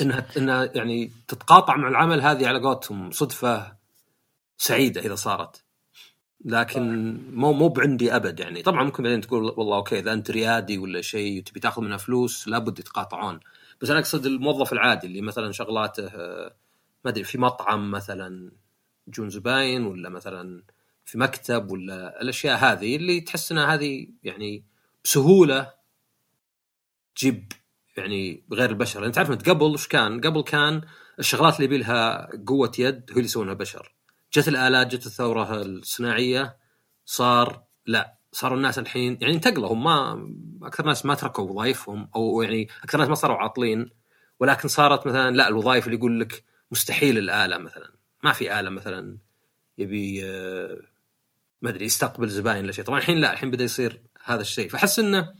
إنها 0.00 0.26
إنها 0.36 0.70
يعني 0.74 1.12
تتقاطع 1.28 1.76
مع 1.76 1.88
العمل 1.88 2.20
هذه 2.20 2.48
على 2.48 2.58
قولتهم 2.58 3.10
صدفة. 3.10 3.75
سعيدة 4.58 5.00
إذا 5.00 5.14
صارت. 5.14 5.64
لكن 6.44 7.14
مو 7.32 7.52
مو 7.52 7.68
بعندي 7.68 8.16
أبد 8.16 8.40
يعني. 8.40 8.62
طبعا 8.62 8.84
ممكن 8.84 9.02
بعدين 9.02 9.20
تقول 9.20 9.42
والله 9.56 9.76
أوكي 9.76 9.98
إذا 9.98 10.12
أنت 10.12 10.30
ريادي 10.30 10.78
ولا 10.78 11.00
شيء 11.00 11.38
وتبي 11.38 11.60
تاخذ 11.60 11.82
منها 11.82 11.96
فلوس 11.96 12.48
لابد 12.48 12.78
يتقاطعون. 12.78 13.40
بس 13.80 13.90
أنا 13.90 13.98
أقصد 13.98 14.26
الموظف 14.26 14.72
العادي 14.72 15.06
اللي 15.06 15.20
مثلا 15.20 15.52
شغلاته 15.52 16.10
ما 17.04 17.10
أدري 17.10 17.24
في 17.24 17.38
مطعم 17.38 17.90
مثلا 17.90 18.52
يجون 19.08 19.30
زباين 19.30 19.86
ولا 19.86 20.08
مثلا 20.08 20.62
في 21.04 21.18
مكتب 21.18 21.70
ولا 21.70 22.22
الأشياء 22.22 22.58
هذه 22.58 22.96
اللي 22.96 23.20
تحس 23.20 23.52
إنها 23.52 23.74
هذه 23.74 24.08
يعني 24.22 24.64
بسهولة 25.04 25.72
تجيب 27.16 27.52
يعني 27.96 28.44
غير 28.52 28.70
البشر. 28.70 29.06
انت 29.06 29.18
عارف 29.18 29.30
قبل 29.30 29.62
وش 29.62 29.88
كان؟ 29.88 30.20
قبل 30.20 30.42
كان 30.42 30.82
الشغلات 31.18 31.54
اللي 31.54 31.64
يبي 31.64 31.78
لها 31.78 32.28
قوة 32.46 32.72
يد 32.78 33.10
هو 33.10 33.16
اللي 33.16 33.24
يسوونها 33.24 33.54
بشر. 33.54 33.95
جت 34.36 34.48
الآلات 34.48 34.86
جت 34.86 35.06
الثورة 35.06 35.62
الصناعية 35.62 36.56
صار 37.04 37.62
لا 37.86 38.16
صاروا 38.32 38.56
الناس 38.56 38.78
الحين 38.78 39.18
يعني 39.20 39.34
انتقلوا 39.34 39.72
هم 39.72 39.84
ما 39.84 40.66
أكثر 40.66 40.86
ناس 40.86 41.06
ما 41.06 41.14
تركوا 41.14 41.50
وظائفهم 41.50 42.08
أو 42.16 42.42
يعني 42.42 42.68
أكثر 42.84 42.98
ناس 42.98 43.08
ما 43.08 43.14
صاروا 43.14 43.36
عاطلين 43.36 43.90
ولكن 44.40 44.68
صارت 44.68 45.06
مثلا 45.06 45.36
لا 45.36 45.48
الوظائف 45.48 45.86
اللي 45.86 45.96
يقول 45.96 46.20
لك 46.20 46.44
مستحيل 46.70 47.18
الآلة 47.18 47.58
مثلا 47.58 47.92
ما 48.24 48.32
في 48.32 48.60
آلة 48.60 48.70
مثلا 48.70 49.18
يبي 49.78 50.24
آه، 50.24 50.80
ما 51.62 51.70
أدري 51.70 51.84
يستقبل 51.84 52.28
زباين 52.28 52.64
ولا 52.64 52.72
شيء. 52.72 52.84
طبعا 52.84 52.98
الحين 52.98 53.18
لا 53.18 53.32
الحين 53.32 53.50
بدأ 53.50 53.64
يصير 53.64 54.02
هذا 54.24 54.40
الشيء. 54.40 54.68
فأحس 54.68 54.98
إنه 54.98 55.34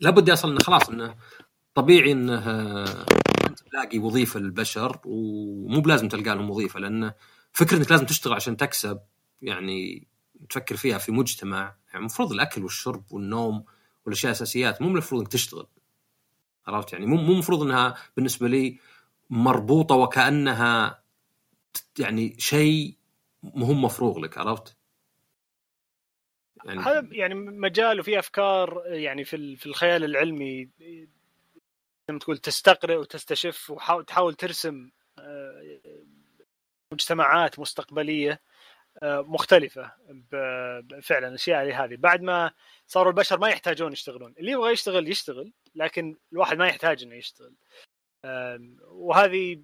لابد 0.00 0.28
يصل 0.28 0.50
إنه 0.50 0.58
خلاص 0.58 0.88
إنه 0.88 1.14
طبيعي 1.74 2.12
إنه 2.12 2.38
آه، 2.38 3.04
تلاقي 3.70 3.98
وظيفة 3.98 4.40
للبشر 4.40 5.00
ومو 5.04 5.80
بلازم 5.80 6.08
تلقى 6.08 6.34
لهم 6.34 6.50
وظيفة 6.50 6.80
لأنه 6.80 7.14
فكرة 7.54 7.76
إنك 7.76 7.90
لازم 7.90 8.06
تشتغل 8.06 8.32
عشان 8.32 8.56
تكسب 8.56 9.00
يعني 9.42 10.08
تفكر 10.50 10.76
فيها 10.76 10.98
في 10.98 11.12
مجتمع 11.12 11.76
يعني 11.86 11.98
المفروض 11.98 12.32
الأكل 12.32 12.62
والشرب 12.62 13.12
والنوم 13.12 13.64
والأشياء 14.04 14.30
الأساسيات 14.30 14.82
مو 14.82 14.88
المفروض 14.88 15.20
إنك 15.20 15.32
تشتغل 15.32 15.66
عرفت 16.66 16.92
يعني 16.92 17.06
مو 17.06 17.16
مو 17.16 17.32
المفروض 17.32 17.62
إنها 17.62 17.94
بالنسبة 18.16 18.48
لي 18.48 18.78
مربوطة 19.30 19.94
وكأنها 19.94 21.02
يعني 21.98 22.36
شيء 22.38 22.96
مو 23.42 23.72
مفروغ 23.72 24.18
لك 24.18 24.38
عرفت؟ 24.38 24.76
يعني 26.64 26.80
هذا 26.80 27.08
يعني 27.12 27.34
مجال 27.34 28.00
وفي 28.00 28.18
أفكار 28.18 28.82
يعني 28.86 29.24
في 29.24 29.56
في 29.56 29.66
الخيال 29.66 30.04
العلمي 30.04 30.68
زي 32.08 32.12
ما 32.12 32.18
تقول 32.18 32.38
تستقرئ 32.38 32.96
وتستشف 32.96 33.70
وتحاول 33.70 34.34
ترسم 34.34 34.90
آه، 35.18 35.80
مجتمعات 36.94 37.58
مستقبلية 37.58 38.40
آه، 39.02 39.20
مختلفة 39.20 39.92
فعلا 41.02 41.28
الاشياء 41.28 41.84
هذه. 41.84 41.96
بعد 41.96 42.22
ما 42.22 42.52
صاروا 42.86 43.10
البشر 43.12 43.38
ما 43.38 43.48
يحتاجون 43.48 43.92
يشتغلون. 43.92 44.34
اللي 44.38 44.52
يبغى 44.52 44.72
يشتغل 44.72 45.08
يشتغل 45.08 45.52
لكن 45.74 46.16
الواحد 46.32 46.58
ما 46.58 46.68
يحتاج 46.68 47.02
إنه 47.02 47.14
يشتغل. 47.14 47.54
وهذه 48.82 49.62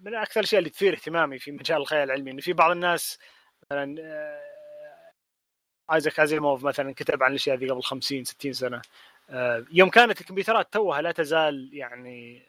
من 0.00 0.14
أكثر 0.14 0.40
الأشياء 0.40 0.58
اللي 0.58 0.70
تثير 0.70 0.94
اهتمامي 0.94 1.38
في 1.38 1.52
مجال 1.52 1.76
الخيال 1.80 2.02
العلمي 2.02 2.30
إنه 2.30 2.40
في 2.40 2.52
بعض 2.52 2.70
الناس 2.70 3.18
مثلا 3.64 3.96
آه، 4.00 4.42
آيزاك 5.94 6.20
أزيموف 6.20 6.64
مثلا 6.64 6.94
كتب 6.94 7.22
عن 7.22 7.30
الأشياء 7.30 7.56
ذي 7.56 7.70
قبل 7.70 7.82
50 7.82 8.24
60 8.24 8.52
سنة. 8.52 8.82
آه، 9.30 9.64
يوم 9.72 9.90
كانت 9.90 10.20
الكمبيوترات 10.20 10.72
توها 10.72 11.02
لا 11.02 11.12
تزال 11.12 11.70
يعني 11.72 12.46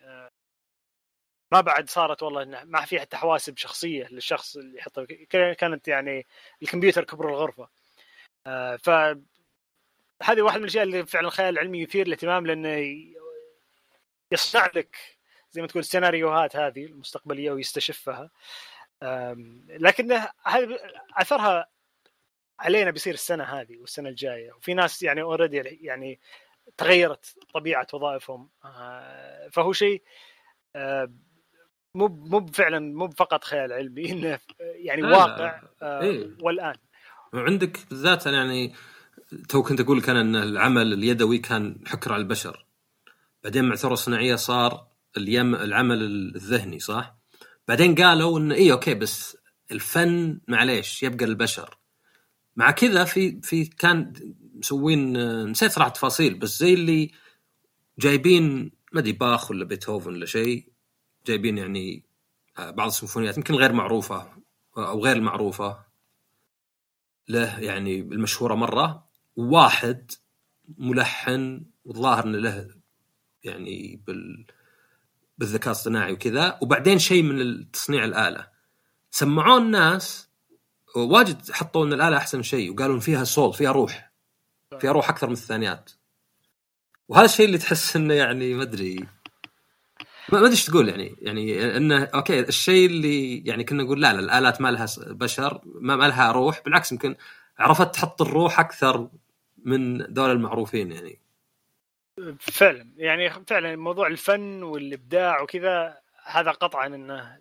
ما 1.54 1.62
بعد 1.62 1.89
صارت 1.89 2.24
والله 2.24 2.64
ما 2.66 2.86
في 2.86 2.99
حتى 2.99 3.18
حواسب 3.18 3.58
شخصية 3.58 4.08
للشخص 4.12 4.58
اللي 4.58 4.78
يحطها 4.78 5.06
كانت 5.54 5.88
يعني 5.88 6.28
الكمبيوتر 6.62 7.04
كبر 7.04 7.30
الغرفة. 7.30 7.70
ف 8.78 8.89
هذه 10.24 10.41
واحدة 10.41 10.60
من 10.60 10.64
الأشياء 10.64 10.84
اللي 10.84 11.06
فعلا 11.06 11.28
الخيال 11.28 11.49
العلمي 11.49 11.82
يثير 11.82 12.08
الاهتمام 12.08 12.45
لأنه 12.47 12.95
يصنع 14.32 14.70
لك 14.76 14.97
زي 15.51 15.62
ما 15.62 15.68
تقول 15.68 15.82
السيناريوهات 15.82 16.56
هذه 16.56 16.86
المستقبلية 16.86 17.51
ويستشفها. 17.51 18.30
لكن 19.68 20.12
هذا 20.43 20.78
أثرها 21.18 21.68
علينا 22.60 22.91
بيصير 22.91 23.14
السنة 23.14 23.43
هذه 23.43 23.78
والسنة 23.78 24.10
الجاية. 24.10 24.54
وفي 24.54 24.74
ناس 24.74 25.04
يعني 25.04 25.22
اوريدي 25.22 25.58
يعني 25.58 26.20
تغيرت 26.78 27.36
طبيعة 27.54 27.88
وظائفهم. 27.93 28.49
آه، 28.66 29.49
فهو 29.49 29.74
شيء 29.74 30.04
مو 31.96 32.08
مو 32.08 32.48
فعلا 32.48 32.80
مو 32.80 33.10
فقط 33.10 33.44
خيال 33.44 33.74
علمي 33.74 34.10
إنه 34.12 34.39
يعني 34.60 35.04
واقع 35.04 35.62
آه، 35.82 36.02
إيه؟ 36.02 36.30
والآن 36.41 36.76
وعندك 37.34 37.80
بالذات 37.89 38.26
يعني 38.26 38.74
تو 39.50 39.64
كنت 39.64 39.80
أقول 39.82 40.02
كان 40.02 40.16
إن 40.16 40.36
العمل 40.36 40.94
اليدوي 40.94 41.38
كان 41.38 41.84
حكر 41.86 42.14
على 42.14 42.22
البشر 42.22 42.66
بعدين 43.44 43.66
مع 43.66 43.74
الثوره 43.74 43.94
الصناعية 43.94 44.36
صار 44.36 45.56
العمل 45.56 46.02
الذهني 46.36 46.80
صح؟ 46.80 47.16
بعدين 47.68 47.96
قالوا 47.96 48.39
انه 48.39 48.56
إي 48.56 48.72
okay 48.72 48.94
بس 48.94 49.38
الفن 49.72 50.39
معليش 50.48 51.04
يبقى 51.04 51.26
للبشر 51.26 51.78
مع 52.56 52.72
كذا 52.72 53.04
في 53.04 53.41
في 53.41 53.66
كان 53.66 54.14
مسوين 54.56 55.14
نسيت 55.50 55.72
صراحة 55.72 55.89
تفاصيل 55.89 56.34
بس 56.34 56.60
زي 56.60 56.74
اللي 56.74 57.12
جايبين 58.00 58.72
ما 58.91 59.00
أدري 59.00 59.12
باخ 59.12 59.52
ولا 59.52 59.66
بيتهوفن 59.66 60.10
ولا 60.12 60.26
شيء 60.26 60.73
جايبين 61.26 61.58
يعني 61.58 62.04
آه، 62.58 62.72
بعض 62.72 62.88
السيمفونيات 62.88 63.38
يمكن 63.38 63.56
غير 63.56 63.74
معروفة 63.74 64.32
أو 64.78 65.04
غير 65.04 65.16
المعروفة. 65.16 65.84
له 67.28 67.60
يعني 67.60 68.00
المشهورة 68.00 68.56
مرة 68.56 69.06
واحد 69.36 70.12
ملحن 70.78 71.66
والظاهر 71.86 72.24
إنه 72.26 72.38
له 72.38 72.70
يعني 73.44 74.02
بال 74.08 74.46
بالذكاء 75.38 75.72
الصناعي 75.72 76.14
وكذا 76.14 76.60
وبعدين 76.62 77.00
شيء 77.00 77.24
من 77.24 77.72
تصنيع 77.72 78.06
الآلة. 78.06 78.48
سمعوا 79.12 79.60
الناس 79.60 80.30
واجد 80.96 81.52
حطوا 81.52 81.86
إن 81.86 81.94
الآلة 81.94 82.18
أحسن 82.18 82.42
شيء 82.42 82.74
وقالوا 82.74 82.96
إن 82.96 83.00
فيها 83.00 83.24
صوت 83.24 83.56
فيها 83.56 83.72
روح. 83.72 84.12
فيها 84.80 84.92
روح 84.92 85.10
أكثر 85.10 85.28
من 85.28 85.34
الثانيات. 85.34 85.92
وهذا 87.08 87.26
الشيء 87.26 87.46
اللي 87.46 87.58
تحس 87.58 87.96
إنه 87.96 88.14
يعني 88.14 88.54
ما 88.54 88.64
أدري. 88.64 89.08
ما 90.30 90.40
أدري 90.40 90.52
إيش 90.52 90.66
تقول 90.66 90.90
يعني 90.90 91.16
يعني 91.22 91.78
إنه 91.78 92.04
أوكي 92.04 92.40
الشيء 92.40 92.86
اللي 92.86 93.38
يعني 93.46 93.64
كنا 93.64 93.84
نقول 93.84 94.02
لا 94.02 94.14
لا 94.14 94.20
الآلات 94.20 94.62
ما 94.62 94.72
لها 94.72 94.88
بشر 95.08 95.62
ما, 95.66 95.96
ما 95.96 96.08
لها 96.08 96.32
روح 96.32 96.62
بالعكس 96.66 96.92
يمكن 96.92 97.16
عرفت 97.60 97.96
تحط 97.96 98.22
الروح 98.22 98.60
أكثر 98.60 99.10
من 99.66 99.98
دول 100.14 100.32
المعروفين 100.32 100.92
يعني. 100.92 101.20
فعلا 102.40 102.88
يعني 102.98 103.30
فعلا 103.30 103.76
موضوع 103.76 104.08
الفن 104.08 104.64
والإبداع 104.64 105.42
وكذا 105.42 105.98
هذا 106.26 106.52
قطعا 106.52 106.88
إنه 106.88 107.38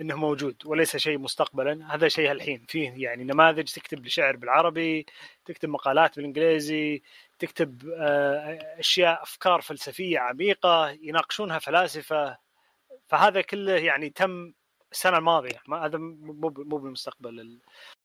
إنه 0.00 0.16
موجود 0.16 0.56
وليس 0.64 0.96
شيء 0.96 1.18
مستقبلا 1.18 1.94
هذا 1.94 2.08
شيء 2.08 2.32
الحين 2.32 2.64
فيه 2.68 2.92
يعني 2.96 3.24
نماذج 3.24 3.64
تكتب 3.64 4.08
شعر 4.08 4.36
بالعربي 4.36 5.06
تكتب 5.44 5.68
مقالات 5.68 6.16
بالإنجليزي 6.16 7.02
تكتب 7.42 7.88
آه، 7.88 8.58
أشياء 8.78 9.22
أفكار 9.22 9.60
فلسفية 9.60 10.18
عميقة 10.18 10.88
يناقشونها 10.88 11.58
فلاسفة 11.58 12.38
فهذا 13.06 13.40
كله 13.40 13.72
يعني 13.72 14.10
تم 14.10 14.52
السنة 14.92 15.18
الماضية. 15.18 15.60
ما 15.68 15.86
هذا 15.86 15.98
مو 15.98 16.54
مو 16.56 16.78
بالمستقبل 16.78 17.58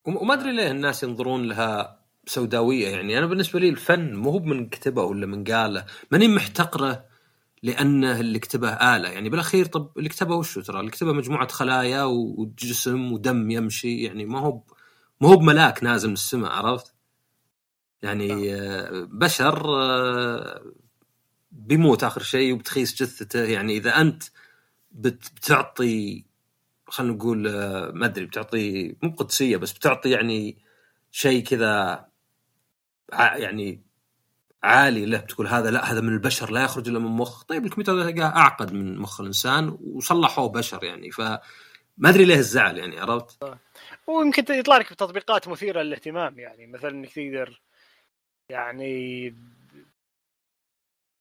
وما 0.05 0.33
أدري 0.33 0.51
ليه 0.51 0.71
الناس 0.71 1.03
ينظرون 1.03 1.47
لها 1.47 1.99
سوداوية 2.25 2.87
يعني. 2.87 3.17
أنا 3.17 3.25
بالنسبة 3.25 3.59
لي 3.59 3.69
الفن 3.69 4.13
مو 4.13 4.29
هو 4.29 4.39
من 4.39 4.69
كتبه 4.69 5.03
ولا 5.03 5.25
من 5.25 5.43
قاله. 5.43 5.85
ماني 6.11 6.27
محتقره 6.27 7.05
لأنه 7.63 8.19
اللي 8.19 8.39
كتبه 8.39 8.69
آلة. 8.69 9.09
يعني 9.09 9.29
بالأخير 9.29 9.65
طب 9.65 9.91
اللي 9.97 10.09
كتبه 10.09 10.35
وشو 10.35 10.61
ترى؟ 10.61 10.79
اللي 10.79 10.91
كتبه 10.91 11.13
مجموعة 11.13 11.47
خلايا 11.47 12.03
وجسم 12.03 13.11
ودم 13.11 13.51
يمشي. 13.51 14.03
يعني 14.03 14.25
ما 14.25 14.39
هو 14.39 14.61
ما 15.21 15.29
هو 15.29 15.35
بملاك 15.35 15.83
نازل 15.83 16.07
من 16.07 16.13
السماء 16.13 16.51
عرفت؟ 16.51 16.96
يعني. 18.01 18.55
آه، 18.55 19.07
بشر 19.11 19.65
آه، 19.65 20.61
بيموت 21.51 22.03
آخر 22.03 22.21
شيء 22.23 22.53
وبتخيس 22.53 23.03
جثته. 23.03 23.43
يعني 23.43 23.77
إذا 23.77 24.01
أنت 24.01 24.23
بتعطي 24.91 26.25
خلينا 26.87 27.13
نقول 27.13 27.47
آه، 27.47 27.91
ما 27.91 28.05
أدري 28.05 28.25
بتعطي 28.25 28.95
مو 29.03 29.09
قدسية 29.09 29.57
بس 29.57 29.73
بتعطي 29.73 30.09
يعني 30.09 30.57
شيء 31.11 31.43
كذا 31.43 32.05
يعني 33.13 33.87
عالي 34.63 35.05
له 35.05 35.17
بتقول 35.17 35.47
هذا 35.47 35.71
لا 35.71 35.91
هذا 35.91 36.01
من 36.01 36.13
البشر 36.13 36.51
لا 36.51 36.63
يخرج 36.63 36.89
إلا 36.89 36.99
من 36.99 37.11
مخ 37.11 37.43
طيب 37.43 37.65
الكمبيوتر 37.65 38.11
تلقاه 38.11 38.35
أعقد 38.35 38.73
من 38.73 38.97
مخ 38.97 39.21
الإنسان 39.21 39.77
وصلحوه 39.81 40.49
بشر 40.49 40.83
يعني. 40.83 41.11
فما 41.11 41.39
أدري 42.05 42.25
ليه 42.25 42.35
الزعل 42.35 42.77
يعني 42.77 42.99
عرفت؟ 42.99 43.57
ويمكن 44.07 44.45
يطلع 44.49 44.77
لك 44.77 44.89
تطبيقات 44.89 45.47
مثيرة 45.47 45.81
للاهتمام 45.81 46.39
يعني. 46.39 46.67
مثلا 46.67 46.89
إنك 46.91 47.09
تقدر 47.09 47.61
يعني 48.49 49.35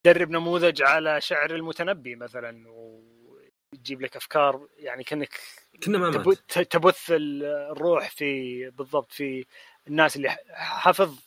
تدرب 0.04 0.30
نموذج 0.30 0.82
على 0.82 1.20
شعر 1.20 1.54
المتنبي 1.54 2.16
مثلا 2.16 2.68
ويجيب 2.68 4.02
لك 4.02 4.16
أفكار 4.16 4.68
يعني 4.78 5.04
كأنك 5.04 5.40
كنا 5.82 5.98
ما 5.98 6.34
تبث 6.70 7.10
الروح 7.10 8.10
في 8.10 8.70
بالضبط 8.70 9.12
في 9.12 9.46
الناس 9.88 10.16
اللي 10.16 10.36
حفظ 10.54 11.18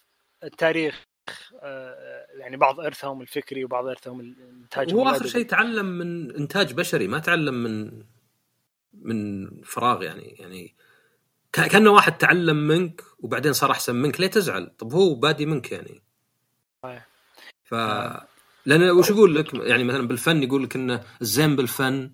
التاريخ 0.44 1.04
آه، 1.62 2.26
يعني 2.34 2.58
بعض 2.58 2.80
إرثهم 2.80 3.22
الفكري 3.22 3.66
وبعض 3.66 3.88
إرثهم 3.88 4.20
الانتاج 4.20 4.94
هو 4.94 5.10
آخر 5.10 5.28
شيء 5.28 5.46
تعلم 5.46 5.86
من 5.86 6.36
إنتاج 6.36 6.74
بشري 6.74 7.08
ما 7.08 7.20
تعلم 7.20 7.64
من 7.64 8.04
من 8.94 9.50
فراغ 9.62 10.04
يعني 10.04 10.36
يعني 10.40 10.76
كأنه 11.52 11.90
واحد 11.90 12.18
تعلم 12.18 12.68
منك 12.68 13.04
وبعدين 13.20 13.54
صار 13.54 13.72
أحسن 13.72 13.96
منك 13.96 14.20
ليه 14.20 14.28
تزعل؟ 14.28 14.72
طب 14.78 14.94
هو 14.94 15.16
بادي 15.16 15.46
منك 15.46 15.72
يعني. 15.72 16.04
ف 17.64 17.74
لأن 18.66 18.90
وش 18.90 19.10
يقول 19.10 19.36
لك 19.36 19.54
يعني 19.54 19.84
مثلا 19.84 20.08
بالفن 20.08 20.44
يقول 20.44 20.64
لك 20.64 20.76
إنه 20.76 21.04
الزين 21.22 21.56
بالفن 21.56 22.12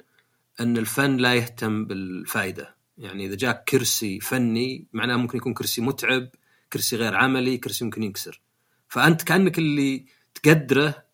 إن 0.59 0.77
الفن 0.77 1.17
لا 1.17 1.33
يهتم 1.33 1.85
بالفائدة 1.85 2.75
يعني 2.97 3.25
إذا 3.25 3.35
جاك 3.35 3.63
كرسي 3.63 4.19
فني 4.19 4.87
معناه 4.93 5.15
ممكن 5.15 5.37
يكون 5.37 5.53
كرسي 5.53 5.81
متعب 5.81 6.29
كرسي 6.73 6.95
غير 6.95 7.15
عملي 7.15 7.57
كرسي 7.57 7.85
ممكن 7.85 8.03
ينكسر 8.03 8.41
فأنت 8.87 9.23
كأنك 9.23 9.57
اللي 9.57 10.05
تقدره 10.33 11.05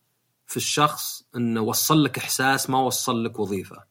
في 0.48 0.58
الشخص 0.58 1.24
إنه 1.36 1.62
وصل 1.62 2.04
لك 2.04 2.18
إحساس 2.18 2.70
ما 2.70 2.80
وصل 2.80 3.26
لك 3.26 3.40
وظيفة 3.40 3.84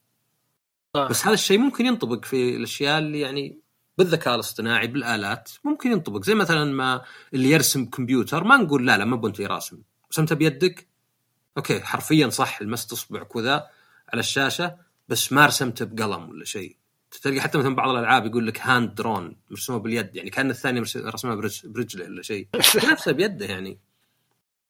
صح. 0.95 1.09
بس 1.11 1.25
هذا 1.25 1.35
الشيء 1.35 1.59
ممكن 1.59 1.87
ينطبق 1.87 2.25
في 2.25 2.57
الأشياء 2.57 2.99
اللي 2.99 3.21
يعني 3.21 3.60
بالذكاء 4.01 4.35
الاصطناعي 4.35 4.87
بالآلات 4.87 5.51
ممكن 5.65 5.93
ينطبق. 5.93 6.23
زي 6.23 6.35
مثلا 6.35 6.73
ما 6.73 7.03
اللي 7.35 7.51
يرسم 7.51 7.85
كمبيوتر 7.85 8.45
ما 8.45 8.57
نقول 8.57 8.87
لا 8.87 8.99
لا 8.99 9.05
ما 9.05 9.17
بنت 9.17 9.41
راسم 9.41 9.83
رسمتها 10.13 10.35
بيدك؟ 10.35 10.87
okay 11.57 11.81
حرفيا 11.81 12.29
صح 12.29 12.63
لمست 12.63 12.93
اصبعك 12.93 13.37
وذا 13.37 13.67
على 14.13 14.21
الشاشة 14.21 14.77
بس 15.09 15.33
ما 15.33 15.47
رسمته 15.47 15.85
بقلم 15.85 16.29
ولا 16.29 16.45
شيء. 16.45 16.77
تلقى 17.23 17.41
حتى 17.41 17.59
مثلا 17.59 17.75
بعض 17.75 17.91
الألعاب 17.91 18.27
يقول 18.27 18.47
لك 18.47 18.61
hand 18.61 18.95
drawn 18.95 19.37
مرسومة 19.51 19.79
باليد 19.79 20.17
يعني 20.17 20.31
كأن 20.31 20.51
الثاني 20.51 20.81
رسمها 20.97 21.35
برجله 21.65 22.05
ولا 22.05 22.23
شيء. 22.23 22.49
نفسه 22.91 23.13
بيده 23.13 23.47
يعني. 23.47 23.79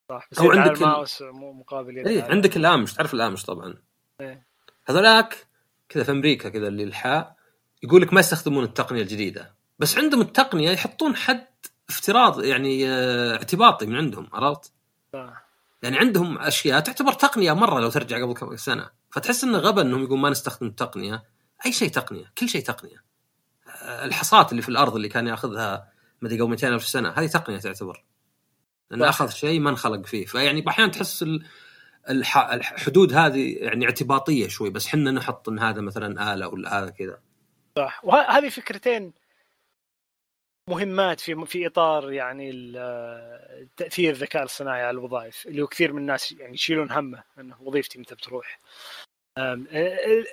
صح 0.09 0.29
بس 0.33 0.39
أو 0.39 0.51
عندك 0.51 0.77
الماوس 0.77 1.23
مو 1.23 1.53
مقابل 1.53 1.99
يد 1.99 2.07
اي 2.07 2.23
عندك 2.23 2.57
الأمش 2.57 2.95
تعرف 2.95 3.15
الأمش 3.15 3.45
طبعا. 3.45 3.75
إيه. 4.21 4.47
هذولاك 4.87 5.47
كذا 5.89 6.05
في 6.05 6.11
أمريكا 6.11 6.49
كذا 6.49 6.69
اللي 6.69 6.85
الحاء 6.85 7.40
يقول 7.83 8.03
لك 8.03 8.13
ما 8.13 8.21
يستخدمون 8.21 8.65
التقنية 8.65 9.03
الجديدة. 9.03 9.55
بس 9.79 9.99
عندهم 9.99 10.21
التقنية 10.21 10.71
يحطون 10.71 11.17
حد 11.17 11.47
افتراض 11.89 12.45
يعني 12.45 12.89
آه 12.89 13.33
اعتباطي 13.33 13.87
من 13.87 13.97
عندهم 13.97 14.29
عرفت؟ 14.33 14.73
يعني 15.83 15.99
عندهم 15.99 16.39
أشياء 16.39 16.81
تعتبر 16.81 17.13
تقنية 17.13 17.53
مرة 17.53 17.81
لو 17.81 17.91
ترجع 17.91 18.23
قبل 18.23 18.35
كم 18.35 18.57
سنة. 18.57 18.91
فتحس 19.11 19.45
انه 19.45 19.59
غبا 19.59 19.83
إنهم 19.83 20.03
يقول 20.03 20.19
ما 20.19 20.31
نستخدم 20.31 20.67
التقنية. 20.67 21.25
أي 21.67 21.73
شيء 21.73 21.91
تقنية 21.91 22.33
كل 22.39 22.49
شيء 22.49 22.63
تقنية. 22.63 23.05
الحصات 23.85 24.51
اللي 24.51 24.63
في 24.63 24.69
الأرض 24.69 24.97
اللي 24.97 25.09
كان 25.09 25.27
يأخذها 25.27 25.89
مدري 26.23 26.41
قبل 26.41 26.51
200 26.51 26.69
ألف 26.69 26.87
سنة 26.87 27.11
هذه 27.11 27.27
تقنية 27.27 27.59
تعتبر. 27.59 28.05
لأنه 28.91 29.09
أخذ 29.09 29.29
شيء 29.29 29.61
ما 29.61 29.71
انخلق 29.71 30.07
فيه. 30.07 30.27
فيعني 30.27 30.65
أحيانا 30.69 30.93
تحس 30.93 31.25
الحدود 32.11 33.13
هذه 33.13 33.57
يعني 33.59 33.85
اعتباطية 33.85 34.49
شوي. 34.49 34.71
بس 34.71 34.87
حنا 34.87 35.11
نحط 35.11 35.49
إن 35.49 35.59
هذا 35.59 35.81
مثلا 35.81 36.35
آلة 36.35 36.49
ولا 36.49 36.79
هذا 36.79 36.91
كذا. 36.91 37.19
صح 37.77 38.05
وهذه 38.05 38.49
فكرتين 38.49 39.13
مهمات 40.69 41.21
في 41.21 41.47
في 41.47 41.67
إطار 41.67 42.13
يعني 42.13 42.73
تأثير 43.77 44.13
الذكاء 44.13 44.43
الصناعي 44.43 44.83
على 44.83 44.91
الوظائف 44.91 45.47
اللي 45.47 45.63
هو 45.63 45.67
كثير 45.67 45.93
من 45.93 45.99
الناس 45.99 46.33
يعني 46.33 46.55
يشيلون 46.55 46.93
همه 46.93 47.25
إنه 47.39 47.63
وظيفتي 47.63 47.99
متى 47.99 48.15
بتروح. 48.15 48.61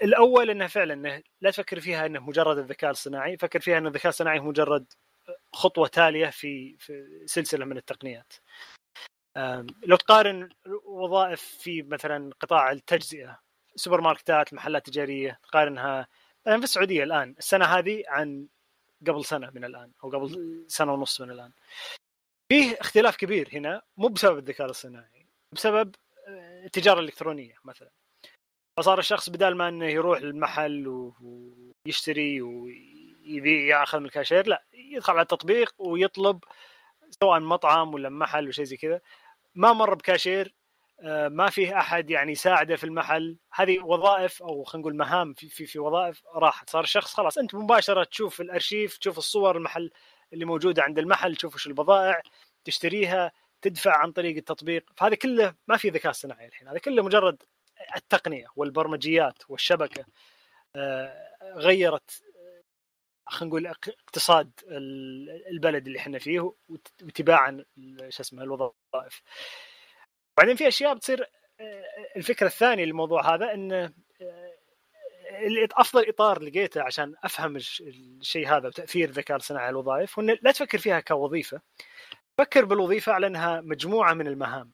الأول 0.03 0.49
إنه 0.49 0.67
فعلا 0.67 0.93
إنه 0.93 1.23
لا 1.41 1.51
تفكر 1.51 1.79
فيها 1.79 2.05
إنه 2.05 2.19
مجرد 2.19 2.57
الذكاء 2.57 2.91
الصناعي، 2.91 3.37
فكر 3.37 3.59
فيها 3.59 3.77
إن 3.77 3.87
الذكاء 3.87 4.09
الصناعي 4.09 4.39
مجرد 4.39 4.93
خطوة 5.53 5.87
تالية 5.87 6.27
في 6.29 6.77
في 6.77 7.23
سلسلة 7.25 7.65
من 7.65 7.77
التقنيات. 7.77 8.33
لو 9.83 9.95
تقارن 9.95 10.49
وظائف 10.85 11.41
في 11.41 11.81
مثلا 11.81 12.33
قطاع 12.39 12.71
التجزئة 12.71 13.39
سوبر 13.75 14.01
ماركتات 14.01 14.51
المحلات 14.51 14.87
التجاريه 14.87 15.39
تقارنها 15.43 16.07
مثلا 16.47 16.57
في 16.57 16.63
السعودية 16.63 17.03
الآن 17.03 17.35
السنة 17.39 17.65
هذه 17.65 18.03
عن 18.07 18.47
قبل 19.07 19.25
سنة 19.25 19.51
من 19.55 19.63
الآن 19.63 19.91
أو 20.03 20.09
قبل 20.09 20.63
سنة 20.67 20.93
ونص 20.93 21.21
من 21.21 21.31
الآن. 21.31 21.51
فيه 22.49 22.77
اختلاف 22.81 23.15
كبير 23.15 23.49
هنا 23.53 23.81
مو 23.97 24.07
بسبب 24.07 24.37
الذكاء 24.37 24.69
الصناعي 24.69 25.25
بسبب 25.51 25.95
التجارة 26.65 26.99
الإلكترونية 26.99 27.55
مثلا. 27.65 27.89
فصار 28.77 28.99
الشخص 28.99 29.29
بدال 29.29 29.57
ما 29.57 29.69
إنه 29.69 29.85
يروح 29.85 30.19
المحل 30.19 31.11
ويشتري 31.85 32.41
ويبيع 32.41 33.79
ياخذ 33.79 33.99
من 33.99 34.05
الكاشير 34.05 34.47
لا 34.47 34.63
يدخل 34.73 35.13
على 35.13 35.21
التطبيق 35.21 35.73
ويطلب 35.77 36.43
سواء 37.21 37.39
مطعم 37.39 37.93
ولا 37.93 38.09
محل 38.09 38.43
ولا 38.43 38.51
شيء 38.51 38.65
زي 38.65 38.77
كذا 38.77 39.01
ما 39.55 39.73
مر 39.73 39.93
بكاشير 39.93 40.45
آه، 40.47 40.56
ما 41.29 41.49
فيه 41.49 41.79
أحد 41.79 42.09
يعني 42.09 42.31
يساعده 42.31 42.75
في 42.75 42.83
المحل. 42.83 43.37
هذه 43.53 43.79
وظائف 43.79 44.43
أو 44.43 44.63
خلينا 44.63 44.81
نقول 44.81 44.95
مهام 44.97 45.33
في 45.33 45.49
في, 45.49 45.65
في 45.65 45.79
وظائف 45.79 46.23
راحت. 46.35 46.69
صار 46.69 46.83
الشخص 46.83 47.13
خلاص 47.13 47.37
أنت 47.37 47.55
مباشرة 47.55 48.03
تشوف 48.03 48.41
الأرشيف 48.41 48.97
تشوف 48.97 49.17
الصور 49.17 49.57
المحل 49.57 49.91
اللي 50.33 50.45
موجودة 50.45 50.83
عند 50.83 50.99
المحل 50.99 51.35
تشوف 51.35 51.55
وش 51.55 51.67
البضائع 51.67 52.21
تشتريها 52.65 53.31
تدفع 53.61 53.97
عن 53.97 54.11
طريق 54.11 54.37
التطبيق. 54.37 54.85
فهذا 54.97 55.15
كله 55.15 55.55
ما 55.67 55.77
في 55.77 55.89
ذكاء 55.89 56.11
صناعي 56.11 56.47
الحين. 56.47 56.67
هذا 56.67 56.77
كله 56.79 57.03
مجرد 57.03 57.43
التقنية 57.95 58.47
والبرمجيات 58.55 59.43
والشبكة 59.49 60.05
آه، 60.75 61.37
غيرت 61.55 62.23
خلينا 63.27 63.49
نقول 63.49 63.67
اقتصاد 63.67 64.51
البلد 65.51 65.87
اللي 65.87 65.99
إحنا 65.99 66.19
فيه 66.19 66.53
وتباعا 67.03 67.65
شو 68.09 68.21
اسمه 68.21 68.43
الوظائف. 68.43 69.21
بعدين 70.37 70.55
في 70.55 70.67
أشياء 70.67 70.93
بتصير 70.93 71.29
آه، 71.59 71.83
الفكرة 72.15 72.47
الثانية 72.47 72.85
للموضوع 72.85 73.35
هذا 73.35 73.53
انه 73.53 73.93
آه، 74.21 74.53
أفضل 75.73 76.09
إطار 76.09 76.41
لقيته 76.41 76.81
عشان 76.83 77.15
أفهم 77.23 77.55
الشيء 77.55 78.47
هذا 78.47 78.67
وتأثير 78.67 79.09
الذكاء 79.09 79.37
الصناعي 79.37 79.65
على 79.65 79.71
الوظائف 79.71 80.17
وإن 80.17 80.37
لا 80.41 80.51
تفكر 80.51 80.77
فيها 80.77 80.99
كوظيفة 80.99 81.61
فكر 82.37 82.65
بالوظيفة 82.65 83.13
على 83.13 83.27
انها 83.27 83.61
مجموعة 83.61 84.13
من 84.13 84.27
المهام. 84.27 84.71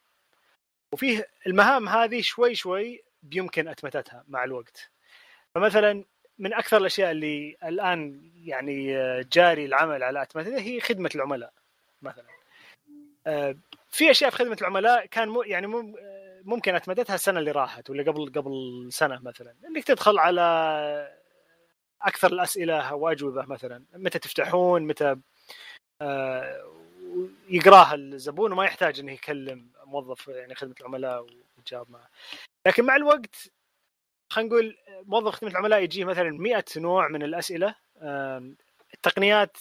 وفيه 0.91 1.27
المهام 1.47 1.89
هذه 1.89 2.21
شوي 2.21 2.55
شوي 2.55 3.03
بيمكن 3.23 3.67
أتمتتها 3.67 4.23
مع 4.27 4.43
الوقت. 4.43 4.91
فمثلا 5.55 6.05
من 6.39 6.53
أكثر 6.53 6.77
الأشياء 6.77 7.11
اللي 7.11 7.57
الآن 7.63 8.31
يعني 8.35 8.97
آه، 8.97 9.25
جاري 9.33 9.65
العمل 9.65 10.03
على 10.03 10.21
أتمتتها 10.21 10.59
هي 10.59 10.79
خدمة 10.79 11.09
العملاء 11.15 11.53
مثلا. 12.01 12.25
في 13.93 14.11
أشياء 14.11 14.29
في 14.29 14.37
خدمة 14.37 14.57
العملاء 14.61 15.05
كان 15.05 15.29
مو 15.29 15.41
يعني 15.41 15.67
مو 15.67 15.95
ممكن 16.43 16.75
اتمدتها 16.75 17.15
السنة 17.15 17.39
اللي 17.39 17.51
راحت 17.51 17.89
ولا 17.89 18.11
قبل 18.11 18.31
قبل 18.35 18.87
سنة 18.91 19.19
مثلا. 19.23 19.55
إنك 19.67 19.83
تدخل 19.83 20.19
على 20.19 20.41
أكثر 22.01 22.33
الأسئلة 22.33 22.93
وأجوبة 22.95 23.45
مثلا. 23.45 23.83
متى 23.93 24.19
تفتحون؟ 24.19 24.81
متى 24.87 25.15
آه، 26.01 26.73
يقراها 27.49 27.95
الزبون 27.95 28.51
وما 28.51 28.65
يحتاج 28.65 28.99
إنه 28.99 29.11
يكلم 29.11 29.69
موظف 29.85 30.27
يعني 30.27 30.55
خدمة 30.55 30.75
العملاء 30.81 31.25
ويجاوب 31.57 31.89
معه. 31.91 32.09
لكن 32.67 32.85
مع 32.85 32.95
الوقت 32.95 33.35
خلينا 34.29 34.49
نقول 34.49 34.77
موظف 35.05 35.35
خدمة 35.35 35.51
العملاء 35.51 35.83
يجيه 35.83 36.05
مثلا 36.05 36.29
100 36.29 36.65
نوع 36.77 37.07
من 37.07 37.23
الأسئلة. 37.23 37.75
التقنيات 38.93 39.57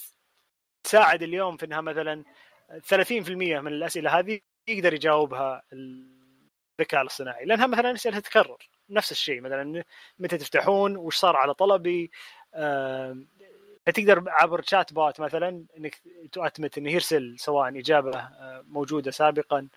تساعد 0.83 1.23
اليوم 1.23 1.57
في 1.57 1.65
إنها 1.65 1.81
مثلا 1.81 2.23
30% 2.69 3.29
من 3.61 3.67
الأسئلة 3.67 4.19
هذه 4.19 4.39
يقدر 4.67 4.93
يجاوبها 4.93 5.63
الذكاء 5.73 7.01
الاصطناعي 7.01 7.45
لأنها 7.45 7.67
مثلا 7.67 7.93
أسئلة 7.93 8.19
تتكرر 8.19 8.69
نفس 8.89 9.11
الشيء 9.11 9.41
مثلا 9.41 9.83
متى 10.19 10.37
تفتحون؟ 10.37 10.97
وش 10.97 11.17
صار 11.17 11.35
على 11.35 11.53
طلبي؟ 11.53 12.11
فتقدر 13.85 14.23
عبر 14.27 14.61
شات 14.61 14.93
بوت 14.93 15.19
مثلا 15.19 15.65
إنك 15.77 16.01
تؤتمت 16.31 16.77
إنه 16.77 16.91
يرسل 16.91 17.35
سواء 17.39 17.79
إجابة 17.79 18.19
آه، 18.19 18.63
موجودة 18.67 19.11
سابقا 19.11 19.67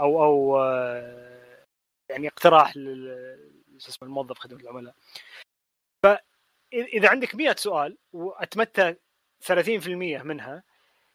أو 0.00 0.24
أو 0.24 0.60
آه، 0.60 1.64
يعني 2.10 2.28
اقتراح 2.28 2.70
اسمه 3.76 4.08
الموظف 4.08 4.38
خدمة 4.38 4.60
العملاء. 4.60 4.94
فإذا 6.04 7.08
عندك 7.08 7.34
100 7.34 7.54
سؤال 7.58 7.98
وأتمتها 8.12 8.96
30% 9.40 10.22
منها. 10.22 10.62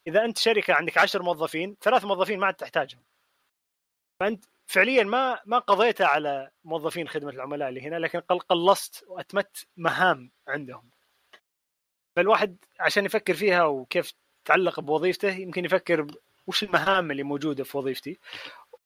إذا 0.07 0.25
أنت 0.25 0.37
شركة 0.37 0.73
عندك 0.73 0.97
10 0.97 1.23
موظفين 1.23 1.75
ثلاث 1.81 2.05
موظفين 2.05 2.39
ما 2.39 2.45
عاد 2.45 2.53
تحتاجهم. 2.53 3.01
فأنت 4.19 4.45
فعليا 4.65 5.03
ما 5.03 5.39
ما 5.45 5.59
قضيت 5.59 6.01
على 6.01 6.51
موظفين 6.63 7.07
خدمة 7.07 7.29
العملاء 7.29 7.69
اللي 7.69 7.81
هنا 7.81 7.95
لكن 7.95 8.19
قلصت 8.19 9.03
وأتمت 9.07 9.67
مهام 9.77 10.31
عندهم. 10.47 10.89
فالواحد 12.15 12.57
عشان 12.79 13.05
يفكر 13.05 13.33
فيها 13.33 13.63
وكيف 13.63 14.13
تتعلق 14.45 14.79
بوظيفته 14.79 15.29
يمكن 15.29 15.65
يفكر 15.65 16.07
وش 16.47 16.63
المهام 16.63 17.11
اللي 17.11 17.23
موجودة 17.23 17.63
في 17.63 17.77
وظيفتي. 17.77 18.19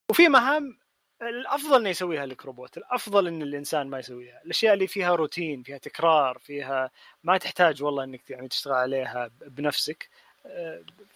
وفي 0.10 0.28
مهام 0.28 0.78
الأفضل 1.22 1.80
إنه 1.80 1.90
يسويها 1.90 2.26
لك 2.26 2.46
روبوت 2.46 2.78
الأفضل 2.78 3.28
إن 3.28 3.42
الإنسان 3.42 3.88
ما 3.88 4.00
يسويها. 4.00 4.42
الأشياء 4.46 4.74
اللي 4.74 4.88
فيها 4.88 5.16
روتين 5.16 5.64
فيها 5.64 5.78
تكرار 5.78 6.38
فيها 6.40 6.92
ما 7.24 7.38
تحتاج 7.38 7.84
والله 7.84 8.04
إنك 8.04 8.30
يعني 8.30 8.48
تشتغل 8.48 8.74
عليها 8.74 9.30
بنفسك. 9.48 10.10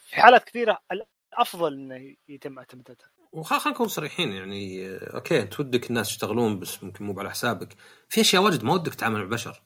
في 0.07 0.15
حالات 0.15 0.43
كثيرة 0.43 0.79
الأفضل 0.91 1.73
إنه 1.73 2.15
يتم 2.29 2.59
اتمتتها 2.59 3.09
وخلينا 3.31 3.67
نكون 3.67 3.87
صريحين 3.87 4.31
يعني 4.31 4.89
أوكي 4.89 5.41
انت 5.41 5.59
ودك 5.59 5.89
الناس 5.89 6.09
يشتغلون 6.09 6.59
بس 6.59 6.83
ممكن 6.83 7.05
مو 7.05 7.19
على 7.19 7.29
حسابك. 7.29 7.75
في 8.09 8.21
أشياء 8.21 8.43
واجد 8.43 8.63
ما 8.63 8.73
ودك 8.73 8.95
تتعامل 8.95 9.15
مع 9.15 9.21
البشر. 9.21 9.61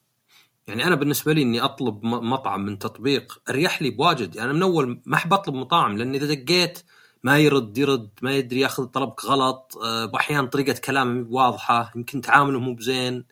يعني 0.66 0.84
أنا 0.84 0.94
بالنسبة 0.94 1.32
لي 1.32 1.42
إني 1.42 1.60
أطلب 1.60 2.04
مطعم 2.04 2.64
من 2.64 2.78
تطبيق 2.78 3.42
أريح 3.48 3.82
لي 3.82 3.90
بواجد. 3.90 4.36
يعني 4.36 4.52
من 4.52 4.62
أول 4.62 5.02
ما 5.06 5.16
أحب 5.16 5.32
أطلب 5.32 5.54
مطاعم 5.54 5.98
لأن 5.98 6.14
إذا 6.14 6.34
دقيت 6.34 6.82
ما 7.26 7.38
يرد 7.38 7.78
يرد 7.78 8.10
ما 8.22 8.32
يدري 8.32 8.60
ياخذ 8.60 8.84
طلبك 8.84 9.24
غلط. 9.24 9.78
باحيان 10.12 10.44
آه، 10.44 10.48
طريقة 10.48 10.80
كلامه 10.84 11.26
واضحة 11.30 11.92
يمكن 11.96 12.20
تعامله 12.20 12.60
مو 12.60 12.74
بزين. 12.74 13.24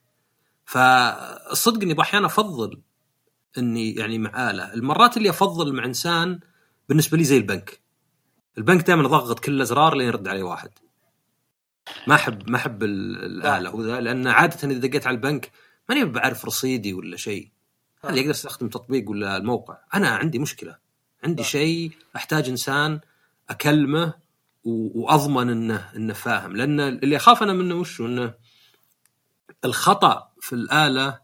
فالصدق 0.64 1.82
إني 1.82 1.94
باحيان 1.94 2.24
أفضل 2.24 2.80
إني 3.58 3.94
يعني 3.94 4.18
مع 4.18 4.50
آله. 4.50 4.74
المرات 4.74 5.16
اللي 5.16 5.30
أفضل 5.30 5.72
مع 5.72 5.84
إنسان 5.84 6.40
بالنسبة 6.88 7.16
لي 7.18 7.24
زي 7.24 7.36
البنك. 7.36 7.80
البنك 8.58 8.86
دائما 8.86 9.06
اضغط 9.06 9.40
كل 9.40 9.52
الأزرار 9.52 9.94
لين 9.94 10.06
يرد 10.06 10.28
علي 10.28 10.42
واحد. 10.42 10.70
ما 12.06 12.14
أحب 12.14 12.50
ما 12.50 12.56
أحب 12.56 12.82
الآلة. 12.82 13.74
وذا 13.74 14.00
لأن 14.00 14.26
عادة 14.26 14.68
إذا 14.68 14.78
دقيت 14.78 15.06
على 15.06 15.16
البنك 15.16 15.50
ماني 15.88 16.04
بعرف 16.04 16.44
رصيدي 16.44 16.92
ولا 16.94 17.16
شيء. 17.16 17.50
هذا 18.04 18.16
يقدر 18.16 18.30
يستخدم 18.30 18.68
تطبيق 18.68 19.10
ولا 19.10 19.36
الموقع. 19.36 19.78
أنا 19.94 20.08
عندي 20.08 20.38
مشكلة. 20.38 20.76
عندي 21.24 21.42
شيء 21.42 21.90
أحتاج 22.16 22.48
إنسان 22.48 23.00
أكلمه 23.50 24.14
وأضمن 24.64 25.50
انه 25.50 25.90
إنه 25.96 26.12
فاهم. 26.12 26.56
لأن 26.56 26.80
اللي 26.80 27.16
اخاف 27.16 27.42
أنا 27.42 27.52
منه 27.52 27.74
وش 27.74 28.00
إنه 28.00 28.34
الخطأ 29.64 30.32
في 30.40 30.52
الآلة 30.52 31.20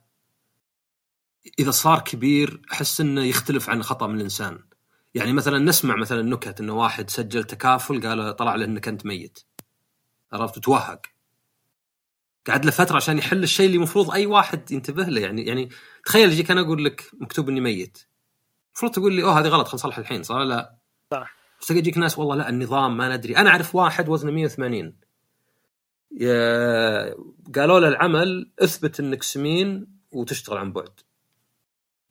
إذا 1.59 1.71
صار 1.71 2.01
كبير 2.01 2.63
أحس 2.73 3.01
إنه 3.01 3.25
يختلف 3.25 3.71
عن 3.71 3.83
خطأ 3.83 4.07
من 4.07 4.17
الإنسان. 4.17 4.59
يعني 5.15 5.33
مثلا 5.33 5.59
نسمع 5.59 5.97
مثلا 5.97 6.23
نكت 6.23 6.61
إنه 6.61 6.73
واحد 6.73 7.11
سجل 7.11 7.45
تكافل 7.45 8.07
قال 8.07 8.37
طلع 8.37 8.55
له 8.55 8.65
إنك 8.65 8.89
أنت 8.89 9.07
ميت. 9.07 9.39
عرفت؟ 10.33 10.59
توهق. 10.59 11.07
قعد 12.47 12.65
له 12.65 12.71
فترة 12.71 12.97
عشان 12.97 13.19
يحل 13.19 13.43
الشيء 13.43 13.67
اللي 13.67 13.77
المفروض 13.77 14.11
أي 14.11 14.27
واحد 14.27 14.73
ينتبه 14.73 15.05
له. 15.05 15.21
يعني 15.21 15.47
يعني 15.47 15.69
تخيل 16.05 16.33
يجيك 16.33 16.51
أنا 16.51 16.61
أقول 16.61 16.85
لك 16.85 17.11
مكتوب 17.21 17.49
إني 17.49 17.61
ميت. 17.61 17.99
المفروض 18.69 18.93
تقول 18.93 19.13
لي 19.13 19.23
أوه 19.23 19.41
هذه 19.41 19.49
غلط 19.49 19.67
خلينا 19.67 19.75
نصلح 19.75 19.99
الحين. 19.99 20.23
صح 20.23 20.37
لا؟ 20.37 20.77
صح. 21.11 21.40
بس 21.61 21.71
يجيك 21.71 21.99
ناس 21.99 22.19
والله 22.19 22.37
لا 22.37 22.49
النظام 22.49 22.97
ما 22.97 23.17
ندري. 23.17 23.37
أنا 23.37 23.51
أعرف 23.51 23.75
واحد 23.75 24.09
وزنه 24.09 24.31
180 24.33 24.95
يا... 26.13 27.15
قالوا 27.55 27.81
له 27.81 27.89
العمل 27.89 28.51
أثبت 28.59 29.01
إنك 29.01 29.23
سمين 29.23 29.87
وتشتغل 30.13 30.59
عن 30.59 30.73
بعد. 30.73 31.01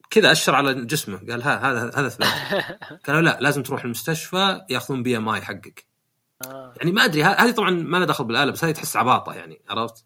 كذا 0.10 0.32
أشر 0.32 0.56
على 0.56 0.86
جسمه. 0.86 1.18
قال 1.30 1.43
ها 1.43 1.72
هذا 1.72 1.91
هذا 1.95 2.08
اثبات 2.08 2.30
قالوا 3.08 3.22
لا 3.22 3.38
لازم 3.41 3.64
تروح 3.64 3.84
المستشفى 3.84 4.62
يأخذون 4.70 5.04
بي 5.04 5.18
إم 5.18 5.30
آي 5.30 5.41
حقك. 5.41 5.86
آه. 6.45 6.74
يعني 6.78 6.91
ما 6.91 7.06
أدري 7.06 7.24
هذه 7.24 7.52
طبعا 7.52 7.70
ما 7.70 7.97
لها 7.97 8.06
دخل 8.06 8.24
بالآلة 8.24 8.52
بس 8.52 8.64
هذه 8.64 8.72
تحس 8.72 8.95
عباطة 8.95 9.34
يعني 9.34 9.62
عرفت؟ 9.70 10.06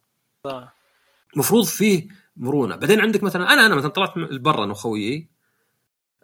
المفروض 1.33 1.65
فيه 1.65 2.07
مرونة. 2.37 2.75
بعدين 2.75 3.01
عندك 3.01 3.23
مثلا 3.23 3.53
أنا 3.53 3.65
أنا 3.65 3.75
مثلا 3.75 3.89
طلعت 3.89 4.13
برا 4.17 4.63
أنا 4.63 4.71
وخويي 4.71 5.29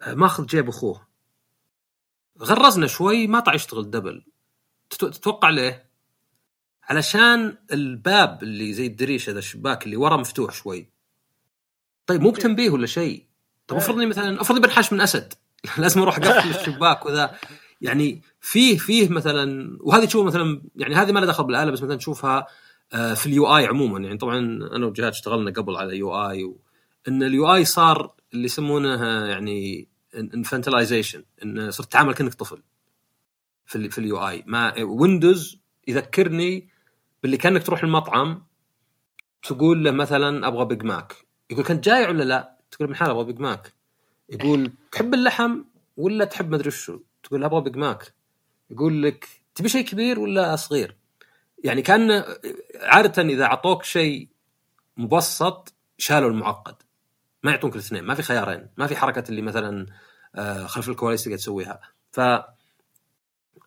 آه، 0.00 0.14
ماخذ 0.14 0.46
جيب 0.46 0.68
أخوه. 0.68 1.09
غرزنا 2.42 2.86
شوي 2.86 3.26
ما 3.26 3.40
طلع 3.40 3.54
يشتغل 3.54 3.90
دبل. 3.90 4.24
تتو- 4.94 5.08
تتوقع 5.10 5.50
ليه؟ 5.50 5.90
علشان 6.88 7.56
الباب 7.72 8.42
اللي 8.42 8.72
زي 8.72 8.86
الدريشه 8.86 9.32
ذا 9.32 9.38
الشباك 9.38 9.84
اللي 9.84 9.96
ورا 9.96 10.16
مفتوح 10.16 10.54
شوي. 10.54 10.90
طيب 12.06 12.20
مو 12.20 12.30
بتنبيه 12.30 12.70
ولا 12.70 12.86
شيء؟ 12.86 13.26
طيب 13.66 13.78
افرض 13.78 13.96
اني 13.96 14.06
مثلا 14.06 14.40
افرض 14.40 14.60
بنحاش 14.60 14.92
من 14.92 15.00
أسد. 15.00 15.32
لازم 15.78 16.00
أروح 16.00 16.16
أقفل 16.16 16.50
الشباك 16.60 17.06
وذا. 17.06 17.38
يعني 17.80 18.22
فيه 18.40 18.78
فيه 18.78 19.08
مثلا 19.08 19.76
وهذه 19.80 20.04
تشوف 20.04 20.26
مثلا 20.26 20.62
يعني 20.76 20.94
هذه 20.94 21.12
ما 21.12 21.18
لها 21.20 21.28
دخل 21.28 21.44
بالآلة 21.44 21.70
بس 21.70 21.82
مثلا 21.82 21.96
تشوفها 21.96 22.46
آه، 22.92 23.14
في 23.14 23.26
ال 23.26 23.56
UI 23.56 23.66
عموما. 23.66 23.98
يعني 23.98 24.18
طبعا 24.18 24.38
أنا 24.76 24.86
وجهاد 24.86 25.12
اشتغلنا 25.12 25.50
قبل 25.50 25.76
على 25.76 25.96
UI 25.96 26.44
و... 26.44 26.60
إن 27.08 27.22
ال 27.22 27.54
UI 27.54 27.64
صار 27.64 28.14
اللي 28.34 28.44
يسمونه 28.44 29.04
يعني 29.26 29.88
infantilization 30.14 31.24
إن 31.44 31.70
صرت 31.70 31.92
تعامل 31.92 32.14
كأنك 32.14 32.34
طفل 32.34 32.62
في 33.66 33.76
ال 33.76 33.90
في 33.90 33.98
ال 33.98 34.28
UI 34.28 34.44
ما 34.46 34.82
ويندوز 34.82 35.60
يذكرني 35.88 36.68
باللي 37.22 37.36
كأنك 37.36 37.62
تروح 37.62 37.82
المطعم 37.84 38.42
تقول 39.42 39.84
له 39.84 39.90
مثلا 39.90 40.48
أبغى 40.48 40.64
بيج 40.64 40.84
ماك 40.84 41.16
يقول 41.50 41.64
كنت 41.64 41.84
جاي 41.84 42.06
ولا 42.06 42.24
لا؟ 42.24 42.56
تقول 42.70 42.88
من 42.88 42.94
حال 42.94 43.10
أبغى 43.10 43.24
بيج 43.24 43.40
ماك 43.40 43.72
يقول 44.28 44.72
تحب 44.92 45.14
اللحم 45.14 45.62
ولا 45.96 46.24
تحب 46.24 46.50
مدري 46.50 46.70
شو؟ 46.70 47.00
تقول 47.22 47.44
أبغى 47.44 47.60
بيج 47.60 47.76
ماك 47.76 48.14
يقول 48.70 49.02
لك 49.02 49.28
تبي 49.54 49.68
شيء 49.68 49.84
كبير 49.84 50.20
ولا 50.20 50.56
صغير؟ 50.56 50.96
يعني 51.64 51.82
كأن 51.82 52.24
عادة 52.80 53.22
إذا 53.22 53.44
أعطوك 53.44 53.82
شيء 53.82 54.28
مبسط 54.96 55.74
شالوا 55.98 56.30
المعقد 56.30 56.74
ما 57.42 57.50
يعطونك 57.50 57.74
الاثنين 57.74 58.04
ما 58.04 58.14
في 58.14 58.22
خيارين 58.22 58.68
ما 58.76 58.86
في 58.86 58.96
حركة 58.96 59.24
اللي 59.28 59.42
مثلا 59.42 59.86
آه، 60.34 60.66
خلف 60.66 60.88
الكواليس 60.88 61.24
تقدر 61.24 61.36
تسويها. 61.36 61.80
ف 62.12 62.20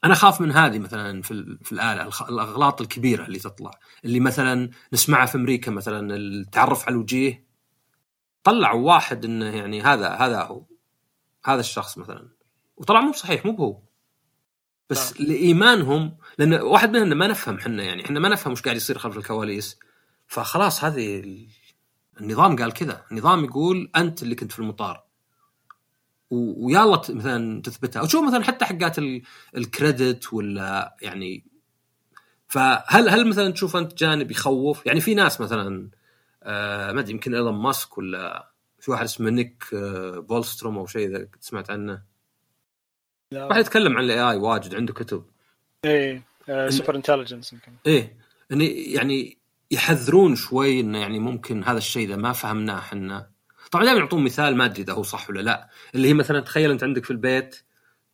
أنا 0.03 0.13
اخاف 0.13 0.41
من 0.41 0.51
هذه 0.51 0.79
مثلا 0.79 1.21
في 1.21 1.57
في 1.63 1.71
الآلة 1.71 2.09
الأغلاط 2.29 2.81
الكبيرة 2.81 3.25
اللي 3.25 3.39
تطلع. 3.39 3.71
اللي 4.05 4.19
مثلا 4.19 4.69
نسمعها 4.93 5.25
في 5.25 5.35
أمريكا 5.35 5.71
مثلا 5.71 6.15
التعرف 6.15 6.85
على 6.85 6.93
الوجيه 6.93 7.45
طلعوا 8.43 8.87
واحد 8.87 9.25
انه 9.25 9.45
يعني 9.45 9.81
هذا 9.81 10.09
هذا 10.09 10.41
هو 10.41 10.65
هذا 11.45 11.59
الشخص 11.59 11.97
مثلا. 11.97 12.29
وطلع 12.77 13.01
مو 13.01 13.13
صحيح 13.13 13.45
مو 13.45 13.51
بهو. 13.51 13.81
بس 14.89 15.21
لإيمانهم 15.21 16.17
لأن 16.37 16.53
واحد 16.53 16.97
منهم 16.97 17.17
ما 17.17 17.27
نفهم 17.27 17.55
إحنا 17.55 17.83
يعني 17.83 18.05
إحنا 18.05 18.19
ما 18.19 18.29
نفهم 18.29 18.53
وش 18.53 18.61
قاعد 18.61 18.75
يصير 18.75 18.97
خلف 18.97 19.17
الكواليس. 19.17 19.79
فخلاص 20.27 20.83
هذه 20.83 21.23
النظام 22.21 22.55
قال 22.55 22.73
كذا. 22.73 23.03
النظام 23.11 23.45
يقول 23.45 23.91
أنت 23.95 24.23
اللي 24.23 24.35
كنت 24.35 24.51
في 24.51 24.59
المطار. 24.59 25.03
ويلا 26.29 27.01
مثلا 27.09 27.61
تثبتها. 27.61 27.99
أو 27.99 28.07
شوف 28.07 28.27
مثلا 28.27 28.43
حتى 28.43 28.65
حقات 28.65 28.99
ال- 28.99 29.21
الكريدت 29.57 30.33
ولا 30.33 30.97
يعني 31.01 31.45
فهل 32.47 33.09
هل 33.09 33.27
مثلا 33.29 33.51
تشوف 33.51 33.75
أنت 33.75 33.93
جانب 33.97 34.31
يخوف؟ 34.31 34.85
يعني 34.85 35.01
في 35.01 35.13
ناس 35.15 35.41
مثلا 35.41 35.89
آه 36.43 36.91
ما 36.91 36.99
أدري 36.99 37.11
يمكن 37.13 37.35
إيلون 37.35 37.53
ماسك 37.53 37.97
ولا 37.97 38.51
في 38.79 38.91
واحد 38.91 39.03
اسمه 39.03 39.29
نيك 39.29 39.63
آه 39.73 40.19
بولستروم 40.19 40.77
أو 40.77 40.85
شيء 40.87 41.07
إذا 41.07 41.27
سمعت 41.39 41.71
عنه. 41.71 42.01
لا. 43.31 43.45
واحد 43.45 43.59
يتكلم 43.61 43.97
عن 43.97 44.03
ال 44.03 44.19
AI 44.19 44.35
واجد 44.35 44.75
عنده 44.75 44.93
كتب. 44.93 45.25
إيه 45.85 46.23
superintelligence 46.69 47.53
يمكن. 47.53 47.71
إيه 47.87 48.17
يعني 48.95 49.37
يحذرون 49.73 50.35
شوي 50.35 50.79
إنه 50.79 50.97
يعني 50.97 51.19
ممكن 51.19 51.63
هذا 51.63 51.77
الشيء 51.77 52.07
إذا 52.07 52.15
ما 52.15 52.33
فهمناه 52.33 52.79
إحنا. 52.79 53.29
طبعا 53.71 53.85
دائما 53.85 53.99
يعطون 53.99 54.23
مثال 54.23 54.55
ما 54.55 54.65
أدري 54.65 54.81
إذا 54.81 54.93
هو 54.93 55.03
صح 55.03 55.29
ولا 55.29 55.41
لا. 55.41 55.69
اللي 55.95 56.07
هي 56.07 56.13
مثلا 56.13 56.39
تخيل 56.39 56.71
أنت 56.71 56.83
عندك 56.83 57.05
في 57.05 57.11
البيت 57.11 57.55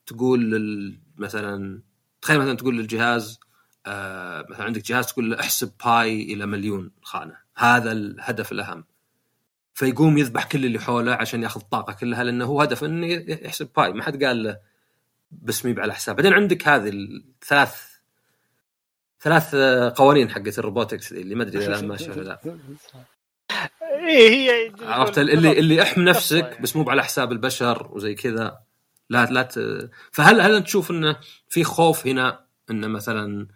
تقول 0.06 0.52
لل... 0.52 1.00
مثلا 1.18 1.82
تخيل 2.22 2.40
مثلا 2.40 2.54
تقول 2.54 2.78
للجهاز 2.78 3.40
آه 3.86 4.46
مثلا 4.50 4.66
عندك 4.66 4.82
جهاز 4.82 5.08
تقول 5.08 5.32
له 5.32 5.40
احسب 5.40 5.72
pi 5.86 6.34
إلى 6.34 6.46
مليون 6.46 6.92
خانة. 7.02 7.38
هذا 7.56 7.92
الهدف 7.92 8.52
الأهم. 8.52 8.84
فيقوم 9.74 10.18
يذبح 10.18 10.44
كل 10.46 10.66
اللي 10.66 10.80
حوله 10.80 11.14
عشان 11.14 11.44
يأخذ 11.44 11.62
الطاقه 11.62 11.94
كلها 11.94 12.24
لأنه 12.24 12.46
هو 12.46 12.62
هدف 12.62 12.84
إنه 12.84 13.08
يحسب 13.28 13.70
pi. 13.78 13.94
ما 13.94 14.04
حد 14.04 14.24
قال 14.24 14.44
له 14.44 14.58
بس 15.32 15.66
مو 15.66 15.82
على 15.82 15.94
حساب. 15.94 16.16
بعدين 16.16 16.34
عندك 16.34 16.68
هذه 16.68 16.90
الثلاث 16.90 17.89
ثلاث 19.22 19.56
قوانين 19.96 20.30
حقت 20.30 20.60
ال 20.60 20.65
robotics 20.65 21.12
اللي 21.12 21.36
ما 21.36 21.44
أدري 21.44 21.66
إذا 21.66 21.82
ماشيه 21.82 22.12
ولا 22.12 22.22
لا. 22.22 22.60
إيه 24.08 24.30
هي 24.30 24.72
عرفت؟ 24.82 25.18
اللي 25.18 25.60
اللي 25.60 25.82
احم 25.82 26.02
نفسك 26.02 26.62
بس 26.62 26.76
مو 26.76 26.90
على 26.90 27.04
حساب 27.04 27.32
البشر 27.32 27.90
وزي 27.92 28.16
كذا. 28.16 28.60
لا 29.10 29.26
لا 29.26 29.44
ت... 29.44 29.60
فهل 30.12 30.42
هل 30.42 30.56
أنت 30.56 30.66
تشوف 30.66 30.92
انه 30.92 31.16
في 31.50 31.64
خوف 31.64 32.08
هنا 32.08 32.46
انه 32.72 32.88
مثلا 32.88 33.48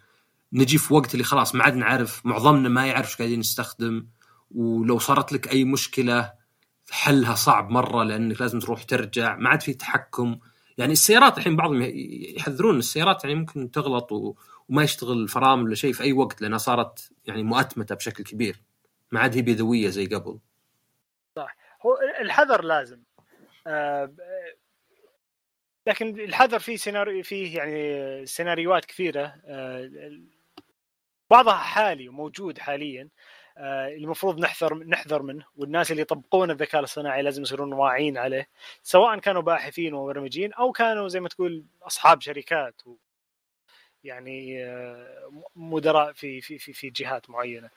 نجي 0.52 0.78
في 0.78 0.94
وقت 0.94 1.14
اللي 1.14 1.24
خلاص 1.24 1.54
ما 1.54 1.64
عاد 1.64 1.76
نعرف 1.76 2.26
معظمنا 2.26 2.68
ما 2.68 2.86
يعرف 2.86 3.08
إيش 3.08 3.16
قاعدين 3.16 3.40
نستخدم 3.40 4.06
ولو 4.50 4.98
صارت 4.98 5.32
لك 5.32 5.52
أي 5.52 5.64
مشكلة 5.64 6.32
حلها 6.90 7.34
صعب 7.34 7.70
مرة 7.70 8.02
لأنك 8.02 8.40
لازم 8.40 8.58
تروح 8.58 8.82
ترجع 8.82 9.36
ما 9.36 9.48
عاد 9.48 9.62
في 9.62 9.74
تحكم 9.74 10.38
يعني 10.78 10.92
السيارات 10.92 11.38
الحين 11.38 11.56
بعضهم 11.56 11.82
يحذرون 12.36 12.78
السيارات 12.78 13.24
يعني 13.24 13.36
ممكن 13.36 13.70
تغلط 13.70 14.12
و... 14.12 14.34
وما 14.68 14.82
يشتغل 14.82 15.22
الفرامل 15.22 15.64
ولا 15.64 15.74
شيء 15.74 15.92
في 15.92 16.02
أي 16.02 16.12
وقت 16.12 16.42
لأنها 16.42 16.58
صارت 16.58 17.10
يعني 17.26 17.42
مؤتمتة 17.42 17.94
بشكل 17.94 18.24
كبير. 18.24 18.62
ما 19.12 19.20
عاد 19.20 19.36
هي 19.36 19.42
بيدوية 19.42 19.88
زي 19.88 20.06
قبل. 20.06 20.38
هو 21.86 21.98
الحذر 22.20 22.64
لازم. 22.64 23.02
آه، 23.66 24.14
لكن 25.86 26.20
الحذر 26.20 26.58
فيه 26.58 26.76
سيناريو 26.76 27.22
فيه 27.22 27.56
يعني 27.56 28.26
سيناريوهات 28.26 28.84
كثيرة. 28.84 29.34
آه، 29.44 29.90
بعضها 31.30 31.56
حالي 31.56 32.08
وموجود 32.08 32.58
حاليا. 32.58 33.08
المفروض 33.58 34.38
نحذر 34.40 34.74
نحذر 34.74 35.22
منه 35.22 35.44
والناس 35.56 35.90
اللي 35.90 36.02
يطبقون 36.02 36.50
الذكاء 36.50 36.78
الاصطناعي 36.78 37.22
لازم 37.22 37.42
يصيرون 37.42 37.72
واعيين 37.72 38.18
عليه 38.18 38.48
سواء 38.82 39.18
كانوا 39.18 39.42
باحثين 39.42 39.94
ومبرمجين 39.94 40.52
أو 40.52 40.72
كانوا 40.72 41.08
زي 41.08 41.20
ما 41.20 41.28
تقول 41.28 41.64
أصحاب 41.82 42.20
شركات 42.20 42.86
و 42.86 42.96
يعني 44.04 44.64
آه، 44.64 45.30
مدراء 45.56 46.12
في 46.12 46.40
في 46.40 46.58
في 46.58 46.72
في 46.72 46.90
جهات 46.90 47.30
معينة. 47.30 47.70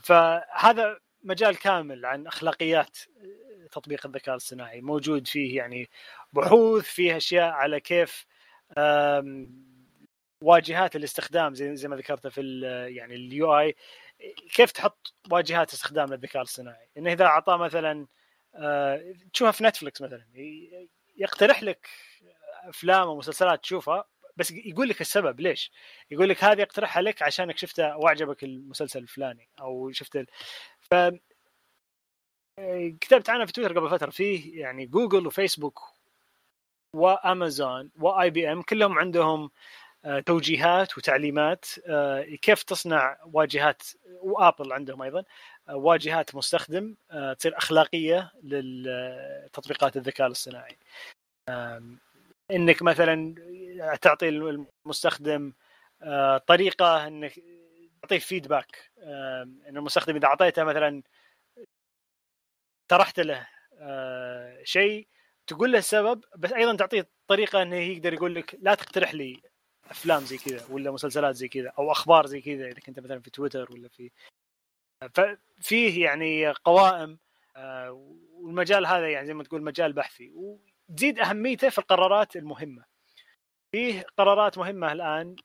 فهذا 0.00 0.98
مجال 1.22 1.58
كامل 1.58 2.06
عن 2.06 2.26
أخلاقيات 2.26 2.98
تطبيق 3.72 4.06
الذكاء 4.06 4.34
الاصطناعي 4.34 4.80
موجود 4.80 5.28
فيه 5.28 5.56
يعني 5.56 5.88
بحوث 6.32 6.84
فيه 6.84 7.16
أشياء 7.16 7.50
على 7.50 7.80
كيف 7.80 8.26
واجهات 10.42 10.96
الاستخدام 10.96 11.54
زي 11.54 11.76
زي 11.76 11.88
ما 11.88 11.96
ذكرت 11.96 12.26
في 12.26 12.60
يعني 12.96 13.14
اليو 13.14 13.58
اي 13.58 13.74
كيف 14.54 14.72
تحط 14.72 15.14
واجهات 15.30 15.72
استخدام 15.72 16.08
للذكاء 16.08 16.42
الاصطناعي؟ 16.42 16.88
إنه 16.96 17.12
إذا 17.12 17.24
أعطاه 17.24 17.56
مثلا 17.56 18.06
آه، 18.54 19.14
تشوفها 19.32 19.52
في 19.52 19.64
نتفلكس 19.64 20.02
مثلا 20.02 20.26
يقترح 21.16 21.62
لك 21.62 21.88
أفلام 22.64 23.08
ومسلسلات 23.08 23.62
تشوفها 23.62 24.04
بس 24.36 24.50
يقول 24.50 24.88
لك 24.88 25.00
السبب 25.00 25.40
ليش؟ 25.40 25.72
يقول 26.10 26.28
لك 26.28 26.44
هذه 26.44 26.62
أقترحها 26.62 27.02
لك 27.02 27.22
عشانك 27.22 27.58
شفته 27.58 27.96
وأعجبك 27.96 28.44
المسلسل 28.44 28.98
الفلاني 28.98 29.48
أو 29.60 29.92
شفت 29.92 30.16
ال... 30.16 30.26
ف 30.80 30.94
كتبت 33.00 33.30
عنها 33.30 33.46
في 33.46 33.52
تويتر 33.52 33.78
قبل 33.78 33.90
فترة 33.90 34.10
فيه 34.10 34.60
يعني 34.60 34.86
جوجل 34.86 35.26
وفيسبوك 35.26 35.80
وامازون 36.94 37.90
واي 37.98 38.30
بي 38.30 38.52
ام 38.52 38.62
كلهم 38.62 38.98
عندهم 38.98 39.50
توجيهات 40.26 40.98
وتعليمات. 40.98 41.64
آه، 41.86 42.22
كيف 42.22 42.62
تصنع 42.62 43.16
واجهات 43.24 43.82
وآبل 44.22 44.72
عندهم 44.72 45.02
أيضا 45.02 45.24
واجهات 45.68 46.34
مستخدم 46.34 46.96
تصير 47.38 47.58
أخلاقية 47.58 48.32
للتطبيقات 48.42 49.96
الذكاء 49.96 50.26
الاصطناعي. 50.26 50.78
إنك 52.50 52.82
مثلا 52.82 53.34
تعطي 54.02 54.28
المستخدم 54.28 55.52
طريقة 56.46 57.06
إنك 57.06 57.40
تعطيه 58.02 58.18
فيدباك 58.18 58.90
إن 59.68 59.76
المستخدم 59.76 60.16
إذا 60.16 60.26
أعطيته 60.26 60.64
مثلا 60.64 61.02
طرحت 62.88 63.20
له 63.20 63.46
شيء 64.64 65.08
تقول 65.46 65.72
له 65.72 65.78
السبب 65.78 66.24
بس 66.36 66.52
أيضا 66.52 66.76
تعطيه 66.76 67.08
طريقة 67.26 67.62
إنه 67.62 67.76
يقدر 67.76 68.12
يقول 68.12 68.34
لك 68.34 68.56
لا 68.60 68.74
تقترح 68.74 69.14
لي 69.14 69.42
أفلام 69.90 70.20
زي 70.20 70.38
كذا 70.38 70.66
ولا 70.70 70.90
مسلسلات 70.90 71.34
زي 71.34 71.48
كذا 71.48 71.72
أو 71.78 71.92
أخبار 71.92 72.26
زي 72.26 72.40
كذا 72.40 72.66
إذا 72.66 72.80
كنت 72.86 73.00
مثلا 73.00 73.20
في 73.20 73.30
تويتر 73.30 73.72
ولا 73.72 73.88
في 73.88 74.10
ففيه 75.14 76.04
يعني 76.04 76.50
قوائم 76.50 77.18
آه، 77.56 78.14
والمجال 78.32 78.86
هذا 78.86 79.08
يعني 79.08 79.26
زي 79.26 79.34
ما 79.34 79.44
تقول 79.44 79.62
مجال 79.62 79.92
بحثي. 79.92 80.32
وتزيد 80.34 81.18
أهميته 81.18 81.68
في 81.68 81.78
القرارات 81.78 82.36
المهمة. 82.36 82.84
فيه 83.72 84.04
قرارات 84.16 84.58
مهمة 84.58 84.92
الآن 84.92 85.36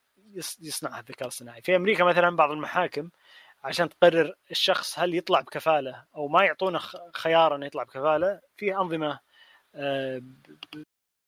يصنعها 0.61 0.99
الذكاء 0.99 1.21
الاصطناعي 1.23 1.61
في 1.61 1.75
أمريكا 1.75 2.03
مثلا 2.03 2.35
بعض 2.35 2.51
المحاكم 2.51 3.09
عشان 3.63 3.89
تقرر 3.89 4.33
الشخص 4.51 4.99
هل 4.99 5.15
يطلع 5.15 5.41
بكفالة 5.41 6.05
أو 6.15 6.27
ما 6.27 6.43
يعطونه 6.43 6.79
خيار 7.13 7.55
إنه 7.55 7.65
يطلع 7.65 7.83
بكفالة 7.83 8.41
في 8.57 8.75
أنظمة 8.75 9.19
آه، 9.75 10.21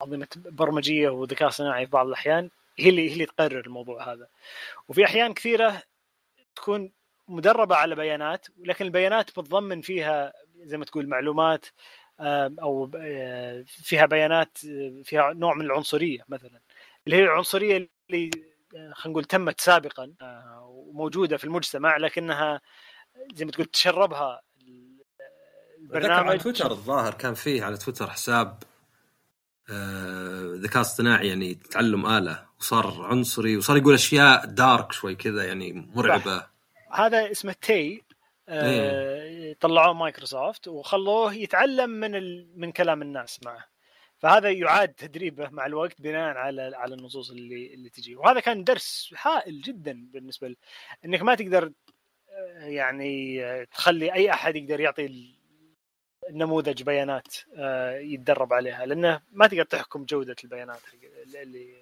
أنظمة 0.02 0.28
برمجية 0.36 1.10
وذكاء 1.10 1.50
صناعي 1.50 1.86
في 1.86 1.92
بعض 1.92 2.08
الأحيان 2.08 2.50
هي 2.80 2.90
اللي 2.90 3.10
هي 3.10 3.14
اللي 3.14 3.26
تقرر 3.26 3.66
الموضوع 3.66 4.14
هذا. 4.14 4.28
وفي 4.88 5.06
أحيان 5.06 5.34
كثيرة 5.34 5.84
تكون 6.56 6.92
مدربة 7.28 7.76
على 7.76 7.96
بيانات 7.96 8.48
لكن 8.58 8.86
البيانات 8.86 9.40
بتضمن 9.40 9.82
فيها 9.82 10.34
زي 10.56 10.78
ما 10.78 10.86
تقول 10.86 11.08
معلومات 11.08 11.66
أو 12.20 12.92
آه، 12.96 13.64
فيها 13.68 14.06
بيانات 14.06 14.58
آه، 14.66 15.02
فيها 15.04 15.34
نوع 15.34 15.54
من 15.54 15.66
العنصرية 15.66 16.20
مثلا. 16.30 16.60
اللي 17.08 17.18
هي 17.18 17.24
العنصرية 17.24 17.90
اللي 18.10 18.32
آه، 18.76 18.92
خلينا 18.94 19.12
نقول 19.12 19.24
تمت 19.24 19.62
سابقا 19.62 20.14
وموجودة 20.62 21.38
في 21.38 21.44
المجتمع 21.44 21.98
لكنها 21.98 22.62
زي 23.34 23.46
ما 23.46 23.52
تقول 23.52 23.66
تشربها 23.66 24.42
البرنامج 25.80 26.30
على 26.30 26.38
تويتر 26.38 26.72
الظاهر 26.72 27.14
كان 27.14 27.34
فيه 27.34 27.64
على 27.64 27.78
تويتر 27.78 28.10
حساب 28.10 28.64
ذكاء 30.56 30.82
اصطناعي 30.82 31.28
يعني 31.28 31.54
تعلم 31.54 32.06
آلة 32.06 32.46
وصار 32.60 33.06
عنصري 33.06 33.58
وصار 33.58 33.78
يقول 33.78 33.94
أشياء 33.94 34.46
دارك 34.46 34.92
شوي 34.92 35.16
كذا 35.16 35.44
يعني 35.44 35.92
مرعبة. 35.96 36.48
هذا 36.92 37.32
اسمه 37.32 37.56
Tay 37.62 38.04
آه 38.50 39.24
إيه. 39.24 39.58
طلعوه 39.60 39.94
مايكروسوفت 39.94 40.68
وخلوه 40.68 41.34
يتعلم 41.34 41.90
من 41.90 42.16
ال... 42.16 42.48
من 42.56 42.72
كلام 42.72 43.02
الناس 43.02 43.40
معه. 43.46 43.66
فهذا 44.20 44.52
يعاد 44.52 44.94
تدريبه 44.94 45.50
مع 45.50 45.66
الوقت 45.66 46.02
بناء 46.02 46.38
على 46.38 46.72
على 46.76 46.96
النصوص 46.96 47.32
اللي 47.32 47.74
اللي 47.74 47.90
تجي. 47.90 48.16
وهذا 48.16 48.40
كان 48.40 48.64
درس 48.64 49.14
هائل 49.22 49.62
جدا 49.62 50.08
بالنسبة 50.14 50.48
ل... 50.48 50.56
إنك 51.06 51.22
ما 51.22 51.36
تقدر 51.36 51.72
آه، 52.30 52.66
يعني 52.66 53.44
آه، 53.46 53.64
تخلي 53.64 54.14
أي 54.14 54.32
أحد 54.32 54.56
يقدر 54.56 54.80
يعطي 54.80 55.37
النموذج 56.30 56.84
بيانات 56.84 57.36
آه، 57.56 57.98
يتدرب 57.98 58.54
عليها 58.54 58.86
لأنه 58.86 59.22
ما 59.32 59.48
تقدر 59.48 59.64
تحكم 59.64 60.06
جودة 60.06 60.36
البيانات 60.44 60.82
اللي 61.42 61.76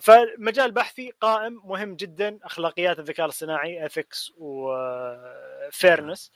فمجال 0.00 0.72
بحثي 0.72 1.10
قائم 1.20 1.60
مهم 1.64 1.96
جدا 1.96 2.38
أخلاقيات 2.42 2.98
الذكاء 2.98 3.26
الاصطناعي 3.26 3.86
ethics 3.86 4.32
و 4.36 4.58
fairness 4.58 6.32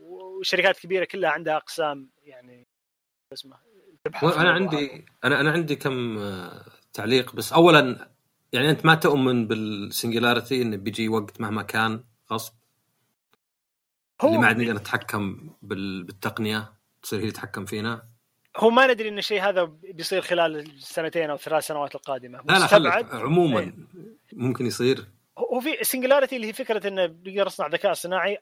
وشركات 0.00 0.78
كبيرة 0.78 1.04
كلها 1.04 1.30
عندها 1.30 1.56
أقسام 1.56 2.10
يعني 2.24 2.66
اسمه 3.32 3.56
أنا 4.22 4.52
عندي 4.52 5.04
أنا 5.24 5.40
أنا 5.40 5.50
عندي 5.50 5.76
كم 5.76 6.18
آه، 6.18 6.64
تعليق 6.92 7.34
بس 7.34 7.52
اولا 7.52 8.10
يعني 8.52 8.70
أنت 8.70 8.86
ما 8.86 8.94
تؤمن 8.94 9.46
بال 9.46 9.64
singularity 9.64 10.62
انه 10.62 10.76
بيجي 10.76 11.08
وقت 11.08 11.40
مهما 11.40 11.62
كان 11.62 12.04
غصب. 12.32 12.52
هو 14.20 14.28
اللي 14.28 14.40
ما 14.40 14.46
عاد 14.46 14.58
نقدر 14.58 14.72
نتحكم 14.72 15.50
بالتقنية 15.62 16.72
تصير 17.02 17.20
هي 17.20 17.30
تتحكم 17.30 17.64
فينا. 17.64 18.08
هو 18.56 18.70
ما 18.70 18.86
ندري 18.86 19.08
إن 19.08 19.18
الشيء 19.18 19.42
هذا 19.42 19.64
بيصير 19.64 20.22
خلال 20.22 20.56
السنتين 20.56 21.30
أو 21.30 21.36
ثلاث 21.36 21.66
سنوات 21.66 21.94
القادمة. 21.94 22.42
لا 22.48 22.78
لا 22.78 23.06
عموما 23.12 23.60
إيه. 23.60 23.74
ممكن 24.32 24.66
يصير. 24.66 25.08
هو 25.38 25.60
في 25.60 25.84
singularity 25.84 26.36
اللي 26.36 26.46
هي 26.46 26.52
فكرة 26.52 26.88
انه 26.88 27.06
بيقدر 27.06 27.46
يصنع 27.46 27.66
ذكاء 27.66 27.92
صناعي 27.92 28.38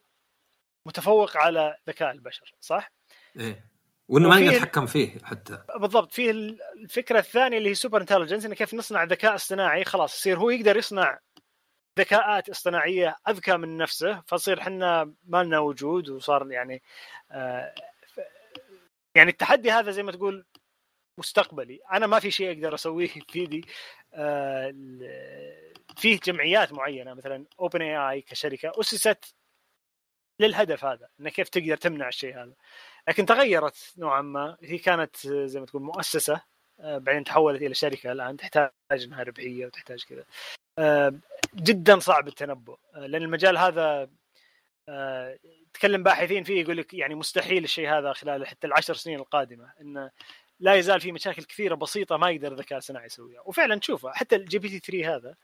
متفوق 0.86 1.36
على 1.36 1.76
ذكاء 1.88 2.10
البشر 2.10 2.54
صح؟ 2.60 2.92
إيه. 3.40 3.74
وإنه 4.08 4.28
ما 4.28 4.40
نقدر 4.40 4.56
نتحكم 4.56 4.86
فيه 4.86 5.18
حتى. 5.24 5.62
بالضبط. 5.80 6.12
في 6.12 6.30
الفكرة 6.76 7.18
الثانية 7.18 7.58
اللي 7.58 7.70
هي 7.70 7.74
superintelligence 7.74 8.44
إنه 8.44 8.54
كيف 8.54 8.74
نصنع 8.74 9.04
ذكاء 9.04 9.34
اصطناعي 9.34 9.84
خلاص 9.84 10.18
يصير 10.18 10.38
هو 10.38 10.50
يقدر 10.50 10.76
يصنع 10.76 11.18
ذكاءات 11.98 12.48
اصطناعية 12.48 13.16
أذكى 13.28 13.56
من 13.56 13.76
نفسه 13.76 14.20
فصير 14.26 14.60
إحنا 14.60 15.14
ما 15.24 15.42
لنا 15.44 15.58
وجود 15.58 16.10
وصار 16.10 16.52
يعني 16.52 16.82
آه 17.30 17.74
يعني 19.14 19.30
التحدي 19.30 19.70
هذا 19.70 19.90
زي 19.90 20.02
ما 20.02 20.12
تقول 20.12 20.44
مستقبلي. 21.18 21.80
أنا 21.92 22.06
ما 22.06 22.20
في 22.20 22.30
شيء 22.30 22.52
أقدر 22.52 22.74
أسويه 22.74 23.10
بيدي 23.32 23.64
آه 24.14 24.74
فيه 25.96 26.20
جمعيات 26.24 26.72
معينة 26.72 27.14
مثلا 27.14 27.44
اوبن 27.60 27.82
اي 27.82 27.96
اي 28.10 28.20
كشركة 28.22 28.72
أسست 28.80 29.34
للهدف 30.40 30.84
هذا 30.84 31.08
إنه 31.20 31.30
كيف 31.30 31.48
تقدر 31.48 31.76
تمنع 31.76 32.08
الشيء 32.08 32.34
هذا. 32.42 32.52
لكن 33.08 33.26
تغيرت 33.26 33.94
نوعا 33.98 34.22
ما 34.22 34.56
هي 34.62 34.78
كانت 34.78 35.16
زي 35.26 35.60
ما 35.60 35.66
تقول 35.66 35.82
مؤسسة 35.82 36.40
آه 36.80 36.98
بعدين 36.98 37.24
تحولت 37.24 37.62
إلى 37.62 37.74
شركة 37.74 38.12
الآن 38.12 38.36
تحتاج 38.36 38.70
إنها 38.92 39.22
ربحية 39.22 39.66
وتحتاج 39.66 40.04
كذا. 40.04 40.24
جدا 41.56 41.98
صعب 41.98 42.28
التنبؤ. 42.28 42.76
آه 42.94 43.06
لأن 43.06 43.22
المجال 43.22 43.58
هذا 43.58 44.08
آه، 44.88 45.38
تكلم 45.74 46.02
باحثين 46.02 46.44
فيه 46.44 46.60
يقول 46.60 46.76
لك 46.76 46.94
يعني 46.94 47.14
مستحيل 47.14 47.64
الشيء 47.64 47.90
هذا 47.90 48.12
خلال 48.12 48.46
حتى 48.46 48.66
العشر 48.66 48.94
سنين 48.94 49.18
القادمة. 49.18 49.72
انه 49.80 50.10
لا 50.60 50.74
يزال 50.74 51.00
في 51.00 51.12
مشاكل 51.12 51.44
كثيرة 51.44 51.74
بسيطة 51.74 52.16
ما 52.16 52.30
يقدر 52.30 52.52
الذكاء 52.52 52.78
الصناعي 52.78 53.06
يسويها. 53.06 53.40
وفعلا 53.46 53.80
تشوفها 53.80 54.12
حتى 54.12 54.36
ال 54.36 54.58
GPT 54.58 54.78
3 54.78 55.16
هذا 55.16 55.34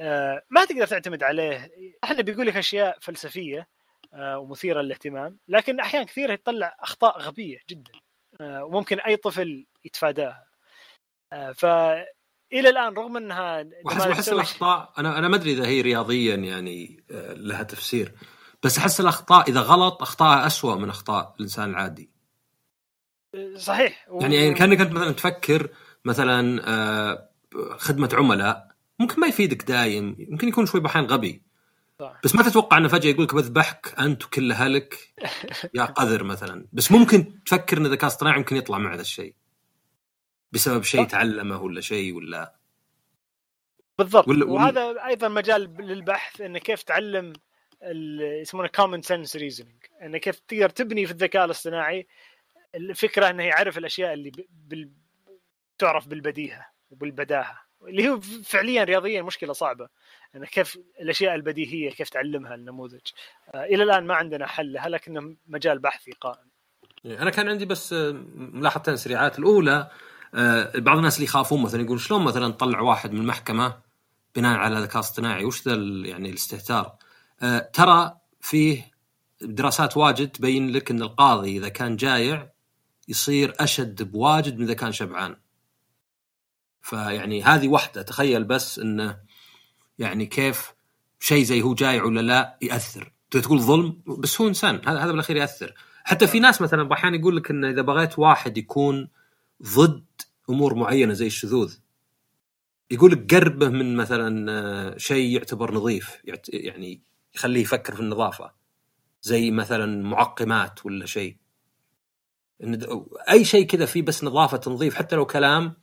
آه، 0.00 0.42
ما 0.50 0.64
تقدر 0.64 0.86
تعتمد 0.86 1.22
عليه. 1.22 1.70
إحنا 2.04 2.22
بيقول 2.22 2.46
لك 2.46 2.56
أشياء 2.56 2.98
فلسفية 3.00 3.68
آه، 4.14 4.38
ومثيرة 4.38 4.80
للاهتمام 4.80 5.38
لكن 5.48 5.80
أحيانا 5.80 6.06
كثيرة 6.06 6.32
يطلع 6.32 6.76
أخطاء 6.80 7.18
غبية 7.18 7.58
جدا 7.70 7.92
وممكن 8.40 9.00
أي 9.00 9.16
طفل 9.16 9.66
يتفاداها. 9.84 10.48
ف 11.54 11.66
إلى 12.52 12.68
الآن 12.68 12.94
رغم 12.94 13.16
أنها 13.16 13.68
احس 13.86 14.28
الأخطاء 14.28 14.92
أنا 14.98 15.18
أنا 15.18 15.28
ما 15.28 15.36
أدري 15.36 15.52
إذا 15.52 15.66
هي 15.66 15.80
رياضيا 15.80 16.34
يعني 16.34 17.04
آه، 17.10 17.32
لها 17.32 17.62
تفسير. 17.62 18.12
بس 18.62 18.78
أحس 18.78 19.00
الأخطاء 19.00 19.50
إذا 19.50 19.60
غلط 19.60 20.02
أخطاء 20.02 20.46
أسوأ 20.46 20.74
من 20.74 20.88
أخطاء 20.88 21.34
الإنسان 21.36 21.70
العادي. 21.70 22.10
صحيح. 23.56 24.06
و... 24.10 24.22
يعني 24.22 24.54
كأنك 24.54 24.80
أنت 24.80 24.92
مثلا 24.92 25.12
تفكر 25.12 25.68
مثلا 26.04 26.62
آه، 26.68 27.28
خدمة 27.78 28.10
عملاء 28.12 28.68
ممكن 28.98 29.20
ما 29.20 29.26
يفيدك 29.26 29.62
دايم 29.62 30.16
يمكن 30.18 30.48
يكون 30.48 30.66
شوي 30.66 30.80
بحين 30.80 31.04
غبي. 31.04 31.42
صح. 32.00 32.20
بس 32.24 32.34
ما 32.34 32.42
تتوقع 32.42 32.78
إنه 32.78 32.88
فجأة 32.88 33.10
يقول 33.10 33.24
لك 33.24 33.34
بذبحك 33.34 33.94
أنت 33.98 34.24
وكل 34.24 34.52
أهلك 34.52 35.14
يا 35.74 35.84
قذر 35.84 36.24
مثلا. 36.24 36.66
بس 36.72 36.92
ممكن 36.92 37.42
تفكر 37.44 37.78
إن 37.78 37.86
الذكاء 37.86 38.04
الاصطناعي 38.04 38.38
ممكن 38.38 38.56
يطلع 38.56 38.78
مع 38.78 38.94
هذا 38.94 39.00
الشيء. 39.00 39.34
بسبب 40.52 40.82
شيء 40.82 41.04
تعلمه 41.04 41.62
ولا 41.62 41.80
شيء 41.80 42.14
ولا 42.14 42.54
بالضبط. 43.98 44.28
ولا 44.28 44.44
وهذا 44.44 45.06
أيضا 45.06 45.28
مجال 45.28 45.76
للبحث 45.80 46.40
انه 46.40 46.58
كيف 46.58 46.82
تعلم 46.82 47.32
يسمونه 48.42 48.68
common 48.68 49.02
sense 49.02 49.36
reasoning 49.36 49.84
انه 50.02 50.18
كيف 50.18 50.38
تقدر 50.38 50.68
تبني 50.68 51.06
في 51.06 51.12
الذكاء 51.12 51.44
الاصطناعي 51.44 52.06
الفكرة 52.74 53.30
إنه 53.30 53.42
يعرف 53.42 53.78
الأشياء 53.78 54.12
اللي 54.12 54.32
بال... 54.50 54.90
تعرف 55.78 56.08
بالبديهة 56.08 56.66
وبالبداهة 56.90 57.68
اللي 57.82 58.08
هو 58.08 58.20
فعليا 58.44 58.84
رياضيا 58.84 59.22
مشكلة 59.22 59.52
صعبة 59.52 59.88
انه 60.36 60.46
كيف 60.46 60.78
الأشياء 61.00 61.34
البديهية 61.34 61.90
كيف 61.90 62.08
تعلمها 62.08 62.54
النموذج. 62.54 63.06
آه 63.54 63.64
إلى 63.64 63.82
الآن 63.82 64.06
ما 64.06 64.14
عندنا 64.14 64.46
حل 64.46 64.72
لها 64.72 64.88
لكنه 64.88 65.36
مجال 65.46 65.78
بحثي 65.78 66.12
قائم. 66.12 66.48
أنا 67.06 67.30
كان 67.30 67.48
عندي 67.48 67.64
بس 67.64 67.92
ملاحظتين 68.34 68.96
سريعات. 68.96 69.38
الأولى 69.38 69.72
آه، 69.72 69.90
بعض 70.74 70.96
الناس 70.96 71.14
اللي 71.14 71.24
يخافون 71.24 71.62
مثلا 71.62 71.82
يقول 71.82 72.00
شلون 72.00 72.24
مثلا 72.24 72.52
تطلع 72.52 72.80
واحد 72.80 73.12
من 73.12 73.20
المحكمة 73.20 73.88
بناء 74.36 74.58
على 74.58 74.80
ذكاء 74.80 75.00
اصطناعي؟ 75.00 75.44
وش 75.44 75.68
ذا 75.68 75.74
يعني 76.08 76.30
الاستهتار؟ 76.30 76.96
آه، 77.42 77.70
ترى 77.72 78.16
فيه 78.40 78.90
دراسات 79.40 79.96
واجد 79.96 80.28
تبين 80.28 80.70
لك 80.70 80.90
إن 80.90 81.02
القاضي 81.02 81.58
إذا 81.58 81.68
كان 81.68 81.96
جايع 81.96 82.50
يصير 83.08 83.54
أشد 83.60 84.02
بواجد 84.02 84.58
من 84.58 84.64
إذا 84.64 84.74
كان 84.74 84.92
شبعان. 84.92 85.36
فيعني 86.82 87.42
هذه 87.42 87.68
واحدة 87.68 88.02
تخيل 88.02 88.44
بس 88.44 88.78
إنه 88.78 89.18
يعني 89.98 90.26
كيف 90.26 90.72
شيء 91.20 91.44
زي 91.44 91.62
هو 91.62 91.74
جايع 91.74 92.04
ولا 92.04 92.20
لا 92.20 92.58
يأثر. 92.62 93.12
تقول 93.30 93.60
ظلم؟ 93.60 94.02
بس 94.06 94.40
هو 94.40 94.48
إنسان 94.48 94.80
هذا 94.86 94.98
هذا 94.98 95.10
بالأخير 95.10 95.36
يأثر. 95.36 95.74
حتى 96.04 96.26
في 96.26 96.40
ناس 96.40 96.62
مثلا 96.62 96.92
أحيانا 96.92 97.16
يقول 97.16 97.36
لك 97.36 97.50
إن 97.50 97.64
إذا 97.64 97.82
بغيت 97.82 98.18
واحد 98.18 98.58
يكون 98.58 99.08
ضد 99.62 100.04
أمور 100.50 100.74
معينة 100.74 101.12
زي 101.12 101.26
الشذوذ. 101.26 101.76
يقول 102.90 103.26
قربه 103.30 103.68
من 103.68 103.96
مثلا 103.96 104.52
آه، 104.52 104.96
شيء 104.96 105.36
يعتبر 105.36 105.74
نظيف 105.74 106.22
يعني 106.48 107.02
يخليه 107.34 107.60
يفكر 107.60 107.94
في 107.94 108.00
النظافة. 108.00 108.52
زي 109.22 109.50
مثلا 109.50 110.02
معقمات 110.02 110.86
ولا 110.86 111.06
شيء. 111.06 111.36
أي 113.30 113.44
شيء 113.44 113.66
كذا 113.66 113.86
فيه 113.86 114.02
بس 114.02 114.24
نظافة 114.24 114.56
تنظيف 114.56 114.94
حتى 114.94 115.16
لو 115.16 115.26
كلام 115.26 115.76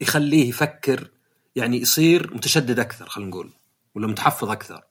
يخليه 0.00 0.48
يفكر 0.48 1.10
يعني 1.56 1.80
يصير 1.80 2.34
متشدد 2.34 2.78
أكثر 2.78 3.08
خلينا 3.08 3.30
نقول 3.30 3.52
ولا 3.94 4.06
متحفظ 4.06 4.50
أكثر. 4.50 4.84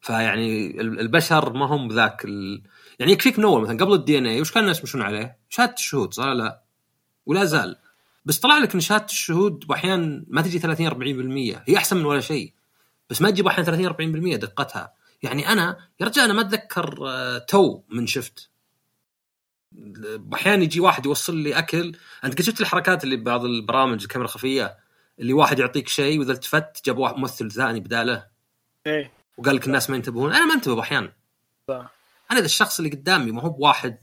فيعني 0.00 0.80
البشر 0.80 1.52
ما 1.52 1.66
هم 1.66 1.88
ذاك 1.92 2.24
ال... 2.24 2.62
يعني 2.98 3.12
يكفيك 3.12 3.38
من 3.38 3.44
اول 3.44 3.62
مثلا 3.62 3.84
قبل 3.84 3.92
ال 3.92 4.18
DNA 4.18 4.40
وش 4.40 4.52
كان 4.52 4.62
الناس 4.62 4.80
يمشون 4.80 5.02
عليه؟ 5.02 5.38
شهاده 5.48 5.74
الشهود 5.74 6.14
صح 6.14 6.24
لا؟ 6.24 6.62
ولا 7.26 7.44
زال. 7.44 7.76
بس 8.24 8.38
طلع 8.38 8.58
لك 8.58 8.74
ان 8.74 8.80
شهاده 8.80 9.04
الشهود 9.04 9.66
باحيان 9.66 10.24
ما 10.28 10.42
تجي 10.42 10.58
30 10.58 10.90
40% 10.90 11.62
هي 11.68 11.76
أحسن 11.76 11.96
من 11.96 12.04
ولا 12.04 12.20
شيء. 12.20 12.52
بس 13.10 13.22
ما 13.22 13.30
تجيب 13.30 13.46
أحيانا 13.46 13.64
30 13.64 14.34
40% 14.34 14.36
دقتها. 14.36 14.92
يعني 15.22 15.48
أنا 15.48 15.88
يا 16.00 16.06
رجال 16.06 16.24
أنا 16.24 16.32
ما 16.32 16.40
أتذكر 16.40 17.08
آه، 17.08 17.38
تو 17.38 17.82
من 17.88 18.06
شفت. 18.06 18.50
أحيانا 20.34 20.62
يجي 20.62 20.80
واحد 20.80 21.06
يوصل 21.06 21.36
لي 21.36 21.58
أكل. 21.58 21.96
أنت 22.24 22.34
قد 22.34 22.42
شفت 22.42 22.60
الحركات 22.60 23.04
اللي 23.04 23.16
ببعض 23.16 23.44
البرامج 23.44 24.02
الكاميرا 24.02 24.28
الخفية؟ 24.28 24.78
اللي 25.18 25.32
واحد 25.32 25.58
يعطيك 25.58 25.88
شيء 25.88 26.18
وإذا 26.18 26.32
التفت 26.32 26.86
جاب 26.86 26.98
واحد 26.98 27.16
ممثل 27.16 27.50
ثاني 27.50 27.80
بداله. 27.80 28.26
إيه. 28.86 29.12
وقال 29.38 29.56
لك 29.56 29.66
الناس 29.66 29.90
ما 29.90 29.96
ينتبهون. 29.96 30.32
أنا 30.32 30.46
ما 30.46 30.54
أنتبه 30.54 30.80
أحيانا. 30.80 31.12
أنا 32.30 32.38
إذا 32.38 32.44
الشخص 32.46 32.80
اللي 32.80 32.90
قدامي 32.90 33.32
ما 33.32 33.42
هو 33.42 33.50
بواحد 33.50 33.98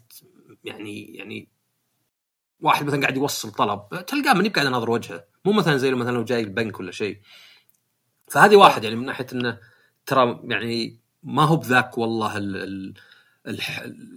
يعني 0.63 1.15
يعني 1.15 1.47
واحد 2.59 2.85
مثلا 2.85 3.01
قاعد 3.01 3.17
يوصل 3.17 3.51
طلب 3.51 4.05
تلقاه 4.07 4.33
ماني 4.33 4.49
قاعد 4.49 4.67
اناظر 4.67 4.89
وجهه. 4.89 5.25
مو 5.45 5.51
مثلا 5.51 5.77
زي 5.77 5.91
مثلا 5.91 6.11
لو 6.11 6.23
جاي 6.23 6.41
البنك 6.41 6.79
ولا 6.79 6.91
شيء. 6.91 7.19
فهذه 8.27 8.55
واحد 8.55 8.83
يعني 8.83 8.95
من 8.95 9.05
ناحية 9.05 9.27
إنه 9.33 9.59
ترى 10.05 10.39
يعني 10.43 10.99
ما 11.23 11.43
هو 11.43 11.55
بذاك 11.55 11.97
والله 11.97 12.37
ال 12.37 12.55
ال 12.57 12.93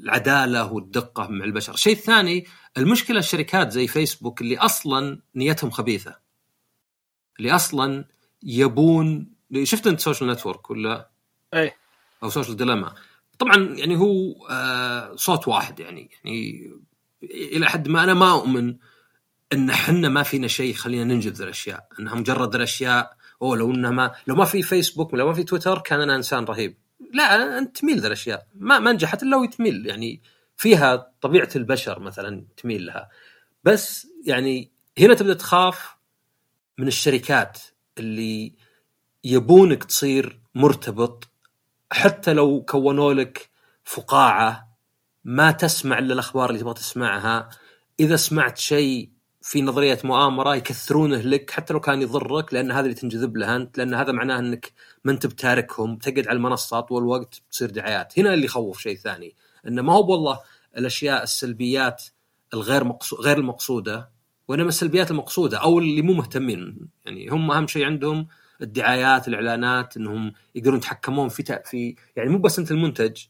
العدالة 0.03 0.73
والدقة 0.73 1.29
مع 1.29 1.45
البشر، 1.45 1.75
الشيء 1.75 1.93
الثاني 1.93 2.47
المشكلة 2.79 3.19
الشركات 3.19 3.71
زي 3.73 3.87
فيسبوك 3.87 4.41
اللي 4.41 4.59
أصلا 4.59 5.21
نيتهم 5.35 5.71
خبيثة. 5.71 6.17
اللي 7.39 7.55
أصلا 7.55 8.05
يبون 8.43 9.33
شفت 9.63 9.87
أنت 9.87 10.01
social 10.01 10.31
network 10.31 10.71
ولا؟ 10.71 11.11
اي 11.55 11.73
أو 12.23 12.29
Social 12.31 12.57
Dilemma 12.57 12.95
طبعا 13.39 13.57
يعني 13.57 13.97
هو 13.97 14.47
آه 14.51 15.15
صوت 15.17 15.49
واحد 15.49 15.81
يعني 15.81 16.11
يعني 16.25 16.71
إلى 17.23 17.67
حد 17.67 17.89
ما 17.89 18.05
أنا 18.05 18.15
ما 18.15 18.33
أؤمن 18.33 18.77
إن 19.53 19.71
إحنا 19.71 20.09
ما 20.09 20.23
فينا 20.23 20.49
شيء 20.49 20.75
خلينا 20.75 21.05
ننجذ 21.05 21.33
ذي 21.33 21.45
الأشياء. 21.45 21.89
إنها 22.01 22.15
مجرد 22.15 22.55
الأشياء. 22.55 23.17
أو 23.43 23.55
لو 23.55 23.71
إنها 23.71 23.91
ما 23.91 24.15
لو 24.27 24.35
ما 24.35 24.45
في 24.45 24.63
فيسبوك 24.63 25.15
لو 25.15 25.27
ما 25.27 25.33
في 25.33 25.43
تويتر 25.43 25.79
كان 25.79 26.01
أنا 26.01 26.17
إنسان 26.17 26.45
رهيب. 26.45 26.77
لا 27.15 27.59
انت 27.59 27.77
تميل 27.77 28.01
ذا 28.01 28.07
الأشياء. 28.07 28.47
ما 28.55 28.79
ما 28.79 28.93
نجحت 28.93 29.23
إلا 29.23 29.37
وتميل 29.37 29.87
يعني 29.87 30.23
فيها 30.57 31.13
طبيعة 31.21 31.49
البشر 31.57 32.01
مثلا 32.01 32.45
تميل 32.57 32.87
لها. 32.87 33.09
بس 33.65 34.07
يعني 34.27 34.73
هنا 34.99 35.15
تبدأ 35.15 35.35
تخاف 35.35 35.97
من 36.79 36.87
الشركات 36.87 37.59
اللي 37.99 38.55
يبونك 39.25 39.85
تصير 39.85 40.41
مرتبط 40.55 41.29
حتى 41.93 42.33
لو 42.33 42.63
كونوا 42.63 43.15
لك 43.15 43.51
فقاعة 43.85 44.70
ما 45.25 45.51
تسمع 45.51 45.99
إلا 45.99 46.15
الأخبار 46.15 46.51
اللي 46.51 46.61
تبغى 46.61 46.75
تسمعها. 46.75 47.49
إذا 48.01 48.17
سمعت 48.17 48.59
شيء 48.59 49.11
في 49.43 49.63
نظرية 49.63 49.99
مؤامرة 50.05 50.57
يكثرونه 50.57 51.17
لك 51.17 51.51
حتى 51.51 51.73
لو 51.73 51.81
كان 51.81 52.03
يضرك 52.03 52.55
لأن 52.55 52.73
هذا 52.73 52.81
اللي 52.81 52.95
تنجذب 52.95 53.37
له 53.37 53.57
أنت 53.57 53.79
لأن 53.79 53.95
هذا 53.95 54.13
معناه 54.13 54.39
إنك 54.39 54.73
ما 55.05 55.13
أنت 55.13 55.27
بتاركهم 55.27 55.97
تقعد 55.97 56.29
على 56.29 56.37
المنصه 56.37 56.81
طول 56.81 57.03
الوقت 57.03 57.43
تصير 57.51 57.71
دعايات. 57.71 58.19
هنا 58.19 58.35
اللي 58.35 58.45
يخوف 58.45 58.81
شيء 58.81 58.97
ثاني 58.97 59.35
انه 59.69 59.83
ما 59.83 59.93
هو 59.93 60.13
والله 60.13 60.41
الأشياء 60.77 61.23
السلبيات 61.23 62.05
الغير 62.55 62.85
مقصو... 62.85 63.17
غير 63.17 63.39
المقصودة 63.39 64.11
وإنما 64.49 64.69
السلبيات 64.69 65.11
المقصودة 65.11 65.59
أو 65.59 65.79
اللي 65.79 66.03
مو 66.03 66.13
مهتمين. 66.13 66.89
يعني 67.07 67.29
هم 67.29 67.51
أهم 67.51 67.67
شيء 67.67 67.85
عندهم 67.85 68.27
الدعايات 68.63 69.29
الإعلانات 69.29 69.97
إنهم 69.97 70.33
يقدرون 70.55 70.77
يتحكمون 70.77 71.29
في 71.29 71.61
في 71.65 71.95
يعني 72.17 72.31
مو 72.31 72.39
بس 72.39 72.59
أنت 72.59 72.71
المنتج 72.71 73.23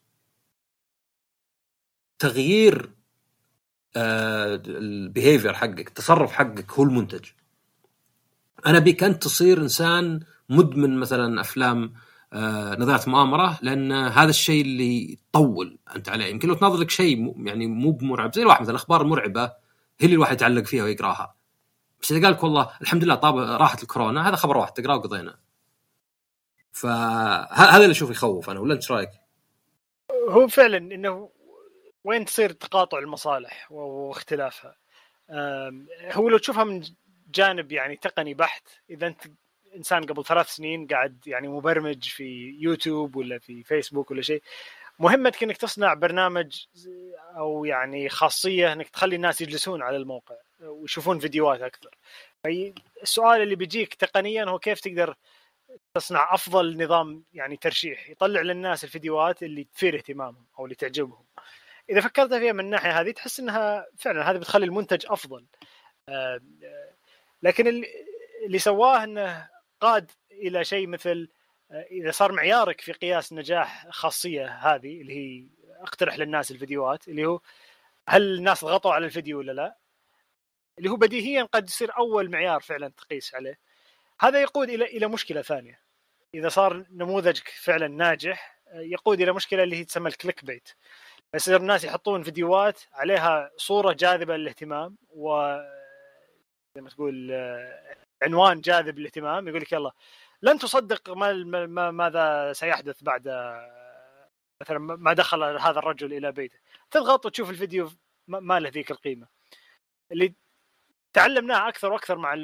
تغيير 2.21 2.91
آه 3.97 4.63
البيهيفير 4.67 5.55
حقك 5.55 5.89
التصرف 5.89 6.33
حقك 6.33 6.73
هو 6.73 6.83
المنتج. 6.83 7.25
أنا 8.67 8.79
بيك 8.79 9.05
انت 9.05 9.23
تصير 9.23 9.59
إنسان 9.59 10.21
مدمن 10.49 10.99
مثلا 10.99 11.41
أفلام 11.41 11.95
آه 12.33 12.77
نظريات 12.77 13.09
مؤامرة 13.09 13.59
لأن 13.63 13.93
هذا 13.93 14.31
الشيء 14.31 14.63
اللي 14.63 15.13
يطول 15.13 15.79
أنت 15.97 16.09
عليه. 16.09 16.27
يمكن 16.27 16.49
لو 16.49 16.55
تناظر 16.55 16.79
لك 16.79 16.91
شيء 16.91 17.47
يعني 17.47 17.67
مو 17.67 17.91
بمرعب 17.91 18.35
زي 18.35 18.43
الواحد 18.43 18.61
مثلا 18.61 18.71
الأخبار 18.71 19.03
المرعبه 19.03 19.45
هي 19.45 19.53
اللي 20.03 20.15
الواحد 20.15 20.33
يتعلق 20.33 20.65
فيها 20.65 20.85
ويقراها. 20.85 21.35
بس 22.03 22.13
إذا 22.13 22.23
قال 22.23 22.33
لك 22.33 22.45
والله 22.45 22.71
الحمد 22.83 23.05
لله 23.05 23.15
طاب 23.15 23.37
راحت 23.39 23.83
الكورونا 23.83 24.29
هذا 24.29 24.37
خبر 24.37 24.57
واحد 24.57 24.73
تقرأه 24.73 24.97
وقضينا. 24.97 25.39
فهذا 26.73 27.77
اللي 27.77 27.91
أشوف 27.91 28.11
يخوف 28.11 28.51
أنا 28.51 28.61
ولا 28.61 28.75
أنت 28.75 28.91
رأيك؟ 28.91 29.11
هو 30.29 30.49
فعلا 30.49 30.77
إنه 30.77 31.31
وين 32.05 32.25
تصير 32.25 32.53
تقاطع 32.53 32.99
المصالح 32.99 33.73
واختلافها؟ 33.73 34.77
هو 36.13 36.29
لو 36.29 36.39
تشوفها 36.39 36.65
من 36.65 36.83
جانب 37.31 37.73
يعني 37.73 37.97
تقني 37.97 38.35
بحت 38.35 38.69
إذا 38.91 39.07
أنت 39.07 39.23
إنسان 39.77 40.07
قبل 40.07 40.25
ثلاث 40.25 40.49
سنين 40.49 40.87
قاعد 40.87 41.27
يعني 41.27 41.49
مبرمج 41.49 42.09
في 42.09 42.57
يوتيوب 42.61 43.17
ولا 43.17 43.39
في 43.39 43.63
فيسبوك 43.63 44.11
ولا 44.11 44.23
شيء 44.23 44.43
مهمتك 44.99 45.43
أنك 45.43 45.57
تصنع 45.57 45.95
برنامج 45.95 46.65
أو 47.37 47.65
يعني 47.65 48.09
خاصية 48.09 48.73
إنك 48.73 48.89
تخلي 48.89 49.17
الناس 49.17 49.41
يجلسون 49.41 49.83
على 49.83 49.97
الموقع 49.97 50.37
ويشوفون 50.61 51.19
فيديوهات 51.19 51.61
أكثر. 51.61 51.99
السؤال 53.03 53.43
اللي 53.43 53.55
بيجيك 53.55 53.95
تقنيا 53.95 54.45
هو 54.45 54.59
كيف 54.59 54.81
تقدر 54.81 55.15
تصنع 55.95 56.35
أفضل 56.35 56.85
نظام 56.85 57.25
يعني 57.33 57.57
ترشيح 57.57 58.11
يطلع 58.11 58.41
للناس 58.41 58.85
الفيديوهات 58.85 59.43
اللي 59.43 59.65
تثير 59.65 59.97
اهتمامهم 59.97 60.47
أو 60.59 60.65
اللي 60.65 60.75
تعجبهم؟ 60.75 61.25
إذا 61.91 62.01
فكرت 62.01 62.35
فيها 62.35 62.53
من 62.53 62.61
الناحيه 62.61 63.01
هذه 63.01 63.11
تحس 63.11 63.41
إنها 63.41 63.87
فعلا 63.99 64.31
هذه 64.31 64.37
بتخلي 64.37 64.67
المنتج 64.67 65.07
أفضل 65.09 65.47
آه، 66.09 66.41
لكن 67.43 67.85
اللي 68.47 68.59
سواه 68.59 69.05
إنه 69.05 69.49
قاد 69.81 70.11
إلى 70.33 70.65
شيء 70.65 70.87
مثل 70.87 71.29
آه، 71.71 71.87
إذا 71.91 72.11
صار 72.11 72.33
معيارك 72.33 72.81
في 72.81 72.93
قياس 72.93 73.33
نجاح 73.33 73.87
خاصية 73.91 74.47
هذه 74.47 75.01
اللي 75.01 75.17
هي 75.17 75.47
أقترح 75.83 76.19
للناس 76.19 76.51
الفيديوهات 76.51 77.09
اللي 77.09 77.27
هو 77.27 77.41
هل 78.09 78.23
الناس 78.23 78.65
ضغطوا 78.65 78.93
على 78.93 79.07
الفيديو 79.07 79.39
ولا 79.39 79.53
لا؟ 79.53 79.77
اللي 80.79 80.91
هو 80.91 80.97
بديهيا 80.97 81.43
قد 81.43 81.69
يصير 81.69 81.97
أول 81.97 82.31
معيار 82.31 82.61
فعلا 82.61 82.89
تقيس 82.89 83.35
عليه. 83.35 83.59
هذا 84.21 84.41
يقود 84.41 84.71
إلى 84.71 84.85
إلى 84.85 85.09
مشكلة 85.09 85.43
ثانية. 85.43 85.81
إذا 86.35 86.49
صار 86.49 86.85
نموذجك 86.91 87.49
فعلا 87.49 87.89
ناجح 87.89 88.61
آه، 88.69 88.81
يقود 88.81 89.21
إلى 89.21 89.33
مشكلة 89.33 89.63
اللي 89.63 89.77
هي 89.77 89.85
تسمى 89.85 90.09
الكليك 90.09 90.45
بيت. 90.45 90.69
يصير 91.35 91.57
الناس 91.57 91.85
يحطون 91.85 92.23
فيديوهات 92.23 92.81
عليها 92.93 93.51
صورة 93.57 93.93
جاذبة 93.93 94.37
للاهتمام 94.37 94.97
و 95.11 95.57
زي 96.75 96.83
ما 96.83 96.91
تقول 96.91 97.33
عنوان 98.23 98.61
جاذب 98.61 98.99
للاهتمام 98.99 99.49
يقول 99.49 99.61
لك 99.61 99.73
يلا 99.73 99.93
لن 100.43 100.59
تصدق 100.59 101.11
ما 101.11 101.91
ماذا 101.91 102.53
سيحدث 102.53 103.03
بعد 103.03 103.29
مثلا 104.61 104.79
ما 104.79 105.13
دخل 105.13 105.43
هذا 105.43 105.79
الرجل 105.79 106.13
إلى 106.13 106.33
بيته. 106.33 106.59
تضغط 106.91 107.27
وتشوف 107.27 107.51
الفيديو 107.51 107.91
ما 108.29 108.61
له 108.61 108.69
ذيك 108.69 108.91
القيمة. 108.91 109.27
اللي 110.13 110.35
تعلمناه 111.13 111.69
أكثر 111.69 111.93
وأكثر 111.93 112.19
مع 112.19 112.35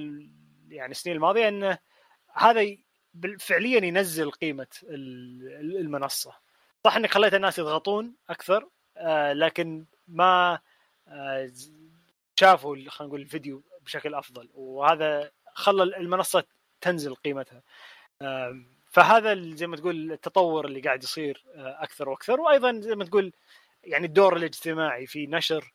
يعني 0.68 0.90
السنين 0.90 1.16
الماضية 1.16 1.48
انه 1.48 1.78
هذا 2.32 2.76
فعليا 3.40 3.84
ينزل 3.84 4.30
قيمة 4.30 4.66
المنصة. 4.82 6.32
صح 6.84 6.96
إنك 6.96 7.10
خليت 7.10 7.34
الناس 7.34 7.58
يضغطون 7.58 8.14
أكثر؟ 8.30 8.68
لكن 9.32 9.84
ما 10.08 10.58
آه، 11.08 11.50
شافوا 12.40 12.76
خلينا 12.88 13.08
نقول 13.08 13.20
الفيديو 13.20 13.62
بشكل 13.82 14.14
أفضل 14.14 14.48
وهذا 14.54 15.30
خلى 15.54 15.82
المنصة 15.82 16.44
تنزل 16.80 17.14
قيمتها. 17.14 17.62
فهذا 18.86 19.54
زي 19.54 19.66
ما 19.66 19.76
تقول 19.76 20.12
التطور 20.12 20.66
اللي 20.66 20.80
قاعد 20.80 21.02
يصير 21.02 21.44
آه، 21.54 21.82
أكثر 21.82 22.08
وأكثر. 22.08 22.40
وأيضا 22.40 22.80
زي 22.80 22.94
ما 22.94 23.04
تقول 23.04 23.32
يعني 23.84 24.06
الدور 24.06 24.36
الاجتماعي 24.36 25.06
في 25.06 25.26
نشر 25.26 25.72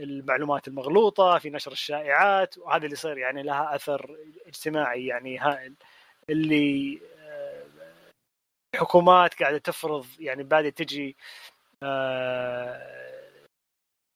المعلومات 0.00 0.68
المغلوطة 0.68 1.38
في 1.38 1.50
نشر 1.50 1.72
الشائعات 1.72 2.58
وهذا 2.58 2.84
اللي 2.84 2.92
يصير 2.92 3.18
يعني 3.18 3.42
لها 3.42 3.74
أثر 3.74 4.16
اجتماعي 4.46 5.06
يعني 5.06 5.38
هائل. 5.38 5.74
اللي 6.30 7.00
الحكومات 8.74 9.34
قاعدة 9.34 9.58
تفرض 9.58 10.06
يعني 10.18 10.42
بعد 10.42 10.72
تجي 10.72 11.16
آه، 11.16 11.57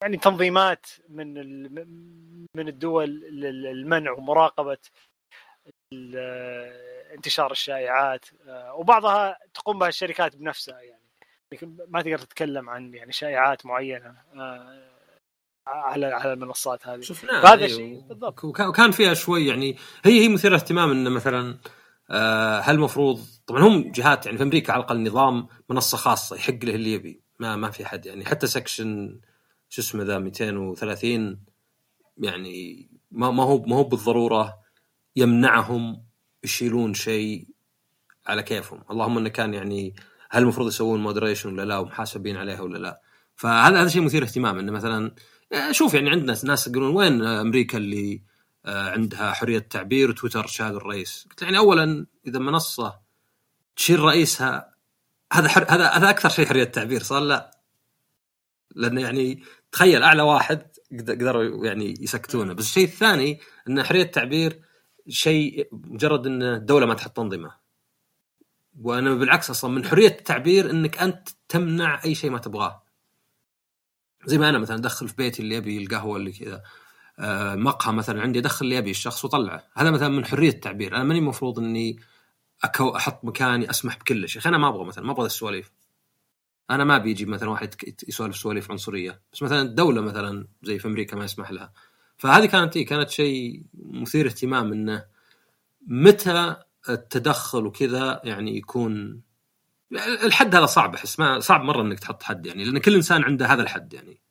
يعني 0.03 0.17
تنظيمات 0.21 0.85
من 1.09 1.33
من 2.55 2.67
الدول 2.67 3.09
للمنع 3.31 4.11
ومراقبة 4.11 4.77
انتشار 7.13 7.51
الشائعات 7.51 8.25
آه، 8.47 8.73
وبعضها 8.73 9.37
تقوم 9.53 9.79
بها 9.79 9.87
الشركات 9.87 10.35
بنفسها 10.35 10.81
يعني. 10.81 11.03
ما 11.87 12.01
تقدر 12.01 12.17
تتكلم 12.17 12.69
عن 12.69 12.93
يعني 12.93 13.11
شائعات 13.11 13.65
معينة 13.65 14.15
آه، 14.35 14.89
على 15.67 16.05
على 16.05 16.33
المنصات 16.33 16.87
هذه. 16.87 17.01
شفناها 17.01 17.53
هذا 17.53 17.65
أيوه. 17.65 17.77
شيء 17.77 18.01
بالضبط. 18.01 18.43
وكان 18.43 18.91
فيها 18.91 19.13
شوي 19.13 19.47
يعني 19.47 19.77
هي 20.05 20.21
هي 20.21 20.29
مثيرة 20.29 20.55
اهتمام 20.55 20.91
إنه 20.91 21.09
مثلا 21.09 21.57
آه، 22.09 22.59
هل 22.59 22.75
المفروض 22.75 23.19
طبعا 23.47 23.61
هم 23.61 23.91
جهات 23.91 24.25
يعني 24.25 24.37
في 24.37 24.43
أمريكا 24.43 24.73
على 24.73 24.79
الأقل 24.79 25.03
نظام 25.03 25.47
منصة 25.69 25.97
خاصة 25.97 26.35
يحق 26.35 26.63
له 26.63 26.75
اللي 26.75 26.93
يبي. 26.93 27.22
ما 27.39 27.55
ما 27.55 27.69
في 27.69 27.85
حد 27.85 28.05
يعني. 28.05 28.25
حتى 28.25 28.47
section 28.47 29.19
شو 29.69 29.81
اسمه 29.81 30.03
ذا 30.03 30.19
230 30.19 31.39
يعني 32.17 32.89
ما 33.11 33.31
ما 33.31 33.43
هو 33.43 33.61
ما 33.61 33.75
هو 33.75 33.83
بالضرورة 33.83 34.53
يمنعهم 35.15 36.03
يشيلون 36.43 36.93
شيء 36.93 37.47
على 38.27 38.43
كيفهم. 38.43 38.83
اللهم 38.91 39.17
إنه 39.17 39.29
كان 39.29 39.53
يعني 39.53 39.95
هل 40.29 40.43
المفروض 40.43 40.67
يسوون 40.67 41.03
moderation 41.03 41.49
ولا 41.53 41.65
لا 41.65 41.77
ومحاسبين 41.77 42.37
عليها 42.37 42.61
ولا 42.61 42.77
لا. 42.77 43.01
فهذا 43.35 43.81
هذا 43.81 43.87
شيء 43.87 44.01
مثير 44.01 44.23
اهتمام. 44.23 44.59
إنه 44.59 44.71
مثلا 44.71 45.15
شوف 45.71 45.93
يعني 45.93 46.09
عندنا 46.09 46.37
ناس 46.43 46.67
يقولون 46.67 46.95
وين 46.95 47.21
أمريكا 47.25 47.77
اللي 47.77 48.23
آه، 48.65 48.89
عندها 48.89 49.33
حرية 49.33 49.59
تعبير 49.59 50.09
وتويتر 50.09 50.47
شال 50.47 50.75
الرئيس؟ 50.75 51.27
قلت 51.29 51.41
يعني 51.41 51.57
اولا 51.57 52.05
إذا 52.27 52.39
منصة 52.39 52.99
تشيل 53.75 53.99
رئيسها 53.99 54.72
هذا 55.33 55.49
حر... 55.49 55.65
هذا 55.69 55.89
هذا 55.89 56.09
أكثر 56.09 56.29
شيء 56.29 56.45
حرية 56.45 56.63
تعبير 56.63 57.03
صار 57.03 57.21
لا. 57.21 57.59
لأنه 58.75 59.01
يعني 59.01 59.43
تخيل 59.71 60.03
أعلى 60.03 60.21
واحد 60.21 60.67
قدروا 60.91 61.65
يعني 61.65 61.95
يسكتونه. 61.99 62.53
بس 62.53 62.65
الشيء 62.65 62.83
الثاني 62.83 63.39
إن 63.69 63.83
حرية 63.83 64.03
التعبير 64.03 64.61
شيء 65.09 65.69
مجرد 65.71 66.27
إن 66.27 66.43
الدولة 66.43 66.85
ما 66.85 66.93
تحط 66.93 67.19
انظمه 67.19 67.55
وأنا 68.81 69.13
بالعكس 69.13 69.49
أصلا 69.49 69.71
من 69.71 69.85
حرية 69.85 70.07
التعبير 70.07 70.69
إنك 70.69 70.97
أنت 70.97 71.29
تمنع 71.49 72.01
أي 72.05 72.15
شيء 72.15 72.29
ما 72.29 72.37
تبغاه. 72.39 72.83
زي 74.25 74.37
ما 74.37 74.49
أنا 74.49 74.57
مثلا 74.57 74.77
أدخل 74.77 75.07
في 75.07 75.15
بيتي 75.15 75.41
اللي 75.41 75.55
يبي 75.55 75.77
القهوة 75.77 76.17
اللي 76.17 76.31
كذا. 76.31 76.63
آه، 77.19 77.55
مقهى 77.55 77.93
مثلا 77.93 78.21
عندي 78.21 78.39
أدخل 78.39 78.65
اللي 78.65 78.75
يبي 78.75 78.91
الشخص 78.91 79.25
وطلعه. 79.25 79.67
هذا 79.73 79.91
مثلا 79.91 80.09
من 80.09 80.25
حرية 80.25 80.49
التعبير. 80.49 80.95
أنا 80.95 81.03
ماني 81.03 81.19
المفروض 81.19 81.59
إني 81.59 81.99
أكو 82.63 82.95
أحط 82.95 83.25
مكاني 83.25 83.69
أسمح 83.69 83.97
بكل 83.97 84.29
شيء 84.29 84.41
أنا 84.45 84.57
ما 84.57 84.67
أبغى 84.67 84.85
مثلا 84.85 85.05
ما 85.05 85.11
أبغى 85.11 85.25
السواليف. 85.25 85.71
أنا 86.69 86.83
ما 86.83 86.97
بيجي 86.97 87.25
مثلا 87.25 87.49
واحد 87.49 87.75
يسولف 88.07 88.35
سواليف 88.35 88.71
عنصرية. 88.71 89.21
بس 89.33 89.43
مثلا 89.43 89.61
الدولة 89.61 90.01
مثلا 90.01 90.47
زي 90.63 90.79
في 90.79 90.87
أمريكا 90.87 91.15
ما 91.17 91.25
يسمح 91.25 91.51
لها. 91.51 91.73
فهذه 92.17 92.45
كانت 92.45 92.77
إيه 92.77 92.85
كانت 92.85 93.09
شيء 93.09 93.63
مثير 93.73 94.27
اهتمام 94.27 94.73
إنه 94.73 95.05
متى 95.87 96.55
التدخل 96.89 97.65
وكذا 97.65 98.21
يعني 98.23 98.57
يكون 98.57 99.21
الحد 100.23 100.55
هذا 100.55 100.65
صعب 100.65 100.95
أحس 100.95 101.19
ما 101.19 101.39
صعب 101.39 101.61
مرة 101.63 101.81
إنك 101.81 101.99
تحط 101.99 102.23
حد 102.23 102.45
يعني 102.45 102.65
لأن 102.65 102.77
كل 102.77 102.95
إنسان 102.95 103.23
عنده 103.23 103.45
هذا 103.45 103.61
الحد 103.61 103.93
يعني. 103.93 104.21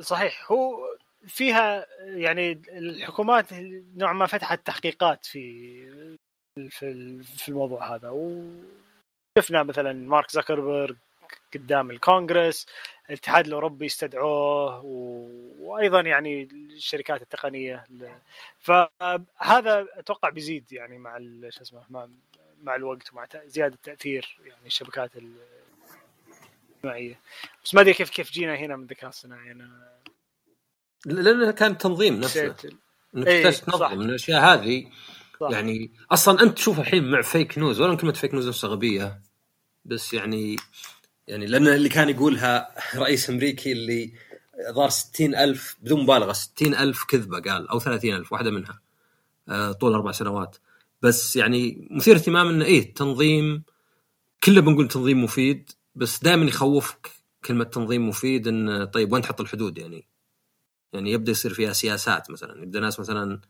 صحيح. 0.00 0.52
هو 0.52 0.78
فيها 1.26 1.86
يعني 2.00 2.62
الحكومات 2.68 3.46
نوعا 3.96 4.12
ما 4.12 4.26
فتحت 4.26 4.66
تحقيقات 4.66 5.26
في 5.26 6.18
في 6.70 7.18
في 7.22 7.48
الموضوع 7.48 7.94
هذا. 7.94 8.08
وشفنا 8.08 9.62
مثلا 9.62 9.92
مارك 9.92 10.30
زكربرج 10.30 10.96
قدام 11.54 11.90
الكونغرس 11.90 12.66
الاتحاد 13.08 13.46
الأوروبي 13.46 13.86
استدعوه 13.86 14.84
وأيضا 15.60 16.00
يعني 16.00 16.42
الشركات 16.52 17.22
التقنية 17.22 17.86
فهذا 18.58 19.86
أتوقع 19.92 20.28
بيزيد 20.28 20.72
يعني 20.72 20.98
مع 20.98 21.18
شو 21.48 21.62
اسمه 21.62 21.82
مع, 21.90 22.08
مع 22.62 22.74
الوقت 22.76 23.12
ومع 23.12 23.26
زيادة 23.46 23.78
تاثير 23.82 24.38
يعني 24.44 24.66
الشبكات 24.66 25.10
الاجتماعية. 26.76 27.20
بس 27.64 27.74
ما 27.74 27.80
أدري 27.80 27.94
كيف 27.94 28.10
كيف 28.10 28.30
جينا 28.30 28.56
هنا 28.56 28.76
من 28.76 28.82
الذكاء 28.82 29.08
الصناعي. 29.10 29.50
أنا 29.50 29.98
لأنه 31.06 31.50
كان 31.50 31.78
تنظيم 31.78 32.20
نفسه. 32.20 32.54
انك 33.16 33.26
إيه 33.26 33.50
تنظم 33.50 33.98
من 33.98 34.08
الأشياء 34.08 34.40
هذه 34.40 34.90
صح. 35.40 35.50
يعني 35.50 35.92
أصلا 36.10 36.42
أنت 36.42 36.56
تشوف 36.56 36.80
الحين 36.80 37.10
مع 37.10 37.22
فيك 37.22 37.58
نيوز 37.58 37.80
ولا 37.80 37.96
كلمة 37.96 38.12
فيك 38.12 38.34
نيوز 38.34 38.48
نفسها 38.48 38.70
غبية 38.70 39.22
بس 39.84 40.14
يعني 40.14 40.56
يعني 41.26 41.46
لأن 41.46 41.68
اللي 41.68 41.88
كان 41.88 42.08
يقولها 42.08 42.74
رئيس 42.96 43.30
أمريكي 43.30 43.72
اللي 43.72 44.12
ظهر 44.70 44.88
ستين 44.88 45.34
ألف 45.34 45.76
بدون 45.82 46.02
مبالغة 46.02 46.32
ستين 46.32 46.74
ألف 46.74 47.04
كذبة 47.04 47.40
قال 47.40 47.68
أو 47.68 47.80
ثلاثين 47.80 48.14
ألف 48.14 48.32
واحدة 48.32 48.50
منها 48.50 48.80
آه، 49.48 49.72
طول 49.72 49.94
أربع 49.94 50.12
سنوات 50.12 50.56
بس 51.02 51.36
يعني 51.36 51.88
مثير 51.90 52.16
اهتمام 52.16 52.48
إنه 52.48 52.64
إيه 52.64 52.94
تنظيم 52.94 53.62
كله 54.44 54.60
بنقول 54.60 54.88
تنظيم 54.88 55.24
مفيد 55.24 55.70
بس 55.94 56.22
دائما 56.22 56.44
يخوفك 56.44 57.10
كلمة 57.44 57.64
تنظيم 57.64 58.08
مفيد 58.08 58.48
إن 58.48 58.84
طيب 58.84 59.12
وين 59.12 59.22
تحط 59.22 59.40
الحدود 59.40 59.78
يعني 59.78 60.08
يعني 60.92 61.12
يبدأ 61.12 61.30
يصير 61.30 61.54
فيها 61.54 61.72
سياسات 61.72 62.30
مثلا 62.30 62.62
يبدأ 62.62 62.80
ناس 62.80 63.00
مثلا 63.00 63.40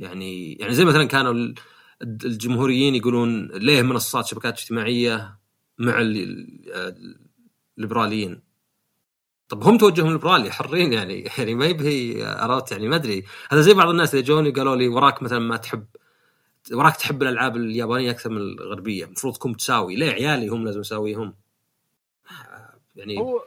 يعني 0.00 0.52
يعني 0.52 0.74
زي 0.74 0.84
مثلا 0.84 1.04
كانوا 1.04 1.54
الجمهوريين 2.02 2.94
يقولون 2.94 3.46
ليه 3.46 3.82
منصات 3.82 4.26
شبكات 4.26 4.58
اجتماعية 4.58 5.38
مع 5.78 6.00
الليبراليين 7.76 8.42
طب 9.48 9.64
هم 9.64 9.78
توجههم 9.78 10.12
ليبرالي 10.12 10.50
حرين 10.50 10.92
يعني 10.92 11.28
يعني 11.38 11.54
ما 11.54 11.66
يبهي 11.66 12.22
عرفت؟ 12.24 12.72
يعني 12.72 12.88
ما 12.88 12.96
أدري. 12.96 13.24
هذا 13.50 13.60
زي 13.60 13.74
بعض 13.74 13.88
الناس 13.88 14.14
اللي 14.14 14.24
جوني 14.24 14.50
قالوا 14.50 14.76
لي 14.76 14.88
وراك 14.88 15.22
مثلا 15.22 15.38
ما 15.38 15.56
تحب 15.56 15.86
وراك 16.72 16.96
تحب 16.96 17.22
الألعاب 17.22 17.56
اليابانية 17.56 18.10
أكثر 18.10 18.30
من 18.30 18.36
الغربية. 18.36 19.04
المفروض 19.04 19.34
تكون 19.34 19.56
تساوي 19.56 19.96
ليه 19.96 20.10
عيالي 20.10 20.48
هم 20.48 20.64
لازم 20.64 20.80
اسويهم 20.80 21.34
يعني 22.96 23.18
هو 23.18 23.44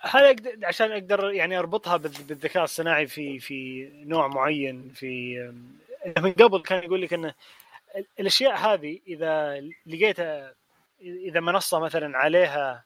هذا 0.00 0.36
عشان 0.64 0.92
أقدر 0.92 1.30
يعني 1.30 1.58
أربطها 1.58 1.96
بالذكاء 1.96 2.64
الصناعي 2.64 3.06
في 3.06 3.38
في 3.38 3.88
نوع 4.04 4.28
معين 4.28 4.90
في 4.94 5.36
من 6.06 6.32
قبل 6.32 6.62
كان 6.62 6.84
يقول 6.84 7.02
لك 7.02 7.12
انه 7.12 7.34
الأشياء 8.20 8.56
هذه 8.56 9.00
إذا 9.06 9.60
لقيتها 9.86 10.54
إذا 11.00 11.40
منصة 11.40 11.78
مثلا 11.80 12.18
عليها 12.18 12.84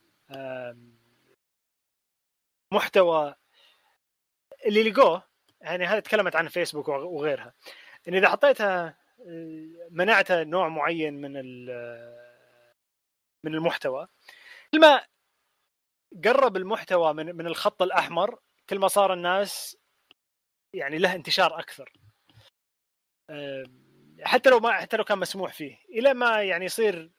محتوى 2.71 3.35
اللي 4.65 4.89
لقوه 4.89 5.23
يعني 5.61 5.85
هذا 5.85 5.99
تكلمت 5.99 6.35
عن 6.35 6.47
فيسبوك 6.47 6.87
وغيرها. 6.87 7.53
إن 8.07 8.15
إذا 8.15 8.29
حطيتها 8.29 8.97
منعت 9.89 10.31
نوع 10.31 10.67
معين 10.67 11.21
من 11.21 11.33
من 13.43 13.55
المحتوى 13.55 14.07
كل 14.71 14.79
ما 14.79 15.05
قرب 16.25 16.57
المحتوى 16.57 17.13
من 17.13 17.35
من 17.35 17.47
الخط 17.47 17.81
الأحمر 17.81 18.39
كل 18.69 18.79
ما 18.79 18.87
صار 18.87 19.13
الناس 19.13 19.77
يعني 20.73 20.97
له 20.97 21.15
انتشار 21.15 21.59
أكثر. 21.59 21.91
حتى 24.23 24.49
لو 24.49 24.59
ما 24.59 24.71
حتى 24.71 24.97
لو 24.97 25.03
كان 25.03 25.19
مسموح 25.19 25.53
فيه 25.53 25.77
إلى 25.89 26.13
ما 26.13 26.43
يعني 26.43 26.65
يصير 26.65 27.11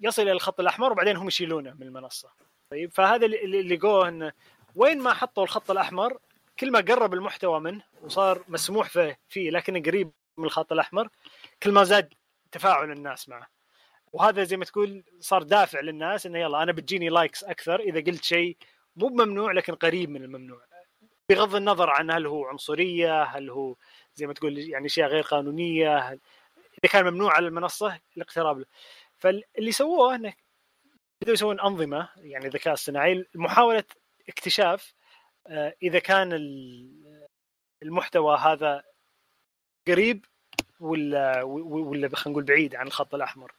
يصل 0.00 0.22
إلى 0.22 0.32
الخط 0.32 0.60
الأحمر 0.60 0.92
وبعدين 0.92 1.16
هم 1.16 1.26
يشيلونه 1.28 1.74
من 1.74 1.82
المنصة. 1.82 2.28
طيب 2.70 2.92
فهذا 2.92 3.26
اللي 3.26 3.76
لقوه 3.76 4.08
انه 4.08 4.32
وين 4.74 4.98
ما 4.98 5.14
حطوا 5.14 5.42
الخط 5.42 5.70
الأحمر 5.70 6.18
كل 6.58 6.72
ما 6.72 6.80
قرب 6.80 7.14
المحتوى 7.14 7.60
منه 7.60 7.82
وصار 8.02 8.44
مسموح 8.48 8.88
فيه 9.28 9.50
لكنه 9.50 9.82
قريب 9.82 10.12
من 10.36 10.44
الخط 10.44 10.72
الأحمر 10.72 11.08
كل 11.62 11.72
ما 11.72 11.84
زاد 11.84 12.14
تفاعل 12.52 12.90
الناس 12.90 13.28
معه. 13.28 13.46
وهذا 14.12 14.44
زي 14.44 14.56
ما 14.56 14.64
تقول 14.64 15.04
صار 15.20 15.42
دافع 15.42 15.80
للناس 15.80 16.26
إنه 16.26 16.38
يلا 16.38 16.62
أنا 16.62 16.72
بتجيني 16.72 17.08
لايكس 17.08 17.44
أكثر 17.44 17.80
إذا 17.80 18.00
قلت 18.00 18.24
شيء 18.24 18.56
مو 18.96 19.08
ممنوع 19.08 19.52
لكن 19.52 19.74
قريب 19.74 20.10
من 20.10 20.24
الممنوع. 20.24 20.60
بغض 21.28 21.54
النظر 21.54 21.90
عن 21.90 22.10
هل 22.10 22.26
هو 22.26 22.44
عنصرية 22.44 23.22
هل 23.22 23.50
هو 23.50 23.76
زي 24.16 24.26
ما 24.26 24.32
تقول 24.32 24.58
يعني 24.58 24.86
أشياء 24.86 25.08
غير 25.08 25.22
قانونية 25.22 25.98
إذا 26.78 26.90
كان 26.92 27.04
ممنوع 27.04 27.34
على 27.34 27.48
المنصة 27.48 28.00
الاقتراب 28.16 28.58
له. 28.58 28.66
فاللي 29.18 29.72
سووه 29.72 30.14
إنه 30.14 30.32
بدأوا 31.20 31.34
يسوون 31.34 31.60
أنظمة 31.60 32.08
يعني 32.16 32.48
ذكاء 32.48 32.74
اصطناعي 32.74 33.26
محاوله 33.34 33.84
اكتشاف 34.28 34.94
آه، 35.46 35.74
إذا 35.82 35.98
كان 35.98 36.32
المحتوى 37.82 38.36
هذا 38.36 38.82
قريب 39.88 40.24
ولا 40.80 41.42
ولا 41.42 42.16
خلينا 42.16 42.32
نقول 42.32 42.44
بعيد 42.44 42.74
عن 42.74 42.86
الخط 42.86 43.14
الأحمر. 43.14 43.52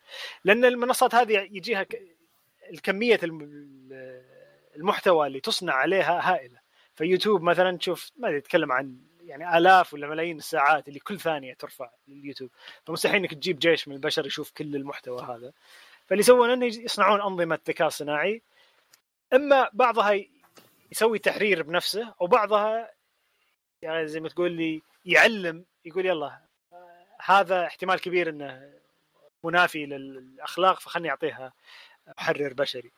لأن 0.43 0.65
المنصات 0.65 1.15
هذه 1.15 1.33
يجيها 1.33 1.85
الكمية 2.71 3.19
المحتوى 4.75 5.27
اللي 5.27 5.39
تصنع 5.39 5.73
عليها 5.73 6.33
هائلة. 6.33 6.59
فيوتيوب 6.95 7.41
مثلا 7.41 7.77
تشوف 7.77 8.11
ما 8.17 8.29
يتكلم 8.29 8.71
عن 8.71 8.97
يعني 9.27 9.57
آلاف 9.57 9.93
ولا 9.93 10.07
ملايين 10.07 10.37
الساعات 10.37 10.87
اللي 10.87 10.99
كل 10.99 11.19
ثانية 11.19 11.53
ترفع 11.53 11.89
لليوتيوب. 12.07 12.49
فمستحيل 12.85 13.15
إنك 13.15 13.33
تجيب 13.33 13.59
جيش 13.59 13.87
من 13.87 13.95
البشر 13.95 14.25
يشوف 14.25 14.51
كل 14.51 14.75
المحتوى 14.75 15.21
هذا. 15.21 15.53
فاللي 16.05 16.19
يسوون 16.19 16.49
إنه 16.49 16.65
يصنعون 16.65 17.21
أنظمة 17.21 17.59
ذكاء 17.67 17.89
صناعي. 17.89 18.41
إما 19.33 19.69
بعضها 19.73 20.23
يسوي 20.91 21.19
تحرير 21.19 21.63
بنفسه 21.63 22.13
وبعضها 22.19 22.91
يعني 23.81 24.07
زي 24.07 24.19
ما 24.19 24.29
تقول 24.29 24.51
لي 24.51 24.81
يعلم 25.05 25.65
يقول 25.85 26.05
يلا 26.05 26.39
هذا 27.21 27.65
احتمال 27.65 27.99
كبير 27.99 28.29
إنه 28.29 28.73
منافي 29.43 29.85
للأخلاق 29.85 30.79
فخلني 30.79 31.09
أعطيها 31.09 31.53
محرر 32.17 32.53
بشري. 32.53 32.91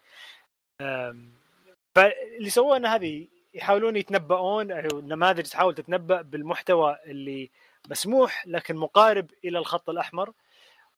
فاللي 1.96 2.50
سووه 2.50 2.78
ان 2.78 2.86
هذه 2.86 3.28
يحاولون 3.60 3.96
يتنبؤون 3.96 4.72
أو 4.72 5.00
النماذج 5.00 5.44
تحاول 5.44 5.76
تتنبأ 5.76 6.22
بالمحتوى 6.22 6.98
اللي 7.06 7.50
مسموح 7.90 8.48
لكن 8.48 8.76
مقارب 8.76 9.32
إلى 9.46 9.60
الخط 9.60 9.90
الأحمر. 9.90 10.32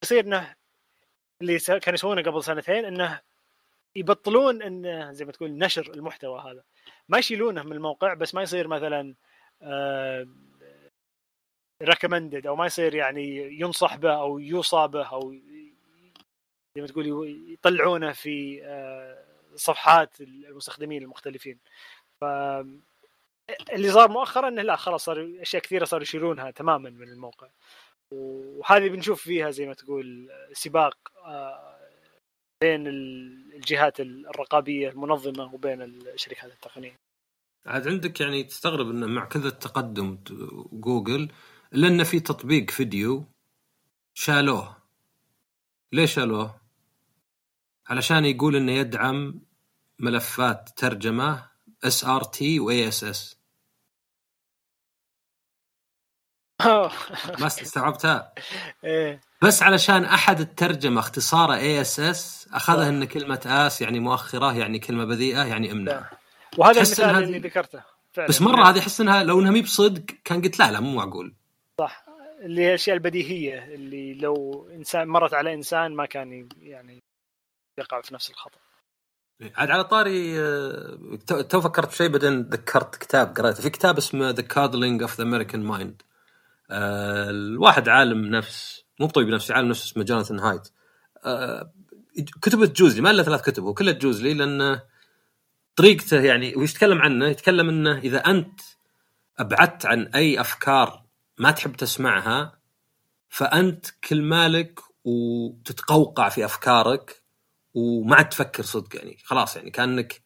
يصير 0.02 0.24
إنه 0.24 0.54
اللي 1.40 1.58
كانوا 1.58 1.94
يسوونه 1.94 2.22
قبل 2.22 2.44
سنتين 2.44 2.84
إنه 2.84 3.20
يبطلون 3.96 4.62
انه 4.62 5.12
زي 5.12 5.24
ما 5.24 5.32
تقول 5.32 5.58
نشر 5.58 5.90
المحتوى 5.94 6.40
هذا. 6.40 6.62
ما 7.08 7.18
يشيلونه 7.18 7.62
من 7.62 7.72
الموقع 7.72 8.14
بس 8.14 8.34
ما 8.34 8.42
يصير 8.42 8.68
مثلا 8.68 9.14
ريكومندد 11.82 12.46
أو 12.46 12.56
ما 12.56 12.66
يصير 12.66 12.94
يعني 12.94 13.60
ينصح 13.60 13.96
به 13.96 14.12
أو 14.12 14.38
يوصى 14.38 14.88
به 14.88 15.06
أو 15.06 15.34
زي 16.76 16.80
ما 16.82 16.86
تقول 16.86 17.06
يطلعونه 17.52 18.12
في 18.12 18.60
آه، 18.64 19.24
صفحات 19.56 20.20
المستخدمين 20.20 21.02
المختلفين. 21.02 21.58
اللي 23.72 23.92
صار 23.92 24.08
مؤخرا 24.08 24.48
إنه 24.48 24.62
لا 24.62 24.76
خلاص 24.76 25.04
صار 25.04 25.30
أشياء 25.40 25.62
كثيرة 25.62 25.84
صاروا 25.84 26.02
يشيلونها 26.02 26.50
تماما 26.50 26.90
من 26.90 27.08
الموقع 27.08 27.48
وهذه 28.10 28.88
بنشوف 28.88 29.22
فيها 29.22 29.50
زي 29.50 29.66
ما 29.66 29.74
تقول 29.74 30.30
سباق 30.52 30.96
آه، 31.24 31.72
بين 32.62 32.86
الجهات 32.86 34.00
الرقابية 34.00 34.88
المنظمة 34.88 35.54
وبين 35.54 35.82
الشركات 35.82 36.52
التقنية. 36.52 36.98
عاد 37.66 37.88
عندك 37.88 38.20
يعني 38.20 38.44
تستغرب 38.44 38.90
انه 38.90 39.06
مع 39.06 39.24
كذا 39.24 39.48
التقدم 39.48 40.18
جوجل 40.72 41.28
إلا 41.74 41.88
انه 41.88 42.04
في 42.04 42.20
تطبيق 42.20 42.70
فيديو 42.70 43.24
شالوه. 44.14 44.76
ليش 45.92 46.14
شالوه؟ 46.14 46.60
علشان 47.86 48.24
يقول 48.24 48.56
إنه 48.56 48.72
يدعم 48.72 49.40
ملفات 49.98 50.70
ترجمة 50.76 51.51
SRT 51.84 52.60
و 52.60 52.88
ASS 52.88 53.42
ما 57.38 57.46
استوعبتها. 57.46 58.32
إيه. 58.84 59.20
بس 59.42 59.62
علشان 59.62 60.04
أحد 60.04 60.40
الترجمة 60.40 61.00
اختصاره 61.00 61.54
ASS 61.54 62.48
أخذها 62.52 62.88
إن 62.88 63.04
كلمة 63.04 63.40
ass 63.46 63.82
يعني 63.82 64.00
مؤخرة 64.00 64.58
يعني 64.58 64.78
كلمة 64.78 65.04
بذيئة 65.04 65.44
يعني 65.44 65.72
أمنع. 65.72 66.10
وهذا 66.58 66.76
المثال 66.76 67.24
اللي 67.24 67.38
ذكرته 67.38 67.82
فعلا. 68.12 68.28
بس 68.28 68.42
مرة 68.42 68.70
هذه 68.70 68.78
أحس 68.78 69.00
إنها 69.00 69.22
لو 69.22 69.40
إنها 69.40 69.50
مي 69.50 69.62
بصدق 69.62 70.04
كان 70.24 70.42
قلت 70.42 70.58
لا 70.58 70.72
لا 70.72 70.80
مو 70.80 70.94
معقول. 70.94 71.34
صح. 71.78 72.04
اللي 72.40 72.62
هي 72.62 72.68
الأشياء 72.68 72.96
البديهية 72.96 73.64
اللي 73.64 74.14
لو 74.14 74.68
إنسان 74.74 75.08
مرت 75.08 75.34
على 75.34 75.54
إنسان 75.54 75.94
ما 75.94 76.06
كان 76.06 76.48
يعني 76.60 77.02
يقع 77.78 78.00
في 78.00 78.14
نفس 78.14 78.30
الخطأ. 78.30 78.58
عاد 79.56 79.70
على 79.70 79.84
طاري 79.84 80.40
آه، 80.40 81.18
تو 81.26 81.60
فكرت 81.60 81.88
بشيء 81.88 82.08
بعدين 82.08 82.42
ذكرت 82.42 82.96
كتاب 82.96 83.34
قريته 83.36 83.62
في 83.62 83.70
كتاب 83.70 83.98
اسمه 83.98 84.30
The 84.30 84.42
Coddling 84.42 85.02
of 85.02 85.18
the 85.18 85.24
American 85.24 85.62
Mind 85.62 86.02
الواحد 86.70 87.88
عالم 87.88 88.24
نفس 88.24 88.84
مو 89.00 89.06
طبيب 89.06 89.28
نفسي 89.28 89.52
عالم 89.52 89.68
نفس 89.68 89.84
اسمه 89.84 90.04
جوناثان 90.04 90.38
هايت 90.38 90.68
آه، 91.24 91.72
كتبه 92.42 92.66
تجوز 92.66 92.94
لي 92.96 93.00
ما 93.00 93.10
الا 93.10 93.22
ثلاث 93.22 93.42
كتب 93.42 93.64
وكلها 93.64 93.92
تجوز 93.92 94.22
لي 94.22 94.34
لأن 94.34 94.80
طريقته 95.76 96.20
يعني 96.20 96.56
وش 96.56 96.70
يتكلم 96.70 96.98
عنه 96.98 97.26
يتكلم 97.26 97.68
إنه 97.68 97.98
إذا 97.98 98.18
أنت 98.18 98.60
أبعدت 99.38 99.86
عن 99.86 100.06
أي 100.06 100.40
أفكار 100.40 101.02
ما 101.38 101.50
تحب 101.50 101.76
تسمعها 101.76 102.58
فأنت 103.28 103.86
كل 104.08 104.22
مالك 104.22 104.80
وتتقوقع 105.04 106.28
في 106.28 106.44
أفكارك 106.44 107.21
وما 107.74 108.16
عاد 108.16 108.28
تفكر 108.28 108.62
صدق 108.62 108.96
يعني. 108.96 109.18
خلاص 109.24 109.56
يعني 109.56 109.70
كأنك 109.70 110.22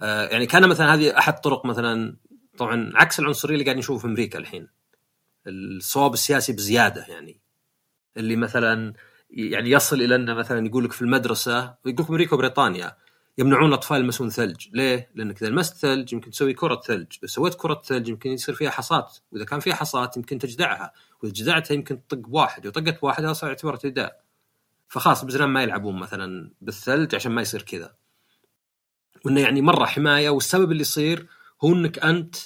آه 0.00 0.28
يعني 0.28 0.46
كأن 0.46 0.68
مثلا 0.68 0.94
هذه 0.94 1.18
أحد 1.18 1.40
طرق 1.40 1.66
مثلا 1.66 2.16
طبعا 2.58 2.92
عكس 2.94 3.20
العنصرية 3.20 3.54
اللي 3.54 3.64
قاعد 3.64 3.76
نشوفه 3.76 3.98
في 3.98 4.06
أمريكا 4.06 4.38
الحين. 4.38 4.68
الصواب 5.46 6.14
السياسي 6.14 6.52
بزيادة 6.52 7.06
يعني. 7.08 7.40
اللي 8.16 8.36
مثلا 8.36 8.94
يعني 9.30 9.70
يصل 9.70 10.02
إلى 10.02 10.14
إنه 10.14 10.34
مثلا 10.34 10.66
يقول 10.66 10.84
لك 10.84 10.92
في 10.92 11.02
المدرسة 11.02 11.74
يقول 11.86 12.04
لك 12.04 12.10
أمريكا 12.10 12.34
وبريطانيا 12.34 12.96
يمنعون 13.38 13.68
الأطفال 13.68 14.00
يلمسون 14.00 14.30
ثلج، 14.30 14.68
ليه؟ 14.72 15.10
لأنك 15.14 15.42
إذا 15.42 15.50
لمست 15.50 15.76
ثلج 15.76 16.12
يمكن 16.12 16.30
تسوي 16.30 16.54
كرة 16.54 16.80
ثلج، 16.86 17.06
إذا 17.18 17.26
سويت 17.26 17.54
كرة 17.54 17.82
ثلج 17.84 18.08
يمكن 18.08 18.30
يصير 18.30 18.54
فيها 18.54 18.70
حصات، 18.70 19.18
وإذا 19.32 19.44
كان 19.44 19.60
فيها 19.60 19.74
حصات 19.74 20.16
يمكن 20.16 20.38
تجدعها، 20.38 20.92
وإذا 21.22 21.32
جدعتها 21.32 21.74
يمكن 21.74 22.06
تطق 22.06 22.18
بواحد، 22.18 22.66
وطقت 22.66 23.00
بواحد 23.00 23.24
هذا 23.24 23.32
صار 23.32 23.50
يعتبر 23.50 23.70
اعتداء. 23.70 24.20
فخلاص 24.90 25.24
بزنان 25.24 25.48
ما 25.48 25.62
يلعبون 25.62 25.98
مثلا 25.98 26.50
بالثلج 26.60 27.14
عشان 27.14 27.32
ما 27.32 27.42
يصير 27.42 27.62
كذا. 27.62 27.94
وإنه 29.24 29.40
يعني 29.40 29.62
مرة 29.62 29.84
حماية 29.84 30.30
والسبب 30.30 30.72
اللي 30.72 30.80
يصير 30.80 31.26
هو 31.64 31.72
إنك 31.72 31.98
أنت 31.98 32.36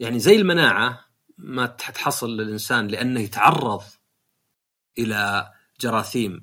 يعني 0.00 0.18
زي 0.18 0.36
المناعة 0.36 1.06
ما 1.38 1.66
تحصل 1.66 2.36
للإنسان 2.36 2.86
لأنه 2.88 3.20
يتعرض 3.20 3.82
إلى 4.98 5.52
جراثيم 5.80 6.42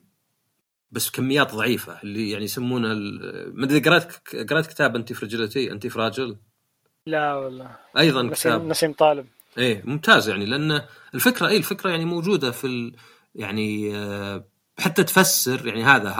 بس 0.92 1.10
كميات 1.10 1.56
ضعيفة 1.56 2.02
اللي 2.04 2.30
يعني 2.30 2.46
يسمونه 2.46 2.88
ما 3.54 3.66
أدري 3.66 3.80
قرأت 3.80 4.36
قرأت 4.50 4.68
كتاب 4.68 4.96
أنتي 4.96 5.14
فرجلتي؟ 5.14 5.72
أنتي 5.72 5.90
فراجل؟ 5.90 6.38
لا 7.06 7.34
والله. 7.34 7.76
أيضا 7.98 8.22
نسيم 8.22 8.34
كتاب. 8.34 8.68
نسيم 8.68 8.94
طالب. 8.94 9.26
إيه 9.58 9.82
ممتاز 9.86 10.30
يعني 10.30 10.46
لأن 10.46 10.82
الفكرة 11.16 11.48
اي 11.48 11.58
الفكرة 11.58 11.90
يعني 11.90 12.06
موجودة 12.06 12.52
في 12.52 12.68
ال... 12.68 12.96
يعني 13.36 13.98
آه، 13.98 14.46
حتى 14.80 15.04
تفسر 15.04 15.68
يعني 15.68 15.84
هذا 15.84 16.14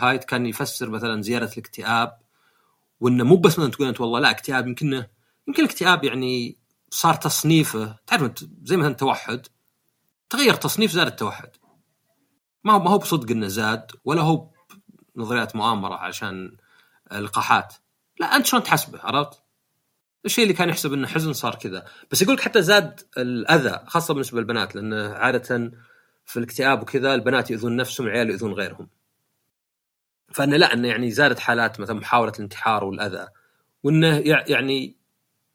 هايد 0.00 0.24
كان 0.24 0.46
يفسر 0.46 0.90
مثلا 0.90 1.22
زياده 1.22 1.52
الاكتئاب 1.52 2.18
وإنه 3.00 3.24
مو 3.24 3.36
بس 3.36 3.58
مثلا 3.58 3.70
تقول 3.70 3.88
أنت 3.88 4.00
والله 4.00 4.20
لا 4.20 4.30
اكتئاب 4.30 4.66
يمكن 4.68 5.04
يمكن 5.48 5.64
الاكتئاب 5.64 6.04
يعني 6.04 6.58
صار 6.90 7.14
تصنيفه 7.14 7.96
تعرف 8.06 8.32
زي 8.62 8.76
مثلا 8.76 8.90
التوحد 8.90 9.46
تغير 10.30 10.54
تصنيف 10.54 10.90
زاد 10.90 11.06
التوحد. 11.06 11.50
ما 12.64 12.72
هو 12.72 12.78
ما 12.78 12.90
هو 12.90 12.98
بصدق 12.98 13.30
إنه 13.30 13.46
زاد 13.46 13.90
ولا 14.04 14.22
هو 14.22 14.50
نظريات 15.16 15.56
مؤامرة 15.56 15.94
عشان 15.94 16.56
اللقاحات 17.12 17.74
لا 18.20 18.36
أنت 18.36 18.46
شلون 18.46 18.62
تحسبه 18.62 19.00
عرفت؟ 19.02 19.42
الشيء 20.24 20.44
اللي 20.44 20.54
كان 20.54 20.68
يحسب 20.68 20.92
إنه 20.92 21.06
حزن 21.06 21.32
صار 21.32 21.54
كذا. 21.54 21.84
بس 22.10 22.22
يقول 22.22 22.40
حتى 22.40 22.62
زاد 22.62 23.00
الأذى 23.18 23.80
خاصة 23.86 24.14
بالنسبة 24.14 24.40
للبنات 24.40 24.74
لأن 24.76 24.94
عادة 24.94 25.72
في 26.26 26.36
الاكتئاب 26.36 26.82
وكذا 26.82 27.14
البنات 27.14 27.50
يؤذون 27.50 27.76
نفسهم 27.76 28.06
العيال 28.06 28.30
يؤذون 28.30 28.52
غيرهم. 28.52 28.88
فانه 30.32 30.56
لا 30.56 30.72
انه 30.72 30.88
يعني 30.88 31.10
زادت 31.10 31.38
حالات 31.38 31.80
مثلا 31.80 31.96
محاولة 31.96 32.32
الانتحار 32.36 32.84
والأذى. 32.84 33.28
وإنه 33.82 34.18
يعني 34.24 34.96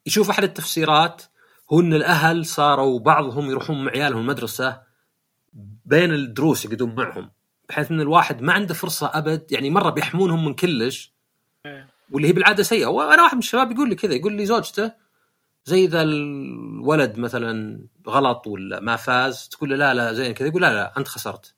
يشوف 0.06 0.30
أحد 0.30 0.44
التفسيرات 0.44 1.22
هو 1.72 1.80
إن 1.80 1.94
الأهل 1.94 2.46
صاروا 2.46 2.98
بعضهم 3.00 3.50
يروحون 3.50 3.84
مع 3.84 3.90
عيالهم 3.90 4.20
المدرسة 4.20 4.82
بين 5.84 6.12
الدروس 6.12 6.64
يقعدون 6.64 6.94
معهم. 6.94 7.30
بحيث 7.68 7.90
إن 7.90 8.00
الواحد 8.00 8.42
ما 8.42 8.52
عنده 8.52 8.74
فرصة 8.74 9.10
أبد 9.14 9.52
يعني 9.52 9.70
مرة 9.70 9.90
بيحمونهم 9.90 10.44
من 10.44 10.54
كلش. 10.54 11.12
إيه. 11.66 11.88
واللي 12.10 12.28
هي 12.28 12.32
بالعادة 12.32 12.62
سيئة. 12.62 12.86
وأنا 12.86 13.22
واحد 13.22 13.34
من 13.34 13.38
الشباب 13.38 13.72
يقول 13.72 13.88
لي 13.88 13.94
كذا 13.94 14.14
يقول 14.14 14.32
لي 14.32 14.46
زوجته 14.46 15.01
زي 15.64 15.84
اذا 15.84 16.02
الولد 16.02 17.18
مثلا 17.18 17.80
غلط 18.08 18.46
ولا 18.46 18.80
ما 18.80 18.96
فاز 18.96 19.48
تقول 19.48 19.70
له 19.70 19.76
لا 19.76 19.94
لا 19.94 20.12
زين 20.12 20.32
كذا 20.34 20.48
يقول 20.48 20.62
لا 20.62 20.74
لا 20.74 20.98
أنت 20.98 21.08
خسرت. 21.08 21.54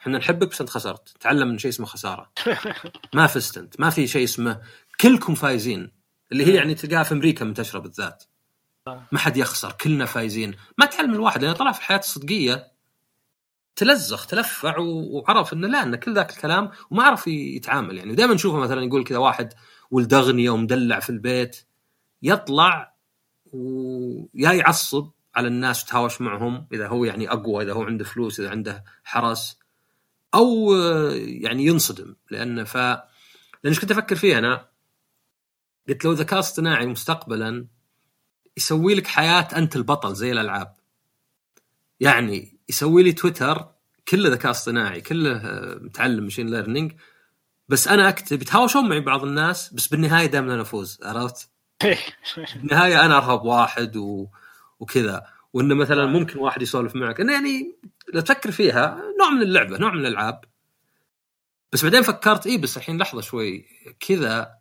إحنا 0.00 0.18
نحبك 0.18 0.48
بس 0.48 0.60
أنت 0.60 0.70
خسرت. 0.70 1.08
تعلم 1.20 1.48
من 1.48 1.58
شيء 1.58 1.70
اسمه 1.70 1.86
خسارة. 1.86 2.32
ما 3.14 3.26
فزت 3.26 3.58
أنت. 3.58 3.80
ما 3.80 3.90
في 3.90 4.06
شيء 4.06 4.24
اسمه. 4.24 4.60
كلكم 5.00 5.34
فايزين. 5.34 5.90
اللي 6.32 6.46
هي 6.46 6.54
يعني 6.54 6.74
تلقاها 6.74 7.02
في 7.02 7.12
أمريكا 7.12 7.44
منتشرة 7.44 7.78
بالذات. 7.78 8.24
ما 8.86 9.18
حد 9.18 9.36
يخسر. 9.36 9.72
كلنا 9.72 10.04
فايزين. 10.04 10.54
ما 10.78 10.86
تعلم 10.86 11.14
الواحد 11.14 11.42
لأنه 11.42 11.54
طلع 11.54 11.72
في 11.72 11.78
الحياة 11.78 11.98
الصدقيه 11.98 12.72
تلزخ 13.76 14.26
تلفع 14.26 14.78
وعرف 14.78 15.52
إنه 15.52 15.68
لا 15.68 15.82
انه 15.82 15.96
كل 15.96 16.14
ذاك 16.14 16.30
الكلام 16.30 16.70
وما 16.90 17.02
عرف 17.02 17.26
يتعامل 17.26 17.98
يعني. 17.98 18.14
دائما 18.14 18.34
نشوفه 18.34 18.58
مثلا 18.58 18.84
يقول 18.84 19.04
كذا 19.04 19.18
واحد 19.18 19.54
ولد 19.90 20.14
اغنيه 20.14 20.50
ومدلع 20.50 21.00
في 21.00 21.10
البيت. 21.10 21.66
يطلع 22.22 22.91
ويا 23.52 24.52
يعصب 24.52 25.10
على 25.34 25.48
الناس 25.48 25.84
وتهاوش 25.84 26.20
معهم 26.20 26.66
إذا 26.72 26.88
هو 26.88 27.04
يعني 27.04 27.30
أقوى 27.30 27.64
إذا 27.64 27.72
هو 27.72 27.82
عنده 27.82 28.04
فلوس 28.04 28.40
إذا 28.40 28.50
عنده 28.50 28.84
حرس 29.04 29.58
أو 30.34 30.74
يعني 31.16 31.66
ينصدم 31.66 32.14
لأنه 32.30 32.64
ف 32.64 32.76
لأن 33.64 33.74
كنت 33.74 33.90
أفكر 33.90 34.16
فيها 34.16 34.38
أنا 34.38 34.68
قلت 35.88 36.04
لو 36.04 36.12
ذكاء 36.12 36.38
اصطناعي 36.38 36.86
مستقبلا 36.86 37.66
يسوي 38.56 38.94
لك 38.94 39.06
حياة 39.06 39.48
أنت 39.56 39.76
البطل 39.76 40.14
زي 40.14 40.32
الألعاب 40.32 40.76
يعني 42.00 42.58
يسوي 42.68 43.02
لي 43.02 43.12
تويتر 43.12 43.72
كله 44.08 44.30
ذكاء 44.30 44.50
اصطناعي 44.50 45.00
كله 45.00 45.40
متعلم 45.80 46.24
مشين 46.24 46.50
ليرنينج 46.50 46.92
بس 47.68 47.88
أنا 47.88 48.08
أكتب 48.08 48.42
يتهاوشون 48.42 48.88
معي 48.88 49.00
بعض 49.00 49.24
الناس 49.24 49.74
بس 49.74 49.86
بالنهاية 49.86 50.26
دائما 50.26 50.54
أنا 50.54 50.62
أفوز 50.62 50.98
عرفت؟ 51.02 51.51
بالنهايه 52.56 53.04
أنا 53.04 53.16
أرهب 53.16 53.44
واحد 53.44 53.96
و... 53.96 54.26
وكذا. 54.80 55.26
وإنه 55.52 55.74
مثلا 55.74 56.06
ممكن 56.06 56.38
واحد 56.38 56.62
يسولف 56.62 56.96
معك. 56.96 57.20
إنه 57.20 57.32
يعني 57.32 57.76
لو 58.14 58.20
تفكر 58.20 58.50
فيها 58.50 59.02
نوع 59.20 59.30
من 59.30 59.42
اللعبة 59.42 59.78
نوع 59.78 59.92
من 59.92 60.00
الألعاب. 60.00 60.44
بس 61.72 61.84
بعدين 61.84 62.02
فكرت 62.02 62.46
إيه 62.46 62.58
بس 62.58 62.76
الحين 62.76 62.98
لحظة 62.98 63.20
شوي 63.20 63.66
كذا. 64.00 64.54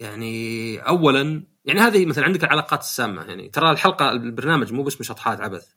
يعني 0.00 0.78
اولا 0.78 1.42
يعني 1.64 1.80
هذه 1.80 2.06
مثلا 2.06 2.24
عندك 2.24 2.44
العلاقات 2.44 2.80
السامة. 2.80 3.24
يعني 3.24 3.48
ترى 3.48 3.70
الحلقة 3.70 4.10
البرنامج 4.10 4.72
مو 4.72 4.82
بس 4.82 5.00
مشطحات 5.00 5.40
عبث. 5.40 5.72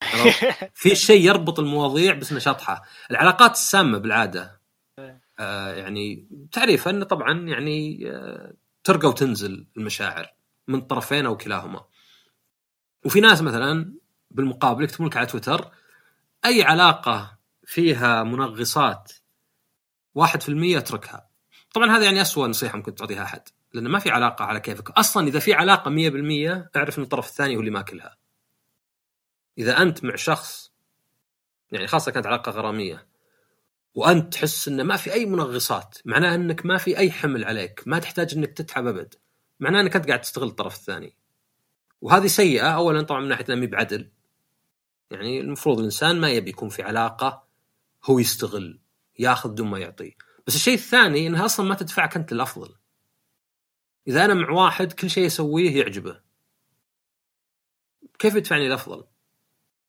في 0.74 0.94
شيء 0.94 1.26
يربط 1.26 1.58
المواضيع 1.58 2.14
بس 2.14 2.32
نشاطها 2.32 2.82
العلاقات 3.10 3.52
السامة 3.52 3.98
بالعادة. 3.98 4.60
آه 5.38 5.74
يعني 5.74 6.26
تعريف 6.52 6.88
انه 6.88 7.04
طبعا 7.04 7.48
يعني 7.48 8.10
آه 8.10 8.52
ترقى 8.84 9.08
وتنزل 9.08 9.66
المشاعر 9.76 10.34
من 10.68 10.80
طرفين 10.80 11.26
أو 11.26 11.36
كلاهما. 11.36 11.84
وفي 13.04 13.20
ناس 13.20 13.42
مثلا 13.42 13.94
بالمقابل 14.30 14.84
يكتبون 14.84 15.06
لك 15.06 15.16
على 15.16 15.26
تويتر 15.26 15.70
أي 16.44 16.62
علاقة 16.62 17.38
فيها 17.64 18.22
منغصات 18.22 19.12
1% 20.14 20.76
اتركها. 20.76 21.28
طبعا 21.74 21.90
هذا 21.90 22.04
يعني 22.04 22.20
اسوء 22.20 22.48
نصيحة 22.48 22.76
ممكن 22.76 22.94
تعطيها 22.94 23.22
أحد 23.22 23.42
لأن 23.72 23.88
ما 23.88 23.98
في 23.98 24.10
علاقة 24.10 24.44
على 24.44 24.60
كيفك. 24.60 24.90
أصلا 24.90 25.28
إذا 25.28 25.38
في 25.38 25.54
علاقة 25.54 25.90
100% 25.90 26.70
اعرف 26.76 26.98
إن 26.98 27.02
الطرف 27.02 27.28
الثاني 27.28 27.56
هو 27.56 27.60
اللي 27.60 27.70
ماكلها 27.70 28.16
إذا 29.58 29.82
أنت 29.82 30.04
مع 30.04 30.16
شخص 30.16 30.72
يعني 31.72 31.86
خاصة 31.86 32.12
كانت 32.12 32.26
علاقة 32.26 32.52
غرامية 32.52 33.06
وأنت 33.94 34.32
تحس 34.32 34.68
إنه 34.68 34.82
ما 34.82 34.96
في 34.96 35.12
أي 35.12 35.26
منغصات. 35.26 35.98
معناه 36.04 36.34
إنك 36.34 36.66
ما 36.66 36.76
في 36.78 36.98
أي 36.98 37.10
حمل 37.10 37.44
عليك. 37.44 37.82
ما 37.86 37.98
تحتاج 37.98 38.34
إنك 38.34 38.52
تتعب 38.52 38.86
أبد. 38.86 39.14
معناه 39.60 39.80
إنك 39.80 39.96
أنت 39.96 40.06
قاعد 40.06 40.20
تستغل 40.20 40.48
الطرف 40.48 40.74
الثاني. 40.74 41.16
وهذه 42.00 42.26
سيئة. 42.26 42.70
اولا 42.70 43.02
طبعا 43.02 43.20
من 43.20 43.28
ناحية 43.28 43.44
انها 43.48 43.66
بعدل 43.66 44.10
يعني 45.10 45.40
المفروض 45.40 45.78
الإنسان 45.78 46.20
ما 46.20 46.30
يبي 46.30 46.50
يكون 46.50 46.68
في 46.68 46.82
علاقة 46.82 47.44
هو 48.04 48.18
يستغل 48.18 48.80
ياخذ 49.18 49.54
دون 49.54 49.68
ما 49.68 49.78
يعطي. 49.78 50.16
بس 50.46 50.54
الشيء 50.54 50.74
الثاني 50.74 51.26
إنها 51.26 51.44
أصلا 51.44 51.68
ما 51.68 51.74
تدفعك 51.74 52.16
أنت 52.16 52.32
الافضل 52.32 52.74
إذا 54.08 54.24
أنا 54.24 54.34
مع 54.34 54.50
واحد 54.50 54.92
كل 54.92 55.10
شيء 55.10 55.24
يسويه 55.24 55.76
يعجبه. 55.78 56.20
كيف 58.18 58.34
يدفعني 58.34 58.66
الافضل 58.66 59.04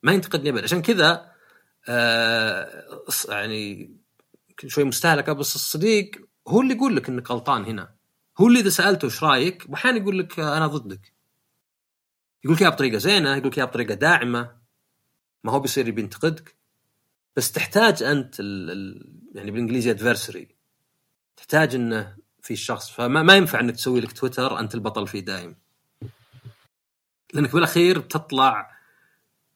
ما 0.04 0.12
ينتقدني 0.12 0.50
ابدا. 0.50 0.64
عشان 0.64 0.82
كذا 0.82 1.31
آه 1.90 3.04
يعني 3.30 3.92
شوي 4.68 4.84
مستهلكه 4.84 5.34
بس 5.34 5.56
الصديق 5.56 6.12
هو 6.48 6.62
اللي 6.62 6.74
يقول 6.74 6.96
لك 6.96 7.10
إنك 7.10 7.32
غلطان 7.32 7.66
هنا. 7.66 7.96
هو 8.40 8.48
اللي 8.48 8.60
إذا 8.60 8.70
سألته 8.70 9.06
إيش 9.06 9.24
رأيك 9.24 9.66
وأحيانا 9.70 9.98
يقول 9.98 10.20
لك 10.20 10.40
أنا 10.40 10.68
ضدك. 10.68 11.14
يقول 12.44 12.56
لك 12.56 12.62
اياها 12.62 12.72
بطريقة 12.72 12.98
زينة 12.98 13.36
يقول 13.36 13.48
لك 13.48 13.58
اياها 13.58 13.68
بطريقة 13.68 13.94
داعمة. 13.94 14.58
ما 15.44 15.52
هو 15.52 15.60
بيصير 15.60 15.88
يبي 15.88 16.02
ينتقدك. 16.02 16.58
بس 17.36 17.52
تحتاج 17.52 18.04
أنت 18.04 18.40
ال 18.40 18.72
ال 18.72 19.20
يعني 19.36 19.52
بالإنجليزي 19.52 19.92
ادفرسري 19.92 20.56
تحتاج 21.38 21.76
إنه 21.76 22.18
في 22.42 22.54
الشخص 22.54 22.92
فما 22.92 23.24
ما 23.24 23.36
ينفع 23.36 23.60
إنك 23.60 23.76
تسوي 23.76 24.00
لك 24.00 24.12
تويتر 24.12 24.60
أنت 24.60 24.76
البطل 24.76 25.08
فيه 25.08 25.20
دايم. 25.20 25.56
لأنك 27.34 27.54
بالأخير 27.54 28.00
بتطلع 28.00 28.81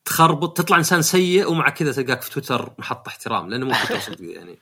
تخربط 0.05 0.57
تطلع 0.57 0.77
إنسان 0.77 1.01
سيء 1.01 1.51
ومع 1.51 1.69
كذا 1.69 1.91
تلقاك 1.91 2.21
في 2.21 2.29
تويتر 2.31 2.73
محط 2.77 3.07
احترام 3.07 3.49
لأنه 3.49 3.65
مو 3.65 3.73
تويتر 3.73 3.99
صدق 4.15 4.35
يعني. 4.35 4.59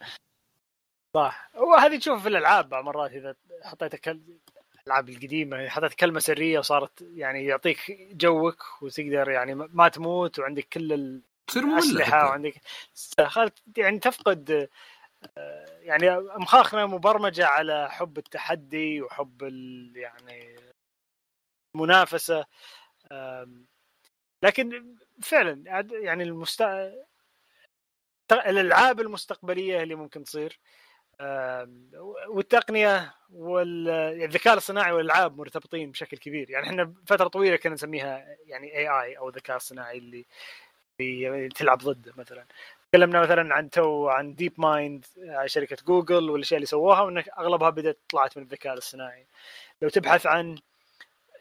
صح. 1.16 1.50
وهذه 1.56 1.98
تشوف 1.98 2.22
في 2.22 2.30
الألعاب 2.30 2.70
بعض 2.70 2.84
مرات 2.84 3.12
إذا 3.12 3.36
حطيت 3.64 4.08
الألعاب 4.08 5.10
القديمة 5.10 5.58
يعني 5.58 5.70
حطيت 5.70 5.94
كلمة 5.94 6.20
سرية 6.20 6.60
وصارت 6.60 7.02
يعني 7.02 7.46
يعطيك 7.46 7.98
جوك 8.12 8.64
وتقدر 8.82 9.30
يعني 9.30 9.56
ما 9.56 9.88
تموت 9.88 10.40
وعندك 10.40 10.68
كل 10.74 11.22
تصير 11.48 11.64
الاسلحه 11.64 12.26
وعندك 12.26 12.62
يعني 13.78 14.00
تفقد 14.00 14.70
يعني 15.82 16.20
مخاخنا 16.20 16.86
مبرمجة 16.86 17.46
على 17.46 17.92
حب 17.92 18.18
التحدي 18.18 19.02
وحب 19.02 19.42
يعني 19.96 20.56
المنافسة. 21.76 22.46
لكن 24.44 24.96
فعلا 25.22 25.86
يعني 25.92 26.24
المست... 26.24 26.64
الألعاب 28.32 29.00
المستقبلية 29.00 29.84
اللي 29.84 29.96
ممكن 29.96 30.24
تصير 30.24 30.60
والتقنية 32.28 33.16
والذكاء 33.34 34.54
الصناعي 34.54 34.92
والألعاب 34.92 35.38
مرتبطين 35.38 35.92
بشكل 35.92 36.18
كبير. 36.18 36.50
يعني 36.50 36.68
إحنا 36.68 36.94
فترة 37.08 37.28
طويلة 37.28 37.56
كنا 37.56 37.74
نسميها 37.74 38.38
يعني 38.46 38.78
AI 38.78 39.18
أو 39.18 39.30
الذكاء 39.30 39.58
الصناعي 39.58 39.98
اللي 39.98 41.50
تلعب 41.50 41.78
ضده 41.78 42.14
مثلا. 42.18 42.46
تكلمنا 42.92 43.22
مثلا 43.22 43.54
عن 43.56 43.70
تو 43.70 44.10
عن 44.10 44.36
DeepMind 44.36 45.06
شركة 45.46 45.78
جوجل 45.86 46.30
والأشياء 46.30 46.58
اللي 46.58 46.66
سووها 46.66 47.02
وإن 47.02 47.24
أغلبها 47.38 47.70
بدأت 47.70 48.00
طلعت 48.10 48.38
من 48.38 48.44
الذكاء 48.44 48.74
الصناعي. 48.74 49.26
لو 49.82 49.90
تبحث 49.90 50.26
عن 50.26 50.58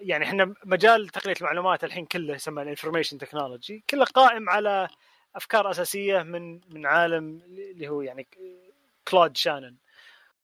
يعني 0.02 0.24
إحنا 0.24 0.54
مجال 0.64 1.08
تقنية 1.08 1.34
المعلومات 1.40 1.84
الحين 1.84 2.06
كله 2.06 2.34
يسمى 2.34 2.62
ال 2.62 2.67
information 2.67 3.18
technology 3.18 3.84
كله 3.90 4.04
قائم 4.04 4.50
على 4.50 4.88
أفكار 5.36 5.70
أساسية 5.70 6.22
من 6.22 6.60
من 6.70 6.86
عالم 6.86 7.40
اللي 7.46 7.88
هو 7.88 8.02
يعني 8.02 8.26
كلود 9.08 9.36
شانن 9.36 9.76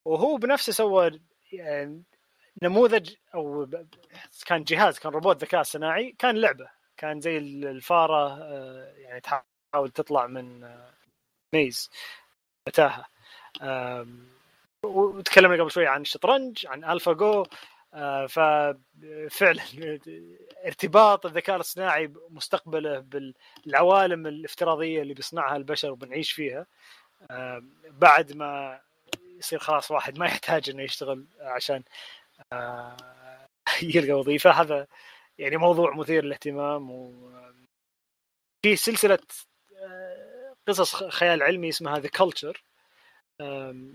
وهو 0.05 0.37
بنفسه 0.37 0.73
سوى 0.73 1.21
يعني 1.53 2.03
نموذج 2.63 3.15
أو 3.35 3.69
كان 4.47 4.65
جهاز 4.65 4.99
كان 4.99 5.13
روبوت 5.13 5.43
ذكاء 5.43 5.63
صناعي 5.63 6.15
كان 6.19 6.37
لعبة. 6.37 6.69
كان 6.97 7.21
زي 7.21 7.39
الفاره 7.39 8.43
آه، 8.43 8.93
يعني 8.97 9.21
تحاول 9.21 9.91
تطلع 9.91 10.27
من 10.27 10.65
آه، 10.65 10.95
ميز 11.55 11.91
متاهة. 12.69 13.05
وتكلمنا 14.85 15.63
قبل 15.63 15.71
شوي 15.71 15.87
عن 15.87 16.01
الشطرنج 16.01 16.67
عن 16.67 16.85
الفا 16.85 17.13
جو 17.13 17.47
ففعلا 18.29 19.63
ارتباط 20.67 21.27
الذكاء 21.27 21.57
الاصطناعي 21.57 22.13
مستقبله 22.31 22.99
بالعوالم 23.67 24.27
الافتراضية 24.27 25.03
اللي 25.03 25.15
بيصنعها 25.15 25.57
البشر 25.57 25.91
وبنعيش 25.91 26.33
فيها. 26.33 26.67
بعد 27.91 28.33
ما 28.33 28.81
يصير 29.39 29.59
خلاص 29.59 29.91
واحد 29.91 30.19
ما 30.19 30.27
يحتاج 30.27 30.71
إنه 30.71 30.83
يشتغل 30.83 31.27
عشان 31.41 31.83
آه، 32.53 32.97
يلقى 33.83 34.13
وظيفة. 34.13 34.51
هذا 34.51 34.87
يعني 35.39 35.57
موضوع 35.57 35.97
مثير 35.97 36.25
للاهتمام. 36.25 36.91
و 36.91 37.31
في 38.63 38.77
سلسلة 38.77 39.19
آه، 39.77 40.55
قصص 40.69 40.95
خيال 40.97 41.43
علمي 41.43 41.69
اسمها 41.69 41.99
ذا 41.99 42.09
كلتشر 42.09 42.63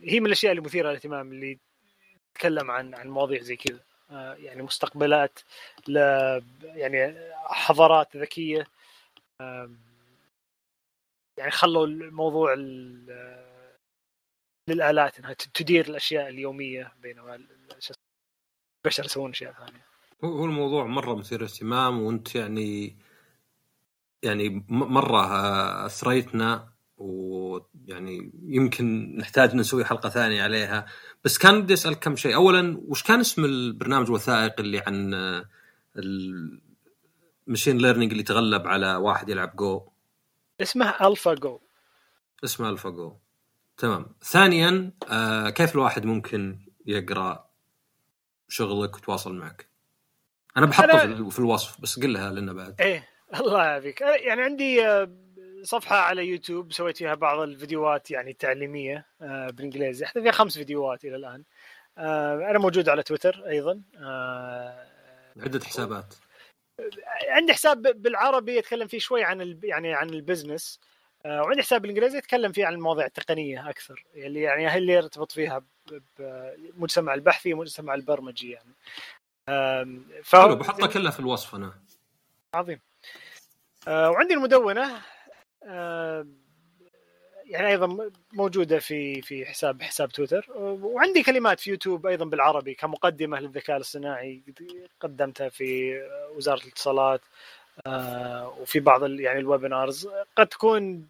هي 0.03 0.19
من 0.19 0.25
الأشياء 0.25 0.53
المثيره 0.53 0.89
للاهتمام 0.89 1.31
اللي 1.31 1.59
تتكلم 2.33 2.71
عن 2.71 2.95
عن 2.95 3.09
مواضيع 3.09 3.41
زي 3.41 3.55
كذا 3.55 3.79
آه، 4.11 4.33
يعني 4.33 4.61
مستقبلات 4.61 5.39
ل 5.87 5.97
يعني 6.63 7.15
حضارات 7.45 8.17
ذكية 8.17 8.67
يعني 11.37 11.51
خلوا 11.51 11.87
الموضوع 11.87 12.53
للآلات 14.69 15.19
إنها 15.19 15.33
تدير 15.33 15.87
الأشياء 15.87 16.29
اليومية 16.29 16.93
بينما 17.01 17.35
البشر 18.85 19.05
يسوون 19.05 19.31
اشياء 19.31 19.53
ثانية. 19.53 19.85
هو 20.23 20.45
الموضوع 20.45 20.85
مرة 20.85 21.15
مثير 21.15 21.43
اهتمام 21.43 22.01
وأنت 22.01 22.35
يعني 22.35 22.97
يعني 24.23 24.65
مرة 24.69 25.25
اثريتنا 25.85 26.72
ويعني 26.97 28.31
يمكن 28.47 29.17
نحتاج 29.17 29.55
نسوي 29.55 29.85
حلقة 29.85 30.09
ثانية 30.09 30.43
عليها. 30.43 30.85
بس 31.23 31.37
كان 31.37 31.61
بدي 31.61 31.73
أسألك 31.73 31.99
كم 31.99 32.15
شيء. 32.15 32.35
اولا 32.35 32.81
وش 32.87 33.03
كان 33.03 33.19
اسم 33.19 33.45
البرنامج 33.45 34.07
الوثائقي 34.07 34.63
اللي 34.63 34.79
عن 34.79 35.13
ال 37.47 37.51
machine 37.51 37.77
learning 37.77 38.11
اللي 38.11 38.23
تغلب 38.23 38.67
على 38.67 38.95
واحد 38.95 39.29
يلعب 39.29 39.55
جو 39.55 39.87
اسمه 40.61 41.07
AlphaGo 41.07 41.59
اسمه 42.43 42.69
AlphaGo 42.69 43.13
تمام. 43.77 44.05
ثانيا 44.21 44.91
آه 45.09 45.49
كيف 45.49 45.75
الواحد 45.75 46.05
ممكن 46.05 46.59
يقرأ 46.85 47.49
شغلك 48.47 48.95
وتواصل 48.95 49.35
معك؟ 49.35 49.67
أنا 50.57 50.65
بحطه 50.65 51.03
أنا... 51.03 51.29
في 51.29 51.39
الوصف 51.39 51.81
بس 51.81 51.99
قل 51.99 52.13
لها 52.13 52.31
لنا 52.31 52.53
بعد. 52.53 52.81
إيه 52.81 53.07
الله 53.39 53.63
يعافيك. 53.63 54.01
يعني 54.01 54.41
عندي 54.41 54.87
آه، 54.87 55.11
صفحة 55.63 55.95
على 55.95 56.27
يوتيوب 56.27 56.71
سويت 56.73 56.97
فيها 56.97 57.15
بعض 57.15 57.39
الفيديوهات 57.39 58.11
يعني 58.11 58.31
التعليمية 58.31 59.05
آه، 59.21 59.49
بالإنجليزي. 59.49 60.05
فيها 60.05 60.31
خمس 60.31 60.57
فيديوهات 60.57 61.05
إلى 61.05 61.15
الآن. 61.15 61.43
آه، 61.97 62.35
أنا 62.35 62.59
موجود 62.59 62.89
على 62.89 63.03
تويتر 63.03 63.43
أيضا. 63.47 63.81
عدة 65.37 65.65
حسابات. 65.65 66.15
عندي 67.29 67.53
حساب 67.53 67.81
بالعربي 67.81 68.59
اتكلم 68.59 68.87
فيه 68.87 68.99
شوي 68.99 69.23
عن 69.23 69.59
يعني 69.63 69.93
عن 69.93 70.09
ال 70.09 70.16
business. 70.16 70.79
آه، 71.25 71.41
وعندي 71.41 71.61
حساب 71.61 71.81
بالإنجليزي 71.81 72.17
اتكلم 72.17 72.51
فيه 72.51 72.65
عن 72.65 72.73
المواضيع 72.73 73.05
التقنية 73.05 73.69
أكثر. 73.69 74.05
اللي 74.15 74.41
يعني 74.41 74.71
هي 74.71 74.77
اللي 74.77 74.93
يرتبط 74.93 75.31
فيها 75.31 75.63
بمجتمع 76.19 77.13
البحثي 77.13 77.53
ومجتمع 77.53 77.93
البرمجي 77.93 78.51
يعني. 78.51 78.73
ف... 80.23 80.35
حلو 80.35 80.55
بحطها 80.55 80.87
كلها 80.87 81.11
في 81.11 81.19
الوصف 81.19 81.55
أنا. 81.55 81.73
عظيم. 82.53 82.79
آه، 83.87 84.09
وعندي 84.09 84.33
المدونة. 84.33 85.01
يعني 87.45 87.67
أيضا 87.67 88.11
موجودة 88.33 88.79
في 88.79 89.21
في 89.21 89.45
حساب 89.45 89.81
حساب 89.81 90.09
تويتر. 90.09 90.45
وعندي 90.57 91.23
كلمات 91.23 91.59
في 91.59 91.69
يوتيوب 91.69 92.05
أيضا 92.05 92.25
بالعربي 92.25 92.73
كمقدمة 92.73 93.39
للذكاء 93.39 93.77
الاصطناعي 93.77 94.43
قدمتها 94.99 95.49
في 95.49 96.01
وزارة 96.35 96.63
الاتصالات 96.63 97.21
آه، 97.87 98.57
وفي 98.61 98.79
بعض 98.79 99.09
يعني 99.09 99.39
الويبنارز 99.39 100.09
قد 100.35 100.47
تكون 100.47 101.07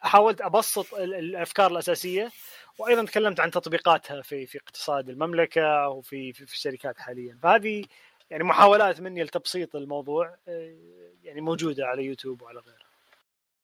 حاولت 0.00 0.40
أبسط 0.40 0.94
الأفكار 0.94 1.70
الأساسية 1.70 2.30
وأيضا 2.78 3.04
تكلمت 3.04 3.40
عن 3.40 3.50
تطبيقاتها 3.50 4.22
في 4.22 4.46
في 4.46 4.58
اقتصاد 4.58 5.08
المملكة 5.08 5.88
وفي 5.88 6.32
في, 6.32 6.46
في 6.46 6.52
الشركات 6.54 6.98
حاليا. 6.98 7.38
فهذه 7.42 7.84
يعني 8.30 8.44
محاولات 8.44 9.00
مني 9.00 9.24
لتبسيط 9.24 9.76
الموضوع 9.76 10.36
آه، 10.48 10.76
يعني 11.24 11.40
موجودة 11.40 11.86
على 11.86 12.04
يوتيوب 12.04 12.42
وعلى 12.42 12.60
غيره. 12.60 12.81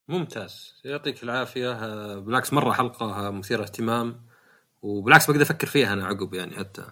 ممتاز. 0.08 0.74
يعطيك 0.84 1.22
العافية. 1.22 1.72
آه، 1.72 2.18
بالعكس 2.18 2.52
مرة 2.52 2.72
حلقة 2.72 3.30
مثيرة 3.30 3.62
اهتمام 3.62 4.26
وبالعكس 4.82 5.30
بقدر 5.30 5.42
أفكر 5.42 5.66
فيها 5.66 5.92
أنا 5.92 6.06
عقب 6.06 6.34
يعني 6.34 6.56
حتى. 6.56 6.84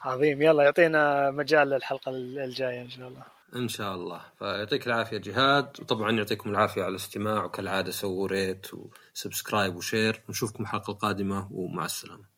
عظيم. 0.00 0.42
يلا 0.42 0.62
يعطينا 0.62 1.30
مجال 1.30 1.68
للحلقة 1.68 2.10
الجاية 2.10 2.82
إن 2.82 2.90
شاء 2.90 3.08
الله. 3.08 3.22
إن 3.56 3.68
شاء 3.68 3.94
الله. 3.94 4.20
فيعطيك 4.38 4.86
العافية 4.86 5.18
جهاد. 5.18 5.80
وطبعا 5.80 6.10
يعطيكم 6.10 6.50
العافية 6.50 6.82
على 6.82 6.90
الاستماع 6.90 7.44
وكالعادة 7.44 7.90
سووا 7.90 8.28
rate 8.28 8.66
و 8.74 8.84
subscribe 8.84 9.76
و 9.76 9.83
share. 9.83 10.22
نشوفكم 10.28 10.62
الحلقة 10.62 10.90
القادمه 10.90 11.48
ومع 11.52 11.84
السلامة. 11.84 12.35